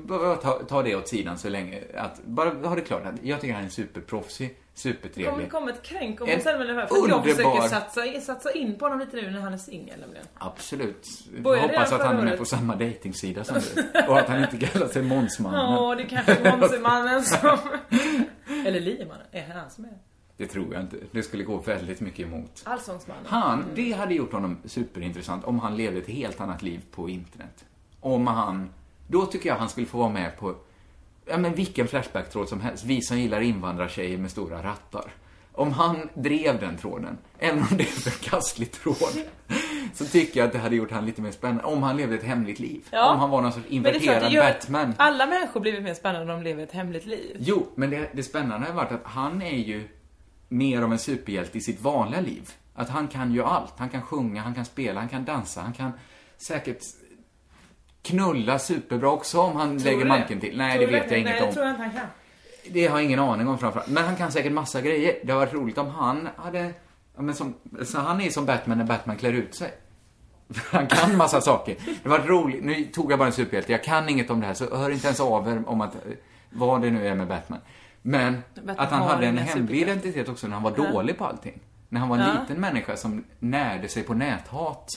behöver 0.06 0.36
ta, 0.36 0.52
ta 0.52 0.82
det 0.82 0.96
åt 0.96 1.08
sidan 1.08 1.38
så 1.38 1.48
länge, 1.48 1.82
att 1.94 2.24
bara 2.24 2.50
ha 2.68 2.74
det 2.74 2.80
klart 2.80 3.06
att 3.06 3.14
jag 3.22 3.40
tycker 3.40 3.54
han 3.54 3.64
är 3.64 3.68
superproffsig, 3.68 4.48
Kommer 4.48 4.58
supertrevlig. 4.94 5.50
kom 5.50 5.68
ett 5.68 5.82
kränk 5.82 6.20
om 6.20 6.26
En 6.28 6.32
Måns 6.32 6.44
Zelmerlöw 6.44 6.74
här, 6.80 6.86
för 6.86 6.94
att 6.94 7.08
jag 7.08 7.18
underbar- 7.18 7.34
försöker 7.34 7.68
satsa, 7.68 8.04
in- 8.06 8.20
satsa 8.22 8.52
in 8.52 8.78
på 8.78 8.84
honom 8.84 8.98
lite 9.00 9.16
nu 9.16 9.30
när 9.30 9.40
han 9.40 9.52
är 9.54 9.58
singel 9.58 10.00
nämligen. 10.00 10.26
Absolut. 10.34 11.08
Jag 11.44 11.56
hoppas 11.58 11.92
att 11.92 12.02
han 12.02 12.16
är 12.18 12.22
med 12.22 12.38
på 12.38 12.44
samma 12.44 12.76
dejtingsida 12.76 13.44
som 13.44 13.56
du. 13.74 13.82
Och 14.08 14.18
att 14.18 14.28
han 14.28 14.42
inte 14.44 14.66
kallar 14.66 14.86
sig 14.88 15.02
Månsmannen. 15.02 15.60
Ja, 15.74 15.94
det 15.94 16.04
kanske 16.04 16.34
är 16.34 16.56
Månsemannen 16.58 17.22
som... 17.22 17.58
Eller 18.66 18.80
Liemannen, 18.80 19.26
är 19.32 19.46
det 19.46 19.52
han 19.54 19.70
som 19.70 19.84
är 19.84 19.90
det? 20.36 20.46
Tror 20.46 20.74
jag 20.74 20.82
inte. 20.82 20.96
Det 21.10 21.22
skulle 21.22 21.44
gå 21.44 21.56
väldigt 21.56 22.00
mycket 22.00 22.26
emot. 22.26 22.62
Allsångsmannen. 22.64 23.24
Han, 23.26 23.64
det 23.74 23.92
hade 23.92 24.14
gjort 24.14 24.32
honom 24.32 24.56
superintressant 24.64 25.44
om 25.44 25.58
han 25.58 25.76
levde 25.76 25.98
ett 25.98 26.08
helt 26.08 26.40
annat 26.40 26.62
liv 26.62 26.80
på 26.90 27.08
internet. 27.08 27.64
Om 28.00 28.26
han, 28.26 28.70
då 29.08 29.26
tycker 29.26 29.48
jag 29.48 29.56
han 29.56 29.68
skulle 29.68 29.86
få 29.86 29.98
vara 29.98 30.08
med 30.08 30.38
på, 30.38 30.54
ja 31.26 31.38
men 31.38 31.54
vilken 31.54 31.88
Flashback-tråd 31.88 32.48
som 32.48 32.60
helst. 32.60 32.84
Vi 32.84 33.02
som 33.02 33.18
gillar 33.18 33.40
invandrartjejer 33.40 34.18
med 34.18 34.30
stora 34.30 34.62
rattar. 34.62 35.12
Om 35.56 35.72
han 35.72 36.08
drev 36.14 36.60
den 36.60 36.76
tråden, 36.76 37.18
även 37.38 37.58
om 37.58 37.66
det 37.70 37.82
är 37.84 37.86
en 37.86 37.92
förkastlig 37.92 38.72
tråd, 38.72 39.24
så 39.94 40.04
tycker 40.04 40.40
jag 40.40 40.46
att 40.46 40.52
det 40.52 40.58
hade 40.58 40.76
gjort 40.76 40.90
han 40.90 41.06
lite 41.06 41.22
mer 41.22 41.30
spännande. 41.30 41.64
Om 41.64 41.82
han 41.82 41.96
levde 41.96 42.14
ett 42.14 42.22
hemligt 42.22 42.58
liv. 42.58 42.88
Ja. 42.90 43.12
Om 43.12 43.18
han 43.18 43.30
var 43.30 43.42
någon 43.42 43.52
sorts 43.52 43.66
Men 43.70 43.82
det 43.82 43.88
inverterad 43.90 44.32
gör 44.32 44.52
Batman. 44.52 44.94
alla 44.96 45.26
människor 45.26 45.60
blivit 45.60 45.82
mer 45.82 45.94
spännande 45.94 46.32
om 46.34 46.38
de 46.38 46.44
lever 46.44 46.62
ett 46.62 46.72
hemligt 46.72 47.06
liv. 47.06 47.36
Jo, 47.40 47.66
men 47.74 47.90
det, 47.90 48.10
det 48.12 48.22
spännande 48.22 48.66
har 48.66 48.74
varit 48.74 48.92
att 48.92 49.04
han 49.04 49.42
är 49.42 49.56
ju 49.56 49.88
mer 50.48 50.82
av 50.82 50.92
en 50.92 50.98
superhjälte 50.98 51.58
i 51.58 51.60
sitt 51.60 51.80
vanliga 51.80 52.20
liv. 52.20 52.50
Att 52.74 52.88
han 52.88 53.08
kan 53.08 53.32
ju 53.32 53.42
allt. 53.42 53.74
Han 53.76 53.88
kan 53.88 54.02
sjunga, 54.02 54.42
han 54.42 54.54
kan 54.54 54.64
spela, 54.64 55.00
han 55.00 55.08
kan 55.08 55.24
dansa, 55.24 55.60
han 55.60 55.72
kan 55.72 55.92
säkert 56.36 56.82
knulla 58.02 58.58
superbra 58.58 59.10
också 59.10 59.40
om 59.40 59.56
han 59.56 59.78
Tror 59.78 59.90
lägger 59.90 60.04
manken 60.04 60.40
till. 60.40 60.58
Nej, 60.58 60.78
Tror 60.78 60.86
det 60.86 60.92
vet 60.92 61.02
jag 61.02 61.10
Nej, 61.10 61.20
inget 61.20 61.38
det 61.38 61.46
om. 61.46 61.52
tror 61.54 61.64
jag 61.66 61.72
inte 61.72 61.82
han 61.82 61.92
kan. 61.92 62.06
Det 62.70 62.86
har 62.86 62.98
jag 62.98 63.04
ingen 63.04 63.18
aning 63.18 63.48
om 63.48 63.58
framförallt. 63.58 63.88
Men 63.88 64.04
han 64.04 64.16
kan 64.16 64.32
säkert 64.32 64.52
massa 64.52 64.80
grejer. 64.80 65.14
Det 65.24 65.32
har 65.32 65.38
varit 65.38 65.54
roligt 65.54 65.78
om 65.78 65.88
han 65.88 66.28
hade... 66.36 66.72
Men 67.16 67.34
som, 67.34 67.54
så 67.84 67.98
han 67.98 68.20
är 68.20 68.30
som 68.30 68.46
Batman 68.46 68.78
när 68.78 68.84
Batman 68.84 69.16
klär 69.16 69.32
ut 69.32 69.54
sig. 69.54 69.70
Han 70.70 70.86
kan 70.86 71.16
massa 71.16 71.40
saker. 71.40 71.76
Det 72.02 72.08
var 72.08 72.18
roligt. 72.18 72.64
Nu 72.64 72.84
tog 72.84 73.12
jag 73.12 73.18
bara 73.18 73.26
en 73.26 73.32
superhjälte. 73.32 73.72
Jag 73.72 73.84
kan 73.84 74.08
inget 74.08 74.30
om 74.30 74.40
det 74.40 74.46
här, 74.46 74.54
så 74.54 74.76
hör 74.76 74.90
inte 74.90 75.06
ens 75.06 75.20
av 75.20 75.48
er 75.48 75.62
om 75.66 75.80
att, 75.80 75.94
eh, 75.94 76.00
vad 76.50 76.82
det 76.82 76.90
nu 76.90 77.08
är 77.08 77.14
med 77.14 77.28
Batman. 77.28 77.60
Men 78.06 78.42
att 78.76 78.90
han 78.90 79.02
hade 79.02 79.26
en 79.26 79.38
hemlig 79.38 79.80
identitet 79.82 80.28
också 80.28 80.46
när 80.46 80.54
han 80.54 80.62
var 80.62 80.70
dålig 80.92 81.18
på 81.18 81.24
allting. 81.26 81.60
När 81.88 82.00
han 82.00 82.08
var 82.08 82.18
en 82.18 82.22
Ja. 82.34 82.40
liten 82.40 82.60
människa 82.60 82.96
som 82.96 83.24
närde 83.38 83.88
sig 83.88 84.02
på 84.02 84.14
näthat 84.14 84.88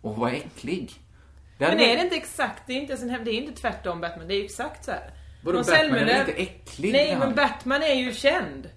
och 0.00 0.16
var 0.16 0.28
äcklig. 0.28 0.92
Det 1.58 1.68
Men 1.68 1.80
är 1.80 1.86
varit- 1.86 1.98
det 1.98 2.04
inte 2.04 2.16
exakt, 2.16 2.62
det 2.66 2.72
är 2.72 2.76
inte, 2.80 2.96
det 2.96 3.30
är 3.30 3.42
inte 3.42 3.60
tvärtom 3.60 4.00
Batman, 4.00 4.28
det 4.28 4.34
är 4.34 4.38
ju 4.38 4.44
exakt 4.44 4.84
så 4.84 4.90
här. 4.90 5.10
Vadå, 5.44 5.58
Batman 5.58 5.76
är 5.76 5.90
väl 6.04 6.20
inte 6.20 6.32
äcklig, 6.42 6.92
Nej, 6.92 7.16
men 7.18 7.34
Batman 7.34 7.82
är 7.82 7.94
ju 7.94 8.12
känd. 8.12 8.68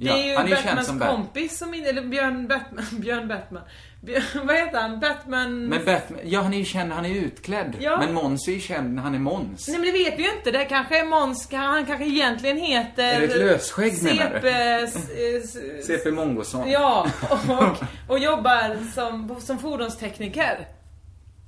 Det 0.00 0.08
är 0.08 0.26
ju 0.26 0.36
han 0.36 0.46
är 0.46 0.50
Batmans 0.50 0.86
som 0.86 0.98
Batman. 0.98 1.16
kompis 1.16 1.58
som 1.58 1.74
inte, 1.74 1.90
eller 1.90 2.02
Björn 2.02 2.48
Batman, 2.48 2.84
Björn 2.92 3.28
Batman. 3.28 3.62
Björn, 4.00 4.22
vad 4.44 4.56
heter 4.56 4.80
han? 4.80 5.00
Batman... 5.00 5.66
Men 5.66 5.84
Batman, 5.84 6.20
ja 6.24 6.40
han 6.40 6.54
är 6.54 6.58
ju 6.58 6.64
känd, 6.64 6.92
han 6.92 7.06
är 7.06 7.14
utklädd. 7.14 7.76
Ja. 7.80 7.98
Men 8.00 8.14
Måns 8.14 8.48
är 8.48 8.52
ju 8.52 8.60
känd 8.60 8.94
när 8.94 9.02
han 9.02 9.14
är 9.14 9.18
Måns. 9.18 9.68
Nej 9.68 9.78
men 9.78 9.86
det 9.86 9.92
vet 9.92 10.18
vi 10.18 10.22
ju 10.22 10.30
inte. 10.36 10.50
Det 10.50 10.64
kanske 10.64 11.00
är 11.00 11.04
Måns, 11.04 11.52
han 11.52 11.86
kanske 11.86 12.06
egentligen 12.06 12.56
heter... 12.56 13.04
Är 13.04 13.20
det 13.20 13.26
ett 13.26 13.36
lösskägg, 13.36 14.02
menar 14.02 14.40
du? 14.42 15.82
CP 15.82 16.10
Mongosson. 16.10 16.70
Ja, 16.70 17.06
och, 17.30 17.76
och 18.08 18.18
jobbar 18.18 18.92
som, 18.94 19.40
som 19.40 19.58
fordonstekniker. 19.58 20.68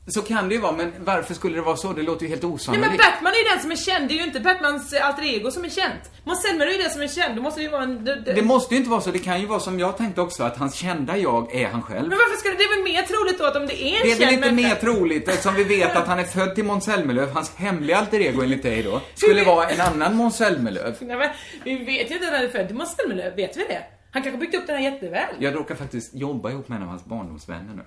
Så 0.07 0.23
kan 0.23 0.49
det 0.49 0.55
ju 0.55 0.61
vara, 0.61 0.73
men 0.73 0.93
varför 0.99 1.35
skulle 1.35 1.57
det 1.57 1.63
vara 1.63 1.77
så? 1.77 1.93
Det 1.93 2.03
låter 2.03 2.23
ju 2.23 2.29
helt 2.29 2.43
Nej 2.43 2.53
osannolikt. 2.53 2.89
men 2.89 2.99
Batman 2.99 3.33
är 3.33 3.37
ju 3.37 3.55
den 3.55 3.61
som 3.63 3.71
är 3.71 3.77
känd, 3.77 4.09
det 4.09 4.15
är 4.15 4.17
ju 4.17 4.25
inte 4.25 4.41
Batmans 4.41 4.93
eh, 4.93 5.07
alter 5.07 5.23
ego 5.23 5.51
som 5.51 5.65
är 5.65 5.69
känt. 5.69 6.11
Måns 6.25 6.43
Zelmerlöw 6.43 6.69
är 6.75 6.77
ju 6.77 6.83
den 6.83 6.91
som 6.91 7.03
är 7.03 7.09
känd, 7.09 7.37
då 7.37 7.43
måste 7.43 7.61
det 7.61 7.65
ju 7.65 7.71
vara 7.71 7.83
en... 7.83 8.05
Det, 8.05 8.21
det, 8.21 8.33
Det 8.33 8.43
måste 8.43 8.75
ju 8.75 8.79
inte 8.79 8.91
vara 8.91 9.01
så. 9.01 9.11
Det 9.11 9.19
kan 9.19 9.41
ju 9.41 9.47
vara 9.47 9.61
som 9.61 9.79
jag 9.79 9.97
tänkte 9.97 10.21
också, 10.21 10.43
att 10.45 10.57
hans 10.57 10.75
kända 10.75 11.17
jag 11.17 11.55
är 11.55 11.69
han 11.69 11.83
själv. 11.83 12.09
Men 12.09 12.19
varför 12.19 12.37
ska 12.37 12.49
det, 12.49 12.57
det 12.57 12.65
är 12.65 12.77
väl 12.77 12.93
mer 12.93 13.03
troligt 13.03 13.39
då 13.39 13.45
att 13.45 13.57
om 13.57 13.67
det 13.67 13.83
är 13.83 13.97
en 13.97 14.03
Det 14.03 14.13
är 14.13 14.19
väl 14.19 14.29
känd 14.29 14.45
inte 14.45 14.53
mer 14.53 14.75
troligt 14.75 15.29
eftersom 15.29 15.55
vi 15.55 15.65
vet 15.65 15.97
att 15.97 16.07
han 16.07 16.19
är 16.19 16.25
född 16.25 16.55
till 16.55 16.65
Måns 16.65 16.85
Zelmerlöw. 16.85 17.33
Hans 17.33 17.55
hemliga 17.57 17.97
alter 17.97 18.21
ego 18.21 18.43
enligt 18.43 18.63
dig 18.63 18.83
då, 18.83 19.01
skulle 19.15 19.45
vara 19.45 19.69
en 19.69 19.81
annan 19.81 20.17
Måns 20.17 20.37
Zelmerlöw. 20.37 20.95
Nej, 21.01 21.17
men, 21.17 21.29
vi 21.65 21.85
vet 21.85 22.11
ju 22.11 22.15
inte 22.15 22.27
när 22.31 22.37
han 22.37 22.45
är 22.47 22.49
född 22.49 22.67
till 22.67 22.77
Måns 22.77 22.97
Zelmerlöw, 22.97 23.37
vet 23.37 23.57
vi 23.57 23.65
det? 23.65 23.83
Han 24.13 24.23
kanske 24.23 24.39
byggt 24.39 24.55
upp 24.55 24.67
den 24.67 24.77
här 24.77 24.93
jätteväl. 24.93 25.35
Jag 25.39 25.55
råkar 25.55 25.75
faktiskt 25.75 26.15
jobba 26.15 26.51
ihop 26.51 26.69
med 26.69 26.77
en 26.77 26.83
av 26.83 26.89
hans 26.89 27.05
barndomsvänner 27.05 27.75
nu. 27.75 27.83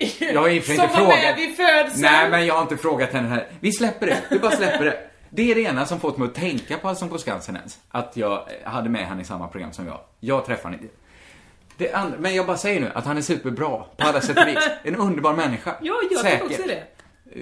Jag 0.18 0.40
har 0.40 0.48
i 0.48 0.60
och 0.60 0.64
för 0.64 0.66
sig 0.68 0.76
Som 0.76 0.84
inte 0.84 1.00
var 1.00 1.06
frågat. 1.06 1.22
med 1.22 1.36
vid 1.36 1.56
födseln. 1.56 2.02
Nej, 2.02 2.30
men 2.30 2.46
jag 2.46 2.54
har 2.54 2.62
inte 2.62 2.76
frågat 2.76 3.12
henne 3.12 3.28
här. 3.28 3.48
Vi 3.60 3.72
släpper 3.72 4.06
det. 4.06 4.22
Vi 4.30 4.38
bara 4.38 4.56
släpper 4.56 4.84
det. 4.84 5.10
Det 5.30 5.50
är 5.50 5.54
det 5.54 5.60
ena 5.60 5.86
som 5.86 6.00
fått 6.00 6.16
mig 6.18 6.28
att 6.28 6.34
tänka 6.34 6.78
på 6.78 6.88
Allsång 6.88 7.08
på 7.08 7.18
Skansen 7.18 7.56
ens. 7.56 7.78
Att 7.88 8.16
jag 8.16 8.44
hade 8.64 8.88
med 8.90 9.06
han 9.06 9.20
i 9.20 9.24
samma 9.24 9.48
program 9.48 9.72
som 9.72 9.86
jag. 9.86 10.00
Jag 10.20 10.46
träffade 10.46 10.74
inte. 10.74 10.86
Det 11.76 11.92
andra, 11.92 12.18
men 12.18 12.34
jag 12.34 12.46
bara 12.46 12.56
säger 12.56 12.80
nu 12.80 12.90
att 12.94 13.04
han 13.06 13.16
är 13.16 13.22
superbra 13.22 13.68
på 13.96 14.08
alla 14.08 14.20
sätt 14.20 14.38
och 14.38 14.48
vis. 14.48 14.68
En 14.84 14.96
underbar 14.96 15.32
människa. 15.34 15.74
Ja, 15.80 15.94
jag 16.10 16.22
tycker 16.24 16.44
också 16.44 16.62
det. 16.66 16.82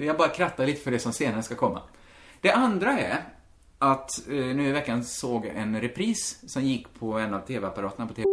Jag 0.05 0.17
bara 0.17 0.27
krattar 0.27 0.65
lite 0.65 0.81
för 0.83 0.91
det 0.91 0.99
som 0.99 1.13
senare 1.13 1.43
ska 1.43 1.55
komma. 1.55 1.81
Det 2.41 2.51
andra 2.51 2.99
är 2.99 3.17
att 3.79 4.27
eh, 4.27 4.33
nu 4.33 4.67
i 4.67 4.71
veckan 4.71 5.03
såg 5.03 5.45
jag 5.45 5.55
en 5.55 5.81
repris 5.81 6.39
som 6.51 6.63
gick 6.63 6.99
på 6.99 7.13
en 7.13 7.33
av 7.33 7.39
TV-apparaterna 7.39 8.07
på 8.07 8.13
TV. 8.13 8.25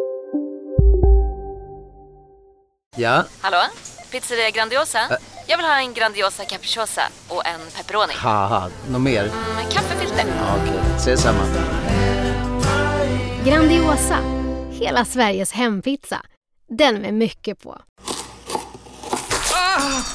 Ja, 2.97 3.25
Hallå? 3.41 3.59
Pizzeria 4.21 4.51
Grandiosa? 4.51 4.99
Jag 5.47 5.57
vill 5.57 5.67
ha 5.67 5.79
en 5.79 5.95
Grandiosa 5.95 6.45
capriciosa 6.45 7.03
och 7.29 7.47
en 7.47 7.61
pepperoni. 7.77 8.13
något 8.91 9.01
mer? 9.01 9.23
Med 9.57 9.73
kaffefilter. 9.73 10.25
Ja, 10.39 10.57
Okej, 10.63 10.81
ses 10.97 11.23
samma. 11.23 11.43
Grandiosa, 13.45 14.19
hela 14.71 15.05
Sveriges 15.05 15.53
hempizza. 15.53 16.23
Den 16.79 16.95
med 16.95 17.15
mycket 17.15 17.63
på. 17.63 17.79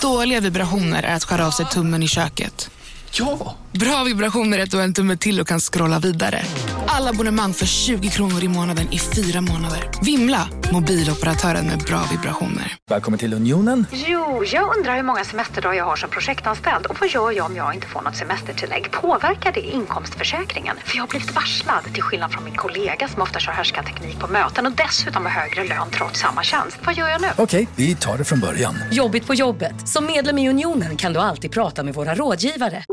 Dåliga 0.02 0.40
vibrationer 0.40 1.04
är 1.04 1.16
att 1.16 1.24
skära 1.24 1.48
av 1.48 1.52
sig 1.52 1.66
tummen 1.66 2.04
i 2.04 2.08
köket. 2.08 2.70
Ja! 3.14 3.56
Bra 3.72 4.04
vibrationer 4.04 4.60
är 4.60 4.64
att 4.64 4.72
du 4.72 4.78
har 4.78 4.84
en 4.84 4.94
tumme 4.94 5.18
till 5.18 5.40
och 5.40 5.48
kan 5.48 5.60
scrolla 5.60 6.00
vidare. 6.00 6.42
Alla 6.88 7.10
abonnemang 7.10 7.54
för 7.54 7.66
20 7.66 8.10
kronor 8.10 8.44
i 8.44 8.48
månaden 8.48 8.88
i 8.92 9.00
fyra 9.00 9.42
månader. 9.42 9.90
Vimla! 10.04 10.50
Mobiloperatören 10.74 11.66
med 11.68 11.80
bra 11.80 12.04
vibrationer. 12.12 12.76
Välkommen 12.90 13.20
till 13.20 13.34
Unionen. 13.34 13.86
Jo, 13.92 14.44
jag 14.46 14.78
undrar 14.78 14.96
hur 14.96 15.04
många 15.04 15.24
semesterdagar 15.24 15.78
jag 15.78 15.86
har 15.86 15.96
som 15.96 16.10
projektanställd 16.10 16.86
och 16.86 16.98
vad 17.00 17.10
gör 17.10 17.32
jag 17.32 17.46
om 17.46 17.56
jag 17.56 17.74
inte 17.74 17.88
får 17.88 18.02
något 18.02 18.16
semestertillägg? 18.16 18.92
Påverkar 18.92 19.52
det 19.52 19.62
inkomstförsäkringen? 19.62 20.78
För 20.86 20.96
jag 20.96 21.04
har 21.04 21.08
blivit 21.08 21.36
varslad, 21.36 21.84
till 21.94 22.04
skillnad 22.04 22.32
från 22.32 22.44
min 22.44 22.56
kollega 22.56 23.08
som 23.08 23.22
ofta 23.22 23.40
kör 23.40 23.52
härskarteknik 23.52 24.20
på 24.20 24.28
möten 24.28 24.66
och 24.66 24.72
dessutom 24.72 25.26
har 25.26 25.32
högre 25.32 25.64
lön 25.68 25.88
trots 25.92 26.20
samma 26.20 26.44
tjänst. 26.44 26.78
Vad 26.86 26.96
gör 26.98 27.08
jag 27.10 27.22
nu? 27.22 27.28
Okej, 27.38 27.68
vi 27.76 27.96
tar 27.96 28.18
det 28.18 28.24
från 28.24 28.40
början. 28.40 28.76
Jobbigt 28.92 29.28
på 29.28 29.34
jobbet. 29.34 29.88
Som 29.90 30.06
medlem 30.06 30.38
i 30.38 30.50
Unionen 30.50 30.98
kan 30.98 31.14
du 31.14 31.20
alltid 31.20 31.52
prata 31.52 31.84
med 31.84 31.94
våra 31.94 32.16
rådgivare. 32.16 32.84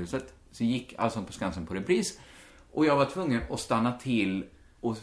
Huset 0.00 0.34
så 0.50 0.64
gick 0.64 0.94
Allsång 0.98 1.24
på 1.24 1.32
Skansen 1.32 1.66
på 1.66 1.74
repris 1.74 2.18
och 2.72 2.86
jag 2.86 2.96
var 2.96 3.04
tvungen 3.04 3.40
att 3.50 3.60
stanna 3.60 3.92
till 3.92 4.44
och 4.80 4.96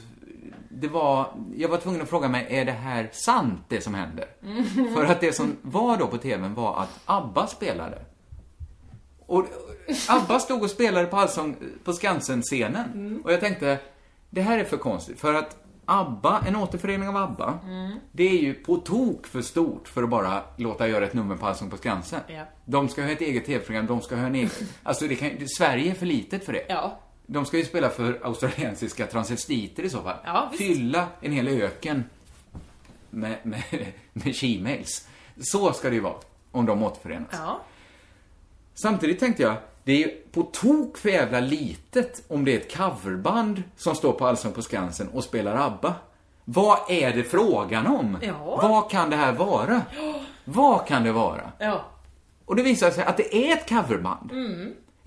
det 0.69 0.87
var, 0.87 1.33
jag 1.55 1.69
var 1.69 1.77
tvungen 1.77 2.01
att 2.01 2.09
fråga 2.09 2.29
mig, 2.29 2.47
är 2.49 2.65
det 2.65 2.71
här 2.71 3.09
sant 3.11 3.59
det 3.67 3.81
som 3.81 3.93
händer? 3.93 4.25
För 4.95 5.05
att 5.05 5.21
det 5.21 5.33
som 5.33 5.57
var 5.61 5.97
då 5.97 6.07
på 6.07 6.17
TVn 6.17 6.53
var 6.53 6.81
att 6.81 6.99
ABBA 7.05 7.47
spelade. 7.47 8.05
Och 9.25 9.45
ABBA 10.09 10.39
stod 10.39 10.63
och 10.63 10.69
spelade 10.69 11.07
på 11.07 11.17
Allsång 11.17 11.55
på 11.83 11.93
Skansen-scenen. 11.93 13.21
Och 13.23 13.33
jag 13.33 13.39
tänkte, 13.39 13.79
det 14.29 14.41
här 14.41 14.59
är 14.59 14.63
för 14.63 14.77
konstigt. 14.77 15.19
För 15.19 15.33
att 15.33 15.66
ABBA, 15.89 16.43
en 16.47 16.55
återförening 16.55 17.07
av 17.07 17.17
ABBA, 17.17 17.59
det 18.11 18.23
är 18.23 18.41
ju 18.41 18.53
på 18.53 18.77
tok 18.77 19.27
för 19.27 19.41
stort 19.41 19.87
för 19.87 20.03
att 20.03 20.09
bara 20.09 20.43
låta 20.57 20.87
göra 20.87 21.05
ett 21.05 21.13
nummer 21.13 21.35
på 21.35 21.45
Allsång 21.45 21.69
på 21.69 21.77
Skansen. 21.77 22.19
Ja. 22.27 22.43
De 22.65 22.89
ska 22.89 23.03
ha 23.03 23.09
ett 23.09 23.21
eget 23.21 23.45
TV-program, 23.45 23.87
de 23.87 24.01
ska 24.01 24.15
ha 24.15 24.25
en 24.25 24.35
egen... 24.35 24.49
Alltså, 24.83 25.07
det 25.07 25.15
kan, 25.15 25.47
Sverige 25.57 25.91
är 25.91 25.95
för 25.95 26.05
litet 26.05 26.45
för 26.45 26.53
det. 26.53 26.65
Ja. 26.69 26.99
De 27.25 27.45
ska 27.45 27.57
ju 27.57 27.65
spela 27.65 27.89
för 27.89 28.19
australiensiska 28.23 29.07
transvestiter 29.07 29.83
i 29.83 29.89
så 29.89 30.01
fall. 30.01 30.17
Ja. 30.25 30.51
Fylla 30.57 31.07
en 31.21 31.31
hel 31.31 31.47
öken 31.47 32.03
med, 33.09 33.37
med, 33.43 33.63
med 34.13 34.33
she-mails. 34.33 35.07
Så 35.41 35.73
ska 35.73 35.89
det 35.89 35.95
ju 35.95 36.01
vara, 36.01 36.15
om 36.51 36.65
de 36.65 36.83
återförenas. 36.83 37.29
Ja. 37.31 37.61
Samtidigt 38.73 39.19
tänkte 39.19 39.43
jag, 39.43 39.55
det 39.87 39.93
är 39.93 39.97
ju 39.97 40.11
på 40.31 40.43
tok 40.43 40.97
för 40.97 41.09
jävla 41.09 41.39
litet 41.39 42.23
om 42.27 42.45
det 42.45 42.53
är 42.53 42.57
ett 42.59 42.77
coverband 42.77 43.63
som 43.77 43.95
står 43.95 44.13
på 44.13 44.27
Allsång 44.27 44.53
på 44.53 44.61
Skansen 44.61 45.07
och 45.07 45.23
spelar 45.23 45.55
ABBA. 45.55 45.95
Vad 46.45 46.79
är 46.89 47.13
det 47.13 47.23
frågan 47.23 47.87
om? 47.87 48.17
Ja. 48.21 48.59
Vad 48.61 48.91
kan 48.91 49.09
det 49.09 49.15
här 49.15 49.33
vara? 49.33 49.81
Vad 50.43 50.87
kan 50.87 51.03
det 51.03 51.11
vara? 51.11 51.51
Ja. 51.57 51.85
Och 52.45 52.55
det 52.55 52.63
visar 52.63 52.91
sig 52.91 53.03
att 53.03 53.17
det 53.17 53.35
är 53.35 53.53
ett 53.53 53.69
coverband. 53.69 54.31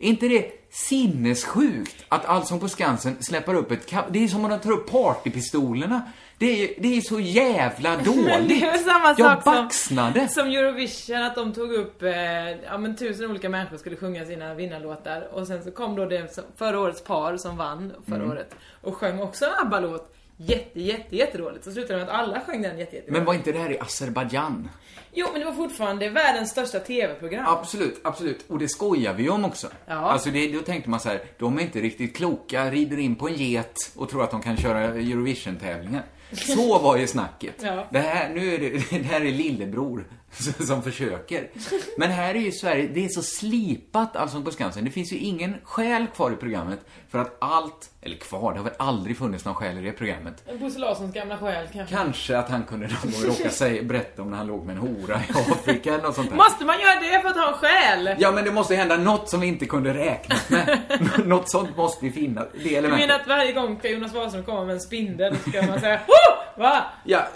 Är 0.00 0.08
inte 0.08 0.28
det 0.28 0.52
sinnessjukt 0.70 2.04
att 2.08 2.24
Allsång 2.24 2.60
på 2.60 2.68
Skansen 2.68 3.22
släpper 3.22 3.54
upp 3.54 3.70
ett 3.70 3.94
Det 4.10 4.24
är 4.24 4.28
som 4.28 4.44
om 4.44 4.50
de 4.50 4.58
tar 4.60 4.70
upp 4.72 4.90
partypistolerna. 4.90 6.02
Det 6.38 6.46
är, 6.76 6.82
det 6.82 6.96
är 6.96 7.00
så 7.00 7.20
jävla 7.20 7.96
dåligt. 7.96 8.26
det 8.48 8.62
är 8.62 8.78
samma 8.78 9.08
Jag 9.08 9.18
sak 9.18 9.42
som, 9.42 9.52
baxnade. 9.54 10.28
som 10.28 10.46
Eurovision, 10.46 11.22
att 11.22 11.34
de 11.34 11.52
tog 11.52 11.72
upp, 11.72 12.02
eh, 12.02 12.12
ja 12.50 12.78
men 12.78 12.96
tusen 12.96 13.30
olika 13.30 13.48
människor 13.48 13.76
skulle 13.76 13.96
sjunga 13.96 14.24
sina 14.24 14.54
vinnarlåtar 14.54 15.28
och 15.32 15.46
sen 15.46 15.64
så 15.64 15.70
kom 15.70 15.96
då 15.96 16.06
det 16.06 16.34
som, 16.34 16.44
förra 16.56 16.80
årets 16.80 17.04
par 17.04 17.36
som 17.36 17.56
vann 17.56 17.92
förra 18.08 18.16
Mm. 18.16 18.30
året 18.30 18.54
och 18.82 18.96
sjöng 18.96 19.20
också 19.20 19.44
en 19.44 19.66
ABBA-låt 19.66 20.14
jätte, 20.46 20.80
jätte, 20.80 21.16
jättedåligt. 21.16 21.64
Så 21.64 21.72
slutade 21.72 21.98
det 21.98 22.04
med 22.04 22.14
att 22.14 22.20
alla 22.20 22.40
sjöng 22.40 22.62
den 22.62 22.78
jätte, 22.78 22.96
jätte 22.96 23.12
Men 23.12 23.24
var 23.24 23.34
inte 23.34 23.52
det 23.52 23.58
här 23.58 23.72
i 23.72 23.78
Azerbajdzjan? 23.78 24.68
Jo 25.12 25.26
men 25.32 25.40
det 25.40 25.46
var 25.46 25.52
fortfarande 25.52 26.08
världens 26.08 26.50
största 26.50 26.80
TV-program. 26.80 27.44
Absolut, 27.48 28.00
absolut. 28.04 28.44
Och 28.48 28.58
det 28.58 28.68
skojar 28.68 29.14
vi 29.14 29.28
om 29.28 29.44
också. 29.44 29.68
Ja. 29.86 29.94
Alltså 29.94 30.30
det, 30.30 30.52
då 30.52 30.60
tänkte 30.60 30.90
man 30.90 31.00
så 31.00 31.08
här, 31.08 31.22
de 31.38 31.58
är 31.58 31.62
inte 31.62 31.80
riktigt 31.80 32.16
kloka, 32.16 32.70
rider 32.70 32.98
in 32.98 33.16
på 33.16 33.28
en 33.28 33.34
get 33.34 33.92
och 33.96 34.10
tror 34.10 34.24
att 34.24 34.30
de 34.30 34.42
kan 34.42 34.56
köra 34.56 34.80
Eurovision-tävlingar. 34.80 36.02
Så 36.32 36.78
var 36.78 36.96
ju 36.96 37.06
snacket. 37.06 37.54
Ja. 37.62 37.86
Det, 37.90 37.98
här, 37.98 38.34
nu 38.34 38.54
är 38.54 38.58
det, 38.58 38.70
det 38.98 39.04
här 39.04 39.20
är 39.20 39.32
lillebror 39.32 40.04
som 40.66 40.82
försöker. 40.82 41.50
Men 41.96 42.10
här 42.10 42.34
är 42.34 42.38
ju 42.38 42.52
Sverige, 42.52 42.88
det 42.94 43.04
är 43.04 43.08
så 43.08 43.22
slipat 43.22 44.16
Allsång 44.16 44.44
på 44.44 44.50
Skansen. 44.50 44.84
Det 44.84 44.90
finns 44.90 45.12
ju 45.12 45.16
ingen 45.16 45.54
själ 45.64 46.06
kvar 46.06 46.30
i 46.30 46.36
programmet 46.36 46.78
för 47.10 47.18
att 47.18 47.36
allt, 47.40 47.90
eller 48.02 48.16
kvar, 48.16 48.52
det 48.52 48.58
har 48.58 48.64
väl 48.64 48.74
aldrig 48.78 49.18
funnits 49.18 49.44
någon 49.44 49.54
själ 49.54 49.78
i 49.78 49.82
det 49.82 49.92
programmet. 49.92 50.60
Bosse 50.60 50.78
Larssons 50.78 51.14
gamla 51.14 51.38
själ 51.38 51.68
kanske. 51.72 51.96
Kanske 51.96 52.38
att 52.38 52.48
han 52.48 52.62
kunde 52.64 52.86
någon 52.86 53.12
gång 53.12 53.30
råka 53.30 53.50
säga, 53.50 53.82
berätta 53.82 54.22
om 54.22 54.30
när 54.30 54.36
han 54.36 54.46
låg 54.46 54.66
med 54.66 54.76
en 54.76 54.82
hora 54.82 55.20
i 55.28 55.52
Afrika 55.52 55.94
eller 55.94 56.02
något 56.02 56.14
sånt 56.14 56.30
där. 56.30 56.36
Måste 56.36 56.64
man 56.64 56.80
göra 56.80 57.00
det 57.00 57.20
för 57.20 57.28
att 57.28 57.36
ha 57.36 57.48
en 57.48 57.58
själ? 57.58 58.16
Ja, 58.18 58.32
men 58.32 58.44
det 58.44 58.52
måste 58.52 58.74
hända 58.74 58.96
något 58.96 59.28
som 59.28 59.40
vi 59.40 59.46
inte 59.46 59.66
kunde 59.66 59.94
räkna 59.94 60.36
med. 60.48 60.78
något 61.26 61.50
sånt 61.50 61.76
måste 61.76 62.06
ju 62.06 62.12
finnas. 62.12 62.46
Det 62.64 62.80
Du 62.80 62.88
menar 62.88 63.14
att 63.14 63.26
varje 63.26 63.52
gång 63.52 63.80
Jonas 63.84 64.14
Wahlström 64.14 64.44
kommer 64.44 64.64
med 64.64 64.74
en 64.74 64.80
spindel 64.80 65.36
ska 65.48 65.62
man 65.62 65.80
säga 65.80 66.00
oh! 66.08 66.49
Va? 66.56 66.84
Ja, 67.04 67.28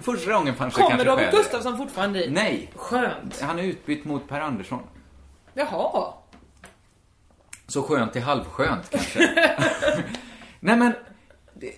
första 0.00 0.32
gången 0.32 0.54
fanns 0.54 0.74
det 0.74 0.80
Kommer 0.80 0.90
kanske 0.90 1.08
Robert 1.08 1.30
skäl. 1.30 1.40
Gustafsson 1.42 1.78
fortfarande 1.78 2.18
dit? 2.18 2.32
Nej. 2.32 2.70
Skönt. 2.76 3.40
Han 3.40 3.58
är 3.58 3.62
utbytt 3.62 4.04
mot 4.04 4.28
Per 4.28 4.40
Andersson. 4.40 4.82
Jaha. 5.54 6.14
Så 7.66 7.82
skönt 7.82 8.12
till 8.12 8.22
halvskönt 8.22 8.90
kanske. 8.90 9.20
Nej 10.60 10.76
men, 10.76 10.92
det, 11.54 11.74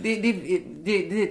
det, 0.00 0.22
det, 0.22 0.32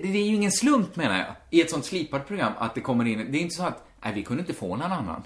det, 0.02 0.08
är 0.08 0.26
ju 0.26 0.36
ingen 0.36 0.52
slump 0.52 0.96
menar 0.96 1.18
jag, 1.18 1.36
i 1.50 1.62
ett 1.62 1.70
sånt 1.70 1.86
slipat 1.86 2.28
program 2.28 2.54
att 2.58 2.76
det 2.76 2.82
kommer 2.82 3.06
in, 3.06 3.32
det 3.32 3.38
är 3.38 3.42
inte 3.42 3.56
så 3.56 3.64
att, 3.64 3.88
nej 4.04 4.14
vi 4.14 4.24
kunde 4.24 4.42
inte 4.42 4.54
få 4.54 4.76
någon 4.76 4.92
annan. 4.92 5.24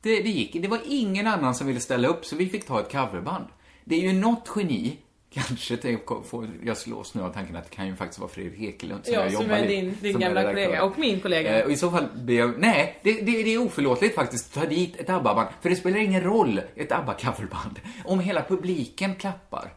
Det, 0.00 0.22
det 0.22 0.28
gick, 0.28 0.62
det 0.62 0.68
var 0.68 0.80
ingen 0.86 1.26
annan 1.26 1.54
som 1.54 1.66
ville 1.66 1.80
ställa 1.80 2.08
upp 2.08 2.24
så 2.24 2.36
vi 2.36 2.48
fick 2.48 2.66
ta 2.66 2.80
ett 2.80 2.92
coverband. 2.92 3.46
Det 3.84 3.94
är 3.94 4.00
ju 4.00 4.12
något 4.12 4.50
geni, 4.56 4.98
kanske, 5.34 5.76
tänk, 5.76 6.00
får 6.24 6.48
jag 6.64 6.76
slås 6.76 7.14
nu 7.14 7.22
av 7.22 7.32
tanken 7.32 7.56
att 7.56 7.70
det 7.70 7.76
kan 7.76 7.86
ju 7.86 7.96
faktiskt 7.96 8.18
vara 8.20 8.30
Fredrik 8.30 8.60
Ekelund 8.60 9.04
som 9.04 9.14
Ja, 9.14 9.20
jag 9.22 9.32
som 9.32 9.42
jobbar 9.42 9.56
är 9.56 9.64
i- 9.64 9.66
din- 9.80 9.96
din 10.00 10.12
som 10.12 10.20
gamla 10.20 10.40
är 10.42 10.46
kollega 10.48 10.82
och 10.84 10.98
min 10.98 11.20
kollega. 11.20 11.58
Eh, 11.58 11.64
och 11.64 11.70
i 11.70 11.76
så 11.76 11.90
fall 11.90 12.06
ber 12.14 12.34
jag, 12.34 12.54
nej, 12.58 12.98
det, 13.02 13.12
det, 13.12 13.42
det 13.42 13.54
är 13.54 13.58
oförlåtligt 13.66 14.14
faktiskt 14.14 14.56
att 14.56 14.62
ta 14.62 14.68
dit 14.68 14.96
ett 14.96 15.10
ABBA-band. 15.10 15.48
För 15.60 15.70
det 15.70 15.76
spelar 15.76 15.98
ingen 15.98 16.22
roll, 16.22 16.60
ett 16.76 16.92
ABBA-coverband, 16.92 17.76
om 18.04 18.20
hela 18.20 18.42
publiken 18.42 19.14
klappar. 19.14 19.72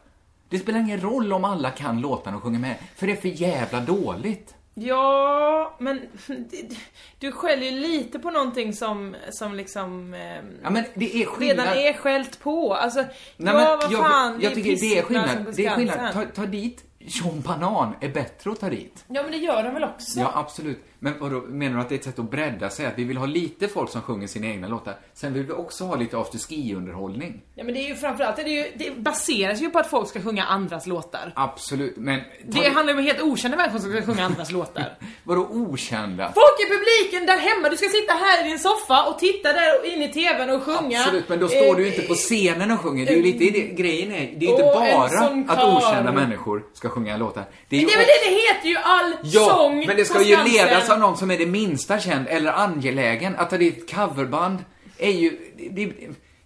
Det 0.48 0.58
spelar 0.58 0.80
ingen 0.80 1.00
roll 1.00 1.32
om 1.32 1.44
alla 1.44 1.70
kan 1.70 2.00
låtarna 2.00 2.36
och 2.36 2.42
sjunger 2.42 2.58
med, 2.58 2.76
för 2.96 3.06
det 3.06 3.12
är 3.12 3.16
för 3.16 3.28
jävla 3.28 3.80
dåligt. 3.80 4.54
Ja, 4.78 5.76
men 5.78 6.00
du 7.18 7.32
skäller 7.32 7.62
ju 7.62 7.70
lite 7.70 8.18
på 8.18 8.30
någonting 8.30 8.72
som, 8.72 9.16
som 9.30 9.54
liksom 9.54 10.14
ehm, 10.14 10.44
Ja, 10.62 10.70
men 10.70 10.84
det 10.94 11.22
är 11.22 11.26
skillnad. 11.26 11.66
redan 11.66 11.78
är 11.78 11.92
skällt 11.92 12.40
på. 12.40 12.74
Alltså, 12.74 13.00
Nej, 13.00 13.10
ja 13.36 13.52
men 13.52 13.64
vad 13.64 13.92
fan, 13.92 14.32
jag, 14.32 14.42
jag 14.42 14.54
tycker 14.54 14.76
det 14.76 14.98
är 14.98 15.02
skillnad. 15.02 15.54
Det 15.56 15.66
är 15.66 15.76
skillnad. 15.76 16.12
Ta, 16.12 16.24
ta 16.24 16.46
dit 16.46 16.84
Sean 17.08 17.40
Banan 17.40 17.94
är 18.00 18.08
bättre 18.08 18.50
att 18.50 18.60
ta 18.60 18.70
dit. 18.70 19.04
Ja 19.08 19.22
men 19.22 19.32
det 19.32 19.38
gör 19.38 19.62
de 19.62 19.74
väl 19.74 19.84
också? 19.84 20.20
Ja, 20.20 20.32
absolut. 20.34 20.78
Men 20.98 21.18
vadå, 21.18 21.40
menar 21.40 21.76
du 21.76 21.80
att 21.80 21.88
det 21.88 21.94
är 21.94 21.98
ett 21.98 22.04
sätt 22.04 22.18
att 22.18 22.30
bredda 22.30 22.70
sig? 22.70 22.86
Att 22.86 22.98
vi 22.98 23.04
vill 23.04 23.16
ha 23.16 23.26
lite 23.26 23.68
folk 23.68 23.90
som 23.90 24.02
sjunger 24.02 24.26
sina 24.26 24.46
egna 24.46 24.68
låtar. 24.68 24.98
Sen 25.14 25.32
vill 25.32 25.42
vi 25.42 25.52
också 25.52 25.84
ha 25.84 25.96
lite 25.96 26.16
afterski-underhållning. 26.16 27.40
Ja 27.54 27.64
men 27.64 27.74
det 27.74 27.80
är 27.80 27.88
ju 27.88 27.94
framförallt, 27.94 28.36
det, 28.36 28.42
är 28.42 28.48
ju, 28.48 28.72
det 28.76 28.96
baseras 29.00 29.62
ju 29.62 29.70
på 29.70 29.78
att 29.78 29.90
folk 29.90 30.08
ska 30.08 30.20
sjunga 30.20 30.44
andras 30.44 30.86
låtar. 30.86 31.32
Absolut, 31.36 31.96
men... 31.96 32.20
Det 32.44 32.68
handlar 32.68 32.94
ju 32.94 32.98
om 32.98 33.04
helt 33.04 33.20
okända 33.20 33.56
människor 33.56 33.78
som 33.78 33.92
ska 33.92 34.02
sjunga 34.02 34.24
andras 34.24 34.50
låtar. 34.50 34.98
Vadå 35.24 35.48
okända? 35.50 36.24
Folk 36.24 36.60
i 36.60 36.68
publiken 36.68 37.26
där 37.26 37.38
hemma, 37.38 37.68
du 37.68 37.76
ska 37.76 37.88
sitta 37.88 38.12
här 38.12 38.46
i 38.46 38.48
din 38.48 38.58
soffa 38.58 39.04
och 39.08 39.18
titta 39.18 39.52
där 39.52 39.94
in 39.94 40.02
i 40.02 40.12
TVn 40.12 40.50
och 40.50 40.62
sjunga. 40.62 41.00
Absolut, 41.00 41.28
men 41.28 41.40
då 41.40 41.48
står 41.48 41.76
du 41.76 41.82
ju 41.82 41.86
Eh, 41.86 41.94
inte 41.94 42.08
på 42.08 42.14
scenen 42.14 42.70
och 42.70 42.80
sjunger. 42.80 43.06
Det 43.06 43.12
är 43.12 43.16
ju 43.16 43.22
lite 43.22 43.58
det, 43.58 43.66
grejen 43.66 44.12
är, 44.12 44.34
det 44.36 44.46
är 44.46 44.50
inte 44.50 44.62
Åh, 44.62 44.88
en 44.88 45.46
bara 45.46 45.54
att 45.54 45.76
okända 45.76 46.12
människor 46.12 46.64
ska 46.72 46.88
sjunga 46.96 47.16
låtar. 47.16 47.44
Det 47.68 47.76
är 47.76 47.80
Men 47.80 47.86
det 47.86 47.92
är 47.92 47.98
väl 47.98 48.06
det 48.06 48.30
det 48.30 48.36
heter 48.36 48.68
ju, 48.68 48.76
all 48.76 49.12
Ja, 49.22 49.48
sång 49.48 49.86
men 49.86 49.96
det 49.96 50.04
ska 50.04 50.22
ju 50.22 50.36
ledas 50.44 50.90
av 50.90 50.98
någon 50.98 51.16
som 51.16 51.30
är 51.30 51.38
det 51.38 51.46
minsta 51.46 51.98
känd 52.00 52.28
eller 52.28 52.52
angelägen. 52.52 53.36
Att 53.36 53.50
ta 53.50 53.58
dit 53.58 53.78
ett 53.78 53.94
coverband 53.94 54.58
är 54.98 55.10
ju... 55.10 55.38
Det, 55.56 55.68
det, 55.68 55.92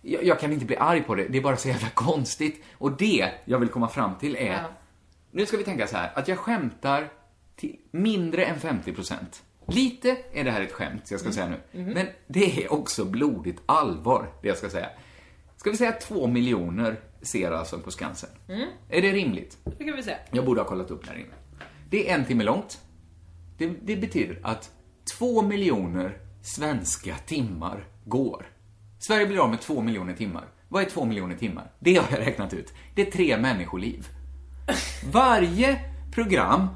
jag, 0.03 0.25
jag 0.25 0.41
kan 0.41 0.53
inte 0.53 0.65
bli 0.65 0.77
arg 0.77 1.03
på 1.03 1.15
det, 1.15 1.29
det 1.29 1.39
är 1.39 1.43
bara 1.43 1.57
så 1.57 1.69
jävla 1.69 1.89
konstigt. 1.89 2.65
Och 2.79 2.93
det 2.93 3.31
jag 3.45 3.59
vill 3.59 3.69
komma 3.69 3.89
fram 3.89 4.15
till 4.19 4.37
är... 4.37 4.53
Ja. 4.53 4.59
Nu 5.31 5.47
ska 5.47 5.57
vi 5.57 5.65
tänka 5.65 5.87
så 5.87 5.97
här, 5.97 6.13
att 6.15 6.29
jag 6.29 6.39
skämtar 6.39 7.09
till 7.57 7.77
mindre 7.91 8.45
än 8.45 8.57
50%. 8.57 9.15
Lite 9.67 10.17
är 10.33 10.45
det 10.45 10.51
här 10.51 10.61
ett 10.61 10.73
skämt, 10.73 11.11
jag 11.11 11.21
ska 11.21 11.33
säga 11.33 11.49
nu. 11.49 11.81
Mhm. 11.81 11.93
Men 11.93 12.07
det 12.27 12.65
är 12.65 12.73
också 12.73 13.05
blodigt 13.05 13.63
allvar, 13.67 14.27
det 14.43 14.49
jag 14.49 14.57
ska 14.57 14.71
säga. 14.71 14.89
Ska 15.61 15.71
vi 15.71 15.77
säga 15.77 15.93
två 15.93 16.27
miljoner 16.27 17.01
ser 17.23 17.51
alltså 17.51 17.79
på 17.79 17.91
Skansen? 17.91 18.31
Mm. 18.49 18.69
Är 18.89 19.03
det 19.03 19.13
rimligt? 19.13 19.59
Det 19.79 19.85
kan 19.85 19.97
vi 19.97 20.03
säga. 20.03 20.17
Jag 20.31 20.45
borde 20.45 20.61
ha 20.61 20.69
kollat 20.69 20.91
upp 20.91 21.05
det 21.05 21.11
här 21.11 21.19
innan. 21.19 21.35
Det 21.91 22.11
är 22.11 22.15
en 22.15 22.25
timme 22.25 22.45
långt. 22.45 22.81
Det, 23.59 23.67
det 23.83 23.97
betyder 23.97 24.41
att 24.43 24.71
två 25.19 25.43
miljoner 25.43 26.19
svenska 26.43 27.15
timmar 27.27 27.85
går. 28.05 28.47
Sverige 28.99 29.27
blir 29.27 29.39
av 29.39 29.51
med 29.51 29.61
två 29.61 29.81
miljoner 29.81 30.15
timmar. 30.15 30.49
Vad 30.69 30.83
är 30.83 30.91
två 30.91 31.05
miljoner 31.05 31.37
timmar? 31.37 31.73
Det 31.79 31.97
har 31.97 32.07
jag 32.11 32.21
räknat 32.21 32.55
ut. 32.55 32.73
Det 32.95 33.03
är 33.07 33.11
tre 33.11 33.39
människoliv. 33.39 34.09
Varje 35.13 35.81
program, 36.13 36.69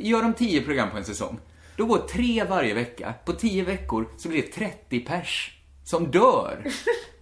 gör 0.00 0.22
de 0.22 0.34
tio 0.34 0.62
program 0.62 0.90
på 0.90 0.96
en 0.96 1.04
säsong, 1.04 1.38
då 1.76 1.86
går 1.86 1.98
tre 1.98 2.44
varje 2.44 2.74
vecka. 2.74 3.14
På 3.24 3.32
tio 3.32 3.64
veckor 3.64 4.08
så 4.18 4.28
blir 4.28 4.42
det 4.42 4.48
30 4.48 5.00
pers 5.00 5.59
som 5.90 6.10
dör. 6.10 6.64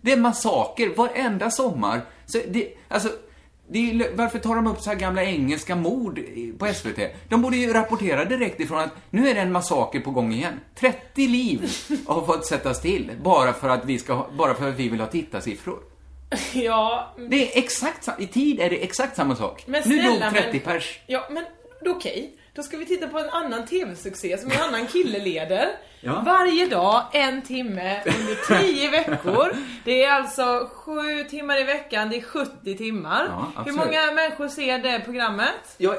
Det 0.01 0.13
är 0.13 0.17
massaker 0.17 0.95
varenda 0.97 1.51
sommar. 1.51 2.01
Så 2.27 2.39
det, 2.49 2.69
alltså, 2.89 3.09
det 3.71 3.91
är, 3.91 4.17
varför 4.17 4.39
tar 4.39 4.55
de 4.55 4.67
upp 4.67 4.81
så 4.81 4.91
här 4.91 4.97
gamla 4.97 5.25
engelska 5.25 5.77
mord 5.77 6.21
på 6.59 6.67
SVT? 6.75 6.99
De 7.29 7.43
borde 7.43 7.57
ju 7.57 7.73
rapportera 7.73 8.25
direkt 8.25 8.61
ifrån 8.61 8.79
att 8.79 8.91
nu 9.11 9.29
är 9.29 9.35
det 9.35 9.41
en 9.41 9.53
massaker 9.53 10.01
på 10.01 10.11
gång 10.11 10.33
igen. 10.33 10.61
30 10.75 11.29
liv 11.29 11.71
har 12.07 12.27
fått 12.27 12.47
sättas 12.47 12.81
till 12.81 13.11
bara 13.23 13.53
för 13.53 13.69
att 13.69 13.85
vi, 13.85 13.99
ska, 13.99 14.27
bara 14.39 14.55
för 14.55 14.69
att 14.69 14.75
vi 14.75 14.89
vill 14.89 15.01
ha 15.01 15.07
tittarsiffror. 15.07 15.79
Ja, 16.55 17.15
Det 17.31 17.53
är 17.57 17.59
exakt 17.59 18.09
I 18.19 18.27
tid 18.27 18.61
är 18.61 18.71
det 18.71 18.77
exakt 18.77 19.17
samma 19.17 19.37
sak. 19.37 19.65
men 19.67 19.83
nu 19.87 19.99
snälla 19.99 20.31
dog 20.31 20.35
30 20.35 20.51
men, 20.53 20.61
pers. 20.61 21.01
Ja, 21.07 21.29
men 21.31 21.45
okej. 21.87 22.35
Då 22.59 22.65
ska 22.65 22.77
vi 22.77 22.87
titta 22.87 23.09
på 23.09 23.19
en 23.19 23.31
annan 23.31 23.67
TV-succé 23.67 24.39
som 24.39 24.51
en 24.51 24.63
annan 24.63 24.87
kille 24.87 25.19
leder. 25.19 25.69
Ja. 26.01 26.23
Varje 26.27 26.67
dag, 26.67 27.03
en 27.13 27.43
timme, 27.43 28.03
under 28.05 28.61
tio 28.63 28.91
veckor. 28.91 29.57
Det 29.85 30.05
är 30.05 30.13
alltså 30.13 30.71
sju 30.75 31.25
timmar 31.25 31.61
i 31.61 31.65
veckan, 31.65 32.11
det 32.11 32.17
är 32.17 32.23
70 32.23 32.77
timmar. 32.77 33.27
Ja, 33.55 33.63
Hur 33.67 33.73
många 33.73 34.13
människor 34.15 34.49
ser 34.49 34.79
det 34.79 35.01
programmet? 35.05 35.75
Jag, 35.77 35.95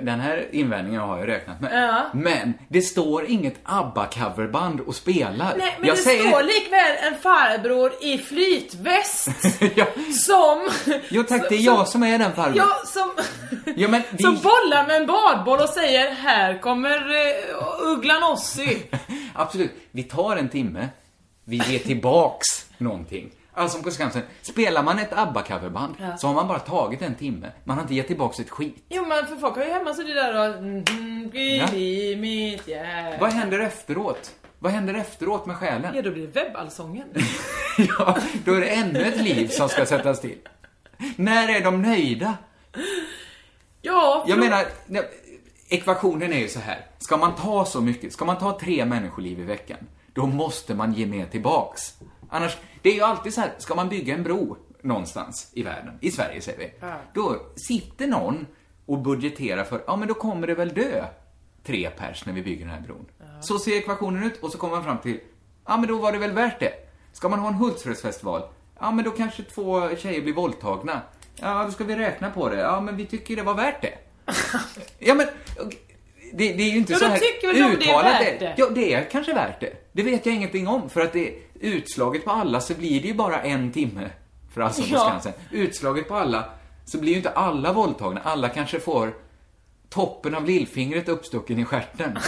den 0.00 0.20
här 0.20 0.48
invändningen 0.50 1.00
har 1.00 1.18
jag 1.18 1.28
räknat 1.28 1.60
med. 1.60 1.88
Ja. 1.88 2.10
Men 2.12 2.54
det 2.68 2.82
står 2.82 3.24
inget 3.24 3.54
ABBA-coverband 3.64 4.80
och 4.80 4.94
spelar. 4.94 5.56
Nej, 5.56 5.76
men 5.78 5.88
jag 5.88 5.96
det 5.96 6.00
säger... 6.00 6.28
står 6.28 6.42
likväl 6.42 7.12
en 7.12 7.18
farbror 7.18 7.92
i 8.00 8.18
flytväst 8.18 9.28
som... 10.26 10.68
Jo 11.08 11.22
tack, 11.22 11.48
det 11.48 11.54
är 11.54 11.60
jag 11.60 11.88
som 11.88 12.02
är 12.02 12.18
den 12.18 12.32
farbrorn. 12.32 12.56
Ja, 12.56 12.82
som, 12.86 13.10
Ja, 13.76 13.88
men 13.88 14.02
det... 14.10 14.22
som 14.22 14.34
bollar 14.34 14.86
med 14.86 14.96
en 14.96 15.06
badboll 15.06 15.60
och 15.60 15.68
säger 15.68 16.10
här 16.10 16.58
kommer 16.58 16.98
uh, 16.98 17.92
ugglan 17.92 18.22
Ossi. 18.22 18.82
Absolut. 19.34 19.72
Vi 19.90 20.02
tar 20.02 20.36
en 20.36 20.48
timme, 20.48 20.88
vi 21.44 21.56
ger 21.56 21.78
tillbaks 21.78 22.46
någonting. 22.78 23.30
Alltså 23.54 23.90
Skansen, 23.90 24.22
spelar 24.42 24.82
man 24.82 24.98
ett 24.98 25.12
ABBA-coverband 25.12 25.94
Ja. 26.00 26.16
så 26.16 26.26
har 26.26 26.34
man 26.34 26.48
bara 26.48 26.58
tagit 26.58 27.02
en 27.02 27.14
timme. 27.14 27.52
Man 27.64 27.76
har 27.76 27.82
inte 27.82 27.94
gett 27.94 28.06
tillbaks 28.06 28.40
ett 28.40 28.50
skit. 28.50 28.84
Jo 28.88 29.06
men 29.06 29.26
för 29.26 29.36
folk 29.36 29.56
har 29.56 29.64
ju 29.64 29.70
hemma 29.70 29.94
suttit 29.94 30.14
där 30.14 30.38
och... 30.38 30.54
Mm, 30.58 30.84
Ja. 31.32 31.72
i 31.72 32.16
mitt 32.16 32.68
hjärta. 32.68 33.16
Vad 33.20 33.30
händer 33.32 33.60
efteråt? 33.60 34.30
Vad 34.58 34.72
händer 34.72 34.94
efteråt 34.94 35.46
med 35.46 35.56
själen? 35.56 35.92
Ja, 35.94 36.02
då 36.02 36.10
blir 36.10 36.26
det 36.26 36.40
webballsången. 36.44 37.08
Ja, 37.98 38.18
då 38.44 38.54
är 38.54 38.60
det 38.60 38.66
ännu 38.68 39.02
ett 39.04 39.16
liv 39.22 39.48
som 39.48 39.68
ska 39.68 39.86
sättas 39.86 40.20
till. 40.20 40.38
När 41.16 41.48
är 41.48 41.60
de 41.64 41.82
nöjda? 41.82 42.34
Ja, 43.82 44.24
Jag 44.28 44.36
för- 44.38 44.44
menar, 44.44 44.64
nej, 44.86 45.02
ekvationen 45.68 46.32
är 46.32 46.38
ju 46.38 46.48
så 46.48 46.60
här. 46.60 46.86
Ska 46.98 47.16
man 47.16 47.34
ta 47.34 47.64
så 47.64 47.80
mycket, 47.80 48.12
ska 48.12 48.24
man 48.24 48.38
ta 48.38 48.58
tre 48.60 48.84
människoliv 48.84 49.40
i 49.40 49.42
veckan, 49.42 49.78
då 50.12 50.26
måste 50.26 50.74
man 50.74 50.92
ge 50.92 51.06
mer 51.06 51.26
tillbaks. 51.26 51.94
Annars, 52.34 52.56
det 52.82 52.90
är 52.90 52.94
ju 52.94 53.02
alltid 53.02 53.34
så 53.34 53.40
här, 53.40 53.52
ska 53.58 53.74
man 53.74 53.88
bygga 53.88 54.14
en 54.14 54.22
bro, 54.22 54.56
någonstans 54.82 55.50
i 55.52 55.62
världen, 55.62 55.98
i 56.00 56.10
Sverige 56.10 56.40
säger 56.40 56.58
vi. 56.58 56.72
Ja. 56.80 56.94
Då 57.14 57.36
sitter 57.56 58.06
någon 58.06 58.46
och 58.86 58.98
budgeterar 58.98 59.64
för, 59.64 59.84
ja 59.86 59.96
men 59.96 60.08
då 60.08 60.14
kommer 60.14 60.46
det 60.46 60.54
väl 60.54 60.68
dö 60.68 61.04
tre 61.66 61.90
pers 61.90 62.26
när 62.26 62.32
vi 62.32 62.42
bygger 62.42 62.64
den 62.64 62.74
här 62.74 62.80
bron. 62.80 63.06
Så 63.40 63.58
ser 63.58 63.76
ekvationen 63.76 64.24
ut 64.24 64.42
och 64.42 64.52
så 64.52 64.58
kommer 64.58 64.74
man 64.74 64.84
fram 64.84 64.98
till, 64.98 65.20
ja 65.66 65.76
men 65.76 65.88
då 65.88 65.98
var 65.98 66.12
det 66.12 66.18
väl 66.18 66.32
värt 66.32 66.60
det. 66.60 66.72
Ska 67.12 67.28
man 67.28 67.38
ha 67.38 67.48
en 67.48 67.54
Hultsfredsfestival, 67.54 68.42
ja 68.80 68.90
men 68.90 69.04
då 69.04 69.10
kanske 69.10 69.42
två 69.42 69.96
tjejer 69.96 70.22
blir 70.22 70.34
våldtagna. 70.34 71.00
Ja, 71.36 71.64
då 71.64 71.70
ska 71.70 71.84
vi 71.84 71.96
räkna 71.96 72.30
på 72.30 72.48
det. 72.48 72.58
Ja, 72.60 72.80
men 72.80 72.96
vi 72.96 73.06
tycker 73.06 73.36
det 73.36 73.42
var 73.42 73.54
värt 73.54 73.82
det. 73.82 73.98
ja, 74.98 75.14
men 75.14 75.26
det, 76.32 76.52
det 76.52 76.62
är 76.62 76.70
ju 76.70 76.78
inte 76.78 76.92
Ja, 76.92 76.98
så 76.98 77.04
här 77.06 77.20
de 77.42 77.52
det 77.52 77.58
är 77.58 77.72
uttalat 77.72 78.20
värt 78.20 78.40
det. 78.40 78.54
Ja, 78.56 78.68
det 78.70 78.94
är 78.94 79.10
kanske 79.10 79.34
värt 79.34 79.60
det. 79.60 79.72
Det 79.92 80.02
vet 80.02 80.26
jag 80.26 80.34
ingenting 80.34 80.68
om, 80.68 80.90
för 80.90 81.00
att 81.00 81.12
det 81.12 81.28
är 81.28 81.43
utslaget 81.64 82.24
på 82.24 82.30
alla 82.30 82.60
så 82.60 82.74
blir 82.74 83.02
det 83.02 83.08
ju 83.08 83.14
bara 83.14 83.42
en 83.42 83.72
timme 83.72 84.10
för 84.54 84.60
Allsång 84.60 84.84
på 84.84 84.94
Ja. 84.94 85.08
Skansen. 85.08 85.32
Utslaget 85.50 86.08
på 86.08 86.14
alla 86.14 86.44
så 86.84 86.98
blir 86.98 87.10
ju 87.10 87.16
inte 87.16 87.30
alla 87.30 87.72
våldtagna. 87.72 88.20
Alla 88.20 88.48
kanske 88.48 88.80
får 88.80 89.14
toppen 89.88 90.34
av 90.34 90.44
lillfingret 90.44 91.08
uppstucken 91.08 91.58
i 91.58 91.64
stjärten. 91.64 92.18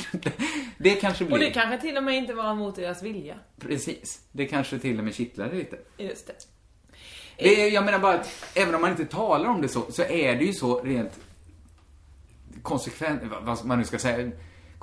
det 0.78 0.94
kanske 0.94 1.24
blir... 1.24 1.34
Och 1.34 1.40
det 1.40 1.50
kanske 1.50 1.80
till 1.80 1.96
och 1.96 2.02
med 2.02 2.16
inte 2.16 2.34
var 2.34 2.54
mot 2.54 2.76
deras 2.76 3.02
vilja. 3.02 3.34
Precis. 3.60 4.20
Det 4.32 4.46
kanske 4.46 4.78
till 4.78 4.98
och 4.98 5.04
med 5.04 5.14
kittlade 5.14 5.56
lite. 5.56 5.78
Just 5.98 6.26
det. 6.26 6.34
Det 7.38 7.62
är, 7.62 7.70
jag 7.70 7.84
menar 7.84 7.98
bara 7.98 8.14
att 8.14 8.44
även 8.54 8.74
om 8.74 8.80
man 8.80 8.90
inte 8.90 9.04
talar 9.04 9.50
om 9.50 9.62
det 9.62 9.68
så, 9.68 9.92
så 9.92 10.02
är 10.02 10.36
det 10.36 10.44
ju 10.44 10.52
så 10.52 10.80
rent 10.80 11.12
konsekvent, 12.62 13.22
vad 13.42 13.64
man 13.64 13.78
nu 13.78 13.84
ska 13.84 13.98
säga. 13.98 14.30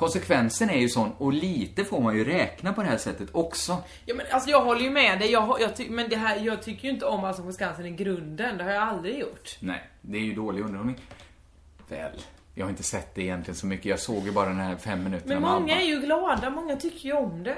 Konsekvensen 0.04 0.70
är 0.70 0.78
ju 0.78 0.90
sån 0.90 1.12
och 1.18 1.34
lite 1.34 1.86
får 1.86 2.02
man 2.02 2.16
ju 2.16 2.26
räkna 2.26 2.74
på 2.74 2.82
det 2.84 2.88
här 2.88 2.98
sättet 2.98 3.30
också. 3.32 3.78
Ja, 4.06 4.16
men 4.16 4.26
alltså 4.32 4.50
jag 4.50 4.62
håller 4.62 4.82
ju 4.82 4.90
med 4.90 5.20
dig, 5.20 5.32
jag, 5.32 5.58
jag 5.62 5.90
men 5.90 6.10
det 6.10 6.16
här, 6.16 6.38
jag 6.40 6.64
tycker 6.64 6.84
ju 6.84 6.90
inte 6.90 7.06
om 7.06 7.24
Allsång 7.24 7.46
på 7.46 7.52
Skansen 7.52 7.86
i 7.86 7.92
grunden. 7.92 8.58
Det 8.58 8.64
har 8.64 8.72
jag 8.72 8.84
aldrig 8.84 9.20
gjort. 9.20 9.58
Nej, 9.60 9.84
det 10.02 10.18
är 10.18 10.22
ju 10.22 10.34
dålig 10.34 10.62
underhållning. 10.62 10.98
Väl, 11.90 12.12
jag 12.56 12.66
har 12.66 12.70
inte 12.70 12.84
sett 12.84 13.16
det 13.16 13.22
egentligen 13.22 13.56
så 13.56 13.66
mycket. 13.68 13.86
Jag 13.86 14.00
såg 14.00 14.26
ju 14.26 14.32
bara 14.32 14.46
den 14.50 14.60
här 14.60 14.76
fem 14.76 15.04
minuterna 15.04 15.40
Men 15.40 15.50
många 15.52 15.82
är 15.82 15.86
ju 15.86 16.00
glada, 16.00 16.50
många 16.50 16.76
tycker 16.76 17.06
ju 17.06 17.14
om 17.14 17.44
det. 17.44 17.58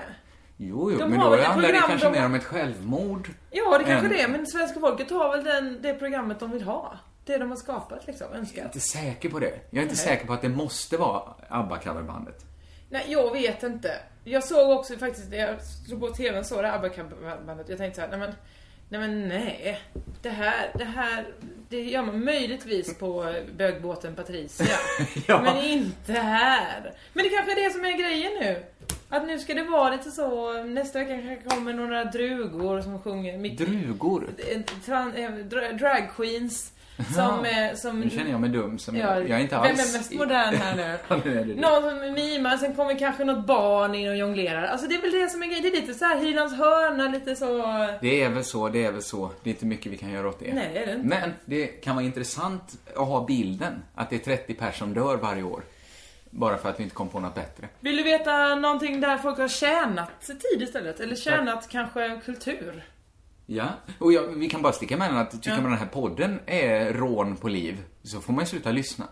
Jo, 0.58 0.92
jo, 0.92 0.98
de 1.00 1.10
men 1.10 1.20
då 1.20 1.38
handlar 1.44 1.72
det 1.72 1.78
kanske 1.88 2.06
de- 2.08 2.12
mer 2.12 2.26
om 2.26 2.34
ett 2.36 2.44
självmord. 2.44 3.30
Ja, 3.52 3.78
det 3.78 3.84
kanske 3.84 4.06
än- 4.08 4.12
det 4.14 4.22
är, 4.22 4.28
men 4.28 4.48
svenska 4.48 4.80
folket 4.80 5.12
har 5.12 5.30
väl 5.38 5.44
den, 5.44 5.82
det 5.82 5.94
programmet 5.94 6.40
de 6.40 6.52
vill 6.52 6.64
ha. 6.64 7.00
Det 7.26 7.38
de 7.38 7.50
har 7.50 7.58
skapat 7.58 8.08
liksom, 8.08 8.28
Jag 8.30 8.36
är 8.36 8.40
önskat. 8.40 8.66
inte 8.66 8.80
säker 8.80 9.30
på 9.30 9.40
det. 9.40 9.46
Jag 9.70 9.78
är 9.78 9.82
inte 9.84 9.96
Nej. 9.96 10.06
säker 10.06 10.28
på 10.28 10.34
att 10.34 10.42
det 10.42 10.50
måste 10.50 10.98
vara 10.98 11.22
ABBA-coverbandet. 11.50 12.46
Nej, 12.90 13.06
jag 13.08 13.32
vet 13.34 13.64
inte. 13.64 13.92
Jag 14.24 14.44
såg 14.44 14.70
också 14.80 14.98
faktiskt, 14.98 15.34
jag 15.34 15.62
slog 15.88 16.00
på 16.00 16.08
TVn 16.10 16.46
så 16.46 16.62
det 16.62 16.72
ABBA-bandet, 16.74 17.70
jag 17.70 17.78
tänkte 17.78 17.96
så 17.96 18.02
här, 18.02 18.10
nej 18.18 18.20
men, 18.20 18.32
nej 18.90 19.02
men 19.02 19.28
nej. 19.30 19.80
Det 20.22 20.30
här, 20.30 20.72
det 20.76 20.84
här, 20.86 21.26
det 21.70 21.82
gör 21.82 22.02
man 22.02 22.26
möjligtvis 22.26 22.98
på 22.98 23.24
eh, 23.24 23.44
bögbåten 23.58 24.16
Patricia. 24.16 24.66
Ja. 25.28 25.42
Men 25.42 25.58
inte 25.64 26.14
här. 26.14 26.94
Men 27.14 27.24
det 27.24 27.30
kanske 27.30 27.52
är 27.52 27.64
det 27.68 27.74
som 27.74 27.86
är 27.86 27.98
grejen 27.98 28.32
nu. 28.42 28.64
Att 29.10 29.28
nu 29.28 29.40
ska 29.40 29.54
det 29.54 29.64
vara 29.64 29.90
lite 29.90 30.12
så, 30.12 30.64
nästa 30.64 31.00
vecka 31.00 31.12
kanske 31.12 31.50
kommer 31.50 31.74
några 31.74 32.04
drugor 32.06 32.82
som 32.82 33.02
sjunger 33.02 33.56
Drugor? 33.56 34.30
eh, 34.48 35.76
drag 35.76 36.10
queens 36.16 36.72
som, 37.16 37.46
eh, 37.46 37.76
som 37.76 38.00
Nu 38.00 38.10
känner 38.10 38.32
jag 38.32 38.42
mig 38.42 38.50
dum 38.50 38.80
som 38.80 38.96
Ja, 38.96 39.20
jag 39.20 39.30
är 39.30 39.40
inte 39.40 39.56
vem 39.56 39.64
alls... 39.64 39.96
är 39.96 39.98
mest 39.98 40.14
modern 40.14 40.56
här 40.56 40.76
nu? 40.76 40.98
Ja, 41.08 41.20
nu 41.26 41.40
är 41.40 41.46
det 41.46 41.54
det. 41.54 41.62
Någon 41.62 41.82
som 41.82 42.14
mimar, 42.14 42.58
sen 42.58 42.76
kommer 42.76 43.00
kanske 43.00 43.24
något 43.24 43.46
barn 43.46 43.96
in 43.96 44.10
och 44.10 44.18
jonglerar. 44.18 44.64
Alltså 44.68 44.88
det 44.88 44.96
är 44.96 45.02
väl 45.02 45.12
det 45.12 45.30
som 45.30 45.44
är 45.44 45.48
grejen. 45.48 45.64
Det 45.64 45.70
är 45.70 45.82
lite 45.82 45.94
så 45.94 46.06
här 46.06 46.18
Hylands 46.18 46.56
hörna, 46.56 47.08
lite 47.08 47.36
så... 47.36 47.48
Det 48.02 48.22
är 48.24 48.30
väl 48.30 48.44
så, 48.44 48.70
det 48.70 48.86
är 48.86 48.92
väl 48.92 49.04
så. 49.04 49.32
Det 49.44 49.50
är 49.50 49.54
inte 49.54 49.66
mycket 49.66 49.92
vi 49.92 49.98
kan 49.98 50.12
göra 50.12 50.28
åt 50.30 50.40
det. 50.40 50.54
Nej, 50.54 50.70
det 50.74 50.80
är 50.80 50.86
det 50.86 50.94
inte. 50.94 51.08
Men 51.08 51.34
det 51.46 51.68
kan 51.68 51.96
vara 51.96 52.06
intressant 52.06 52.78
att 52.96 53.08
ha 53.08 53.26
bilden 53.26 53.84
att 53.96 54.10
det 54.10 54.16
är 54.16 54.20
30 54.20 54.54
personer 54.54 54.72
som 54.72 54.94
dör 54.94 55.18
varje 55.18 55.44
år. 55.44 55.62
Bara 56.30 56.58
för 56.58 56.70
att 56.70 56.80
vi 56.80 56.84
inte 56.84 56.96
kom 56.96 57.10
på 57.10 57.20
något 57.20 57.36
bättre. 57.36 57.68
Vill 57.80 57.98
du 57.98 58.04
veta 58.04 58.56
någonting 58.56 59.02
där 59.02 59.18
folk 59.18 59.38
har 59.38 59.48
tjänat 59.48 60.22
tid 60.28 60.62
istället? 60.62 61.00
Eller 61.00 61.16
tjänat 61.16 61.70
kanske 61.70 62.22
kultur? 62.26 62.84
Ja, 63.46 63.68
och 64.00 64.14
jag, 64.14 64.24
vi 64.28 64.50
kan 64.50 64.62
bara 64.62 64.74
sticka 64.74 64.98
med 64.98 65.10
den 65.10 65.18
att 65.18 65.32
tycker 65.32 65.50
Ja. 65.50 65.62
man 65.62 65.72
den 65.72 65.80
här 65.80 65.88
podden 65.88 66.40
är 66.46 66.94
rån 66.94 67.36
på 67.36 67.48
liv 67.48 67.84
så 68.04 68.22
får 68.22 68.34
man 68.34 68.44
ju 68.44 68.50
sluta 68.50 68.72
lyssna. 68.72 69.06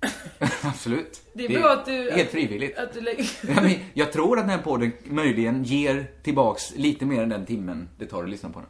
Absolut. 0.62 1.20
Det 1.32 1.44
är 1.44 1.60
bra 1.60 1.72
att 1.72 1.86
du... 1.86 2.10
Helt 2.10 2.30
frivilligt. 2.30 2.78
Att 2.78 2.92
du 2.92 3.00
lägger... 3.00 3.24
Ja, 3.48 3.60
men 3.62 3.72
jag 3.94 4.12
tror 4.12 4.38
att 4.38 4.44
den 4.44 4.50
här 4.50 4.58
podden 4.64 4.92
möjligen 5.04 5.64
ger 5.64 6.10
tillbaks 6.22 6.74
lite 6.76 7.04
mer 7.04 7.22
än 7.22 7.28
den 7.28 7.46
timmen 7.46 7.88
det 7.98 8.06
tar 8.06 8.22
att 8.24 8.30
lyssna 8.30 8.50
på 8.50 8.58
den. 8.58 8.68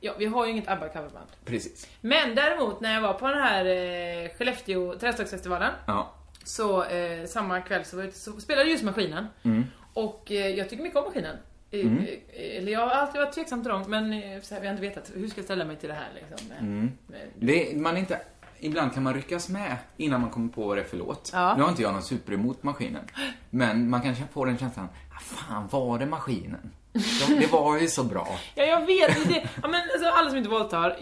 Ja, 0.00 0.12
vi 0.18 0.26
har 0.26 0.44
ju 0.46 0.52
inget 0.52 0.66
ABBA-coverband. 0.68 1.26
Precis. 1.44 1.88
Men 2.00 2.34
däremot 2.34 2.80
när 2.80 2.94
jag 2.94 3.00
var 3.00 3.12
på 3.14 3.26
den 3.28 3.38
här 3.42 3.64
eh, 3.64 4.30
Skellefteå 4.38 4.94
träslagfestivalen 4.94 5.72
Ja. 5.86 6.14
så 6.44 6.84
eh, 6.84 7.26
samma 7.26 7.60
kväll 7.60 7.84
så, 7.84 7.96
var 7.96 8.04
jag, 8.04 8.12
så 8.12 8.40
spelade 8.40 8.70
just 8.70 8.84
maskinen. 8.84 9.26
Mm. 9.42 9.64
Och 9.94 10.32
eh, 10.32 10.48
jag 10.48 10.70
tycker 10.70 10.82
mycket 10.82 10.98
om 10.98 11.04
maskinen. 11.04 11.36
Eh, 11.80 11.86
Mm. 11.86 11.98
eh, 11.98 12.56
Eller 12.56 12.72
jag 12.72 12.80
har 12.80 12.88
alltid 12.90 13.20
varit 13.20 13.32
tveksam 13.34 13.62
till 13.62 13.70
dem, 13.70 13.84
men 13.88 14.12
eh, 14.12 14.40
så 14.40 14.54
här, 14.54 14.60
vi 14.60 14.66
har 14.66 14.74
inte 14.74 14.86
vetat 14.88 15.12
hur 15.14 15.28
ska 15.28 15.38
jag 15.38 15.44
ställa 15.44 15.64
mig 15.64 15.76
till 15.76 15.88
det 15.88 15.94
här 15.94 16.08
liksom. 16.14 16.50
Eh, 16.52 16.58
Mm. 16.62 16.90
Det, 17.38 17.76
man 17.80 17.96
inte, 17.96 18.20
ibland 18.60 18.94
kan 18.94 19.02
man 19.02 19.14
ryckas 19.14 19.48
med 19.48 19.76
innan 19.96 20.20
man 20.20 20.30
kommer 20.30 20.48
på 20.48 20.66
vad 20.66 20.76
det 20.76 20.80
är 20.80 20.86
för 20.86 20.96
låt. 20.96 21.30
Ja. 21.32 21.56
Nu 21.56 21.62
har 21.62 21.70
inte 21.70 21.82
jag 21.82 21.94
något 21.94 22.04
super 22.04 22.32
emot 22.32 22.62
maskinen. 22.62 23.04
Men 23.50 23.90
man 23.90 24.00
kan 24.02 24.14
få 24.32 24.44
den 24.44 24.58
känslan, 24.58 24.88
ah, 25.16 25.18
fan 25.20 25.68
var 25.70 25.98
det 25.98 26.06
maskinen? 26.06 26.70
De, 26.94 27.34
det 27.40 27.46
var 27.52 27.78
ju 27.78 27.88
så 27.88 28.04
bra. 28.04 28.38
Ja, 28.54 28.64
jag 28.64 28.86
vet. 28.86 29.28
Det, 29.28 29.48
ja, 29.62 29.68
men 29.68 29.80
alltså, 29.94 30.08
alla 30.08 30.28
som 30.28 30.38
inte 30.38 30.50
våldtar. 30.50 30.96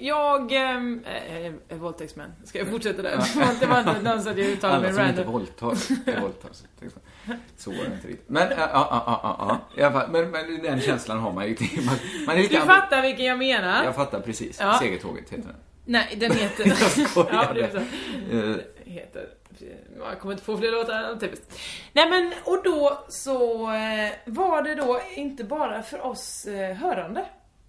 Jag 0.00 0.52
är, 0.52 1.54
är 1.68 1.76
våldtäktsmän. 1.76 2.32
Ska 2.44 2.58
jag 2.58 2.68
fortsätta 2.68 3.02
där? 3.02 3.10
Det 3.60 3.66
var 3.66 3.78
inte 3.78 4.22
så 4.22 4.30
att 4.30 4.38
jag 4.38 4.46
uttalade 4.46 4.78
Alla 4.78 4.86
mig 4.86 4.94
som 4.94 5.04
inte 5.04 5.20
random. 5.20 5.32
våldtar, 5.32 6.20
våldtar. 6.20 6.50
Så, 6.52 6.64
är 7.56 7.70
var 7.70 7.78
det 7.78 7.94
inte 7.94 8.08
riktigt. 8.08 8.28
Men, 8.28 8.50
ja, 8.50 8.56
ja, 8.72 8.88
ja, 9.06 9.60
ja, 9.76 9.90
alla 9.92 10.08
men, 10.08 10.30
men 10.30 10.62
den 10.62 10.80
känslan 10.80 11.18
har 11.18 11.32
man 11.32 11.46
ju. 11.46 11.56
Man, 11.86 11.94
man 12.26 12.36
Du 12.36 12.48
fattar 12.48 13.02
vilken 13.02 13.26
jag 13.26 13.38
menar? 13.38 13.84
Jag 13.84 13.94
fattar 13.94 14.20
precis. 14.20 14.58
Ja. 14.60 14.78
Segertåget 14.78 15.30
heter 15.30 15.46
den. 15.46 15.56
Nej, 15.84 16.16
den 16.20 16.32
heter... 16.32 16.66
Jag 16.98 17.08
skojade. 17.08 17.70
ja, 17.72 17.80
det. 18.30 18.38
Eh. 18.38 18.56
Heter... 18.84 19.28
Jag 19.98 20.20
kommer 20.20 20.34
inte 20.34 20.44
på 20.44 20.56
fler 20.58 20.72
låtar. 20.72 21.16
Typiskt. 21.20 21.58
Nej 21.92 22.10
men, 22.10 22.32
och 22.44 22.62
då 22.64 22.98
så 23.08 23.70
eh, 23.72 24.12
var 24.24 24.62
det 24.62 24.74
då 24.74 25.00
inte 25.14 25.44
bara 25.44 25.82
för 25.82 26.06
oss 26.06 26.46
eh, 26.46 26.76
hörande 26.76 27.20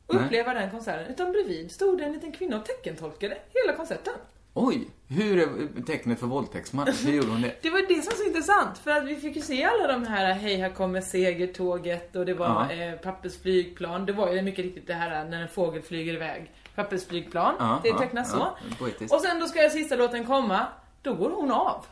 att 0.07 0.15
uppleva 0.15 0.53
den 0.53 0.71
konserten, 0.71 1.05
utan 1.11 1.31
bredvid 1.31 1.71
stod 1.71 1.97
det 1.97 2.03
en 2.03 2.13
liten 2.13 2.31
kvinna 2.31 2.57
och 2.57 2.65
teckentolkade 2.65 3.37
hela 3.53 3.77
konserten. 3.77 4.13
Oj, 4.53 4.87
hur 5.07 5.39
är 5.39 5.83
tecknet 5.83 6.19
för 6.19 6.27
våldtäktsman? 6.27 6.87
Hur 7.05 7.13
gjorde 7.13 7.27
hon 7.27 7.41
det? 7.41 7.53
Det 7.61 7.69
var 7.69 7.79
det 7.87 8.01
som 8.01 8.11
var 8.11 8.17
så 8.17 8.23
intressant, 8.27 8.77
för 8.77 8.91
att 8.91 9.05
vi 9.05 9.15
fick 9.15 9.35
ju 9.35 9.41
se 9.41 9.63
alla 9.63 9.87
de 9.87 10.05
här 10.07 10.33
Hej 10.33 10.55
här 10.55 10.69
kommer 10.69 11.01
segertåget 11.01 12.15
och 12.15 12.25
det 12.25 12.33
var 12.33 12.67
Ja. 12.69 12.75
eh, 12.75 12.93
pappersflygplan. 12.93 14.05
Det 14.05 14.13
var 14.13 14.31
ju 14.31 14.41
mycket 14.41 14.65
riktigt 14.65 14.87
det 14.87 14.93
här 14.93 15.25
när 15.25 15.41
en 15.41 15.47
fågel 15.47 15.81
flyger 15.81 16.13
iväg. 16.13 16.51
Pappersflygplan, 16.75 17.79
det 17.83 17.93
tecknas 17.93 18.33
ja, 18.33 18.57
så. 18.69 18.75
poetiskt. 18.83 19.13
Och 19.13 19.21
sen 19.21 19.39
då 19.39 19.45
ska 19.47 19.61
jag 19.61 19.71
sista 19.71 19.95
låten 19.95 20.25
komma, 20.25 20.67
då 21.07 21.13
går 21.13 21.29
hon 21.29 21.51
av. 21.51 21.85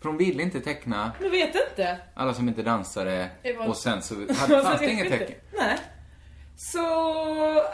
För 0.00 0.08
hon 0.08 0.18
ville 0.18 0.42
inte 0.42 0.60
teckna 0.60 1.12
Du 1.20 1.28
vet 1.28 1.54
inte. 1.70 1.98
alla 2.14 2.34
som 2.34 2.48
inte 2.48 2.62
dansade 2.62 3.28
var- 3.58 3.68
och 3.68 3.76
sen 3.76 4.02
så 4.02 4.14
hade, 4.34 4.62
fanns 4.62 4.80
det 4.80 4.90
inget 4.90 5.08
tecken. 5.10 5.36
Nej. 5.52 5.78
Så, 6.56 6.78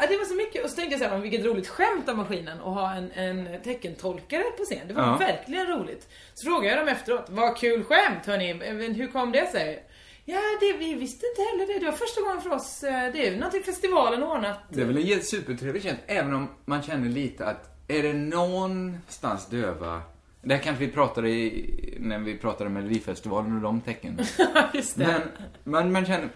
ja, 0.00 0.06
det 0.08 0.16
var 0.16 0.24
så 0.24 0.34
mycket. 0.34 0.64
Och 0.64 0.70
så 0.70 0.76
tänkte 0.76 0.94
jag 0.94 1.02
så 1.02 1.08
här, 1.16 1.22
vilket 1.22 1.44
roligt 1.44 1.68
skämt 1.68 2.08
av 2.08 2.16
maskinen 2.16 2.58
att 2.58 2.64
ha 2.74 2.92
en, 2.94 3.10
en 3.12 3.62
teckentolkare 3.62 4.42
på 4.42 4.64
scen. 4.64 4.88
Det 4.88 4.94
var 4.94 5.02
Ja. 5.02 5.16
verkligen 5.16 5.66
roligt. 5.66 6.08
Så 6.34 6.44
frågade 6.50 6.68
jag 6.76 6.78
dem 6.78 6.88
efteråt, 6.88 7.24
vad 7.28 7.56
kul 7.56 7.84
skämt 7.84 8.26
hörni, 8.26 8.54
men 8.54 8.94
hur 8.94 9.06
kom 9.06 9.32
det 9.32 9.46
sig? 9.50 9.84
Ja, 10.24 10.38
det, 10.60 10.72
vi 10.72 10.94
visste 10.94 11.26
inte 11.26 11.42
heller 11.50 11.66
det. 11.74 11.78
Det 11.78 11.86
var 11.90 11.92
första 11.98 12.20
gången 12.20 12.40
för 12.40 12.52
oss. 12.52 12.82
eh, 12.82 13.12
Det 13.12 13.26
är 13.26 13.30
ju 13.30 13.36
någonting 13.36 13.62
festivalen 13.62 14.22
ordnat. 14.22 14.58
Det 14.70 14.80
är 14.80 14.84
väl 14.84 15.12
en 15.12 15.22
supertrevlig 15.22 15.82
känsla, 15.82 16.02
även 16.06 16.34
om 16.34 16.48
man 16.64 16.82
känner 16.82 17.08
lite 17.08 17.46
att 17.46 17.84
är 17.88 18.02
det 18.02 18.12
någonstans 18.12 19.46
döva 19.46 20.02
det 20.42 20.54
här 20.54 20.62
kanske 20.62 20.86
vi 20.86 20.92
pratade 20.92 21.28
i, 21.30 21.96
när 22.00 22.18
vi 22.18 22.38
pratade 22.38 22.70
Melodifestivalen 22.70 23.56
och 23.56 23.62
de 23.62 23.80
tecken. 23.80 24.20
Just 24.74 24.96
det. 24.96 25.06
Men 25.06 25.22
man, 25.64 25.92
man 25.92 26.06
känner, 26.06 26.28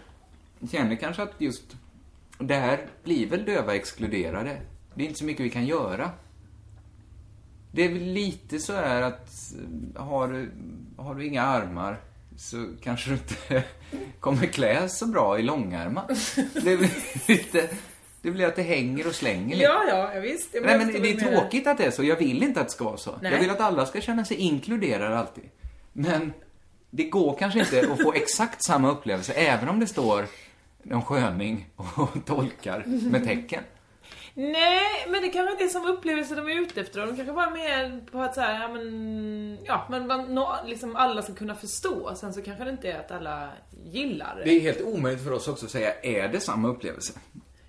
känner 0.71 0.95
kanske 0.95 1.23
att 1.23 1.33
just 1.37 1.75
det 2.37 2.55
här 2.55 2.87
blir 3.03 3.27
väl 3.27 3.45
döva 3.45 3.75
exkluderade. 3.75 4.61
Det 4.95 5.03
är 5.03 5.07
inte 5.07 5.19
så 5.19 5.25
mycket 5.25 5.45
vi 5.45 5.49
kan 5.49 5.65
göra. 5.65 6.11
Det 7.71 7.83
är 7.83 7.89
väl 7.89 8.03
lite 8.03 8.59
så 8.59 8.73
här 8.73 9.01
att 9.01 9.53
eh, 9.95 10.03
har 10.03 10.27
du, 10.27 10.51
har 10.97 11.15
du 11.15 11.25
inga 11.25 11.43
armar 11.43 11.99
så 12.37 12.67
kanske 12.81 13.09
du 13.09 13.13
inte 13.13 13.63
kommer 14.19 14.45
klä 14.45 14.89
så 14.89 15.07
bra 15.07 15.39
i 15.39 15.41
långärmat. 15.41 16.11
Det 16.53 16.77
blir 16.77 17.27
lite, 17.27 17.69
det 18.23 18.31
blir 18.31 18.45
att 18.47 18.55
det 18.55 18.61
hänger 18.61 19.07
och 19.07 19.15
slänger 19.15 19.55
lite. 19.55 19.63
Ja, 19.63 20.09
ja, 20.13 20.19
visst. 20.19 20.53
Jag 20.53 20.65
Nej 20.65 20.77
men 20.77 20.87
det 21.01 21.11
är 21.11 21.15
tråkigt 21.31 21.67
att 21.67 21.77
det 21.77 21.85
är 21.85 21.91
så. 21.91 22.03
Jag 22.03 22.15
vill 22.15 22.43
inte 22.43 22.61
att 22.61 22.67
det 22.67 22.73
ska 22.73 22.83
vara 22.83 22.97
så. 22.97 23.15
Nej. 23.21 23.31
Jag 23.31 23.39
vill 23.39 23.49
att 23.49 23.61
alla 23.61 23.85
ska 23.85 24.01
känna 24.01 24.25
sig 24.25 24.37
inkluderade 24.37 25.17
alltid. 25.17 25.43
Men 25.93 26.33
det 26.89 27.03
går 27.03 27.35
kanske 27.39 27.59
inte 27.59 27.91
att 27.91 28.01
få 28.01 28.13
exakt 28.13 28.63
samma 28.63 28.91
upplevelse 28.91 29.33
även 29.33 29.69
om 29.69 29.79
det 29.79 29.87
står 29.87 30.25
någon 30.83 31.05
sköning 31.05 31.69
och 31.75 32.09
tolkar 32.25 32.83
med 32.85 33.23
tecken. 33.25 33.63
Nej, 34.35 35.05
men 35.07 35.21
det 35.21 35.29
kanske 35.29 35.51
inte 35.51 35.63
är 35.63 35.67
som 35.67 35.85
upplevelse 35.85 36.35
de 36.35 36.47
är 36.47 36.61
ute 36.61 36.81
efter. 36.81 36.99
De 36.99 37.15
kanske 37.15 37.33
bara 37.33 37.45
är 37.45 37.51
mer 37.51 38.01
på 38.11 38.21
att 38.21 38.35
så 38.35 38.41
här, 38.41 38.61
ja 38.61 38.67
men, 38.67 39.57
ja, 39.63 39.87
men 39.89 40.07
man, 40.07 40.35
nå- 40.35 40.59
liksom 40.65 40.95
alla 40.95 41.21
ska 41.21 41.33
kunna 41.33 41.55
förstå. 41.55 42.15
Sen 42.15 42.33
så 42.33 42.41
kanske 42.41 42.63
det 42.63 42.69
inte 42.69 42.91
är 42.91 42.99
att 42.99 43.11
alla 43.11 43.49
gillar 43.85 44.41
Det 44.45 44.51
är 44.51 44.59
helt 44.59 44.81
omöjligt 44.81 45.23
för 45.23 45.31
oss 45.31 45.47
också 45.47 45.65
att 45.65 45.71
säga, 45.71 45.93
är 46.01 46.27
det 46.27 46.39
samma 46.39 46.67
upplevelse? 46.67 47.13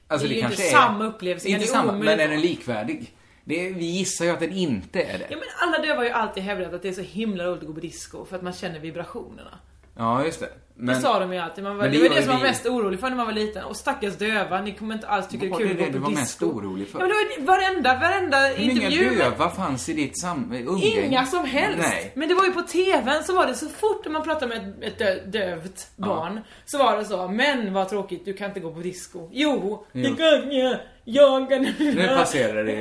Alltså, 0.08 0.28
Det 0.28 0.34
är 0.34 0.36
ju 0.36 0.44
inte 0.44 0.56
samma 0.56 1.04
upplevelse, 1.04 1.48
Inte 1.48 1.66
samma, 1.66 1.92
men 1.92 2.20
är 2.20 2.28
den 2.28 2.40
likvärdig? 2.40 3.14
Det 3.44 3.70
vi 3.70 3.84
gissar 3.84 4.24
ju 4.24 4.30
att 4.30 4.40
den 4.40 4.52
inte 4.52 5.02
är 5.02 5.18
det. 5.18 5.26
Ja 5.30 5.36
men 5.36 5.48
alla 5.62 5.78
döva 5.78 5.96
har 5.96 6.04
ju 6.04 6.10
alltid 6.10 6.42
hävdat 6.42 6.74
att 6.74 6.82
det 6.82 6.88
är 6.88 6.92
så 6.92 7.00
himla 7.00 7.44
roligt 7.44 7.62
att 7.62 7.66
gå 7.68 7.74
på 7.74 7.80
disco 7.80 8.24
för 8.24 8.36
att 8.36 8.42
man 8.42 8.52
känner 8.52 8.78
vibrationerna. 8.78 9.58
Ja, 9.96 10.24
just 10.24 10.40
det. 10.40 10.48
Men, 10.76 10.94
det 10.94 11.00
sa 11.00 11.18
de 11.18 11.32
ju 11.32 11.38
alltid. 11.38 11.64
Man 11.64 11.76
var, 11.76 11.84
men 11.84 11.92
det, 11.92 11.98
det 12.02 12.08
var 12.08 12.16
det 12.16 12.22
som 12.22 12.30
ju 12.32 12.36
var 12.38 12.44
vi- 12.44 12.50
mest 12.50 12.66
orolig 12.66 13.00
för 13.00 13.08
när 13.08 13.16
man 13.16 13.26
var 13.26 13.32
liten. 13.32 13.64
Och 13.64 13.76
stackars 13.76 14.16
döva, 14.16 14.60
ni 14.60 14.72
kommer 14.72 14.94
inte 14.94 15.06
alls 15.08 15.28
tycka 15.28 15.46
det 15.46 15.52
är 15.52 15.56
kul 15.56 15.66
är 15.66 15.70
att 15.72 15.78
det 15.78 15.84
gå 15.84 15.90
du 15.90 15.98
på 15.98 15.98
var 16.04 16.10
disco. 16.10 16.20
mest 16.20 16.42
orolig 16.42 16.88
för? 16.88 16.98
Ja 16.98 17.06
men 17.06 17.14
det 17.36 17.42
var 17.52 17.56
varenda, 17.58 17.94
varenda 17.98 18.38
många 18.40 18.56
intervju. 18.72 19.10
med- 19.10 19.18
döva 19.18 19.50
fanns 19.50 19.88
i 19.88 19.92
ditt 19.92 20.20
sam- 20.20 20.52
umgänge? 20.52 21.06
Inga 21.06 21.26
som 21.26 21.44
helst. 21.44 21.78
Nej. 21.78 22.12
Men 22.14 22.28
det 22.28 22.34
var 22.34 22.44
ju 22.44 22.52
på 22.52 22.62
TVn 22.62 23.24
så 23.24 23.34
var 23.36 23.46
det 23.46 23.54
så 23.54 23.68
fort 23.68 24.06
man 24.10 24.22
pratade 24.22 24.46
med 24.60 24.74
ett, 24.82 25.00
ett 25.00 25.32
dö, 25.32 25.40
dövt 25.46 25.86
barn 25.96 26.40
så 26.64 26.78
var 26.78 26.96
det 26.98 27.04
så, 27.04 27.28
men 27.28 27.72
vad 27.72 27.88
tråkigt, 27.88 28.24
du 28.24 28.32
kan 28.32 28.48
inte 28.48 28.60
gå 28.60 28.70
på 28.70 28.80
disco. 28.80 29.28
Jo, 29.32 29.86
det 29.92 30.02
kan 30.16 30.52
jag. 30.52 30.76
Jag 31.06 31.48
kan... 31.48 31.62
Nu 31.78 32.08
passerar 32.18 32.64
det. 32.64 32.72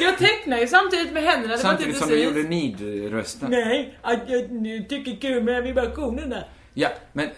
Jag 0.00 0.18
tecknar 0.18 0.58
ju 0.58 0.66
samtidigt 0.66 1.12
med 1.12 1.22
händerna. 1.22 1.56
det 1.56 1.62
var 1.62 1.70
Samtidigt 1.70 1.96
som 1.96 2.08
du 2.08 2.14
precis. 2.14 2.36
gjorde 2.36 2.48
nid-rösten. 2.48 3.50
Nej, 3.50 3.98
att 4.02 4.18
jag 4.26 4.50
nu 4.52 4.82
tycker 4.82 5.16
kul 5.20 5.42
med 5.42 5.62
vibrationerna. 5.62 6.44
Ja, 6.74 6.88
men 7.12 7.30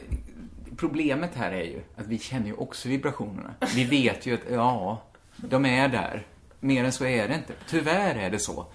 problemet 0.77 1.35
här 1.35 1.53
är 1.53 1.65
ju 1.65 1.81
att 1.97 2.07
vi 2.07 2.19
känner 2.19 2.47
ju 2.47 2.55
också 2.55 2.89
vibrationerna. 2.89 3.55
Vi 3.75 3.85
vet 3.85 4.27
ju 4.27 4.35
att, 4.35 4.41
ja, 4.51 5.03
de 5.37 5.67
är 5.67 5.89
där. 5.89 6.27
Mer 6.61 6.85
än 6.85 6.93
så 6.93 7.05
är 7.05 7.29
det 7.29 7.35
inte. 7.35 7.53
Tyvärr 7.69 8.15
är 8.15 8.31
det 8.31 8.39
så. 8.39 8.67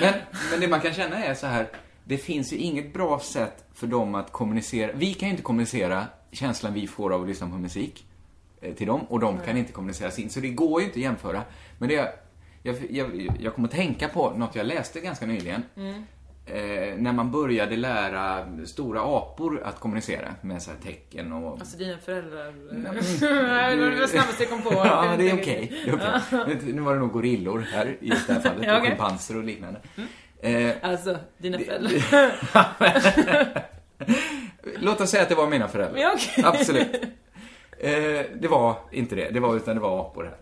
Men, 0.00 0.14
men 0.50 0.60
det 0.60 0.68
man 0.68 0.80
kan 0.80 0.92
känna 0.92 1.24
är 1.24 1.34
så 1.34 1.46
här, 1.46 1.68
det 2.04 2.18
finns 2.18 2.52
ju 2.52 2.56
inget 2.56 2.92
bra 2.92 3.20
sätt 3.20 3.64
för 3.74 3.86
dem 3.86 4.14
att 4.14 4.32
kommunicera. 4.32 4.92
Vi 4.94 5.14
kan 5.14 5.28
ju 5.28 5.30
inte 5.30 5.42
kommunicera 5.42 6.06
känslan 6.30 6.74
vi 6.74 6.86
får 6.86 7.12
av 7.12 7.22
att 7.22 7.28
lyssna 7.28 7.50
på 7.50 7.56
musik 7.56 8.06
eh, 8.60 8.74
till 8.74 8.86
dem 8.86 9.00
och 9.00 9.20
de 9.20 9.38
kan 9.38 9.56
inte 9.56 9.72
kommunicera 9.72 10.10
sin. 10.10 10.30
Så 10.30 10.40
det 10.40 10.48
går 10.48 10.80
ju 10.80 10.86
inte 10.86 10.98
att 10.98 11.02
jämföra. 11.02 11.42
Men 11.78 11.88
det, 11.88 11.94
jag, 12.62 12.76
jag, 12.90 13.36
jag, 13.40 13.54
kommer 13.54 13.68
att 13.68 13.74
tänka 13.74 14.08
på 14.08 14.30
något 14.30 14.54
jag 14.54 14.66
läste 14.66 15.00
ganska 15.00 15.26
nyligen. 15.26 15.62
Mm. 15.76 16.04
Eh, 16.46 16.96
när 16.98 17.12
man 17.12 17.30
började 17.30 17.76
lära 17.76 18.46
stora 18.64 19.00
apor 19.00 19.62
att 19.64 19.80
kommunicera 19.80 20.34
med 20.40 20.62
så 20.62 20.70
här 20.70 20.78
tecken 20.78 21.32
och... 21.32 21.52
Alltså 21.60 21.76
dina 21.76 21.98
föräldrar... 21.98 22.48
Mm. 22.48 22.82
det 23.78 23.90
var 23.90 24.00
det 24.00 24.08
snabbaste 24.08 24.42
jag 24.42 24.50
kom 24.50 24.62
på. 24.62 24.72
Ja, 24.72 25.14
det 25.18 25.30
är 25.30 25.34
okej. 25.34 25.84
Är 25.86 25.94
okej. 25.94 26.58
Nu 26.72 26.80
var 26.80 26.94
det 26.94 27.00
nog 27.00 27.12
gorillor 27.12 27.66
här 27.72 27.96
i 28.00 28.08
det 28.08 28.16
här 28.28 28.40
fallet. 28.40 28.62
Ja, 28.66 28.72
och 28.72 28.78
okej. 28.78 28.90
schimpanser 28.90 29.36
och 29.36 29.44
liknande. 29.44 29.80
Eh, 30.40 30.72
Alltså, 30.82 31.16
dina 31.38 31.58
föräldrar. 31.58 31.92
låt 34.78 35.00
oss 35.00 35.10
säga 35.10 35.22
att 35.22 35.28
det 35.28 35.34
var 35.34 35.46
mina 35.48 35.68
föräldrar. 35.68 36.00
Ja. 36.00 36.16
Absolut. 36.44 37.02
Eh, 37.78 38.20
det 38.40 38.48
var 38.50 38.76
inte 38.90 39.14
det. 39.16 39.30
Det 39.30 39.40
var, 39.40 39.56
utan 39.56 39.74
det 39.74 39.80
var 39.80 40.00
apor 40.00 40.24
här. 40.24 40.36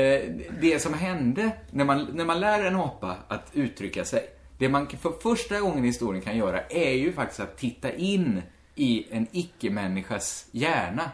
Eh, 0.00 0.20
det 0.60 0.82
som 0.82 0.94
hände 0.94 1.50
när 1.70 1.84
man, 1.84 2.08
när 2.12 2.24
man 2.24 2.40
lär 2.40 2.64
en 2.64 2.76
apa 2.76 3.16
att 3.28 3.50
uttrycka 3.52 4.04
sig. 4.04 4.22
Det 4.60 4.68
man 4.68 4.88
för 4.88 5.12
första 5.22 5.60
gången 5.60 5.84
i 5.84 5.86
historien 5.86 6.22
kan 6.22 6.36
göra 6.36 6.62
är 6.62 6.92
ju 6.92 7.12
faktiskt 7.12 7.40
att 7.40 7.56
titta 7.58 7.92
in 7.92 8.42
i 8.74 9.06
en 9.10 9.26
icke-människas 9.32 10.48
hjärna. 10.50 11.10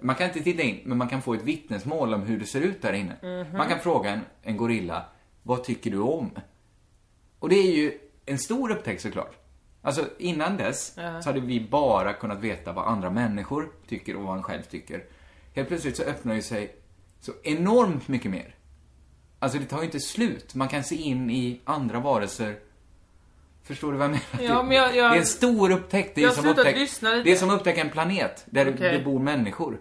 Man 0.00 0.14
kan 0.16 0.26
inte 0.26 0.40
titta 0.40 0.62
in, 0.62 0.80
men 0.84 0.98
man 0.98 1.08
kan 1.08 1.22
få 1.22 1.34
ett 1.34 1.42
vittnesmål 1.42 2.14
om 2.14 2.22
hur 2.22 2.38
det 2.38 2.46
ser 2.46 2.60
ut 2.60 2.82
där 2.82 2.92
inne. 2.92 3.16
Mhm. 3.22 3.56
Man 3.56 3.68
kan 3.68 3.78
fråga 3.80 4.10
en, 4.10 4.20
en 4.42 4.56
gorilla, 4.56 5.04
vad 5.42 5.64
tycker 5.64 5.90
du 5.90 5.98
om? 5.98 6.30
Och 7.38 7.48
det 7.48 7.56
är 7.56 7.76
ju 7.76 7.98
en 8.26 8.38
stor 8.38 8.70
upptäckt 8.70 9.02
såklart. 9.02 9.34
Alltså 9.82 10.08
innan 10.18 10.56
dess 10.56 10.92
Ja. 10.96 11.22
så 11.22 11.28
hade 11.28 11.40
vi 11.40 11.68
bara 11.70 12.12
kunnat 12.12 12.40
veta 12.40 12.72
vad 12.72 12.86
andra 12.88 13.10
människor 13.10 13.68
tycker 13.88 14.16
och 14.16 14.22
vad 14.22 14.32
han 14.32 14.42
själv 14.42 14.62
tycker. 14.62 15.04
Helt 15.54 15.68
plötsligt 15.68 15.96
så 15.96 16.02
öppnar 16.02 16.34
ju 16.34 16.42
sig 16.42 16.76
så 17.20 17.32
enormt 17.44 18.08
mycket 18.08 18.30
mer. 18.30 18.54
Alltså 19.38 19.58
det 19.58 19.64
tar 19.64 19.78
ju 19.78 19.84
inte 19.84 20.00
slut. 20.00 20.54
Man 20.54 20.68
kan 20.68 20.84
se 20.84 20.94
in 20.96 21.30
i 21.30 21.60
andra 21.64 22.00
varelser. 22.00 22.58
Förstår 23.66 23.92
du 23.92 23.98
vad 23.98 24.04
jag 24.04 24.10
menar? 24.10 24.54
Ja, 24.54 24.62
men 24.62 24.76
jag- 24.76 24.96
jag- 24.96 25.10
Det 25.12 25.16
är 25.16 25.20
en 25.20 25.26
stor 25.26 25.70
upptäckt. 25.72 26.14
Det 26.14 26.22
är, 26.24 26.30
som 26.30 26.46
upptäck... 26.46 26.76
lyssna 26.76 27.10
lite. 27.10 27.22
det 27.22 27.32
är 27.32 27.36
som 27.36 27.50
att 27.50 27.56
upptäcka 27.56 27.80
en 27.80 27.90
planet 27.90 28.44
där 28.46 28.72
Okej. 28.74 28.92
det 28.98 29.04
bor 29.04 29.18
människor. 29.18 29.78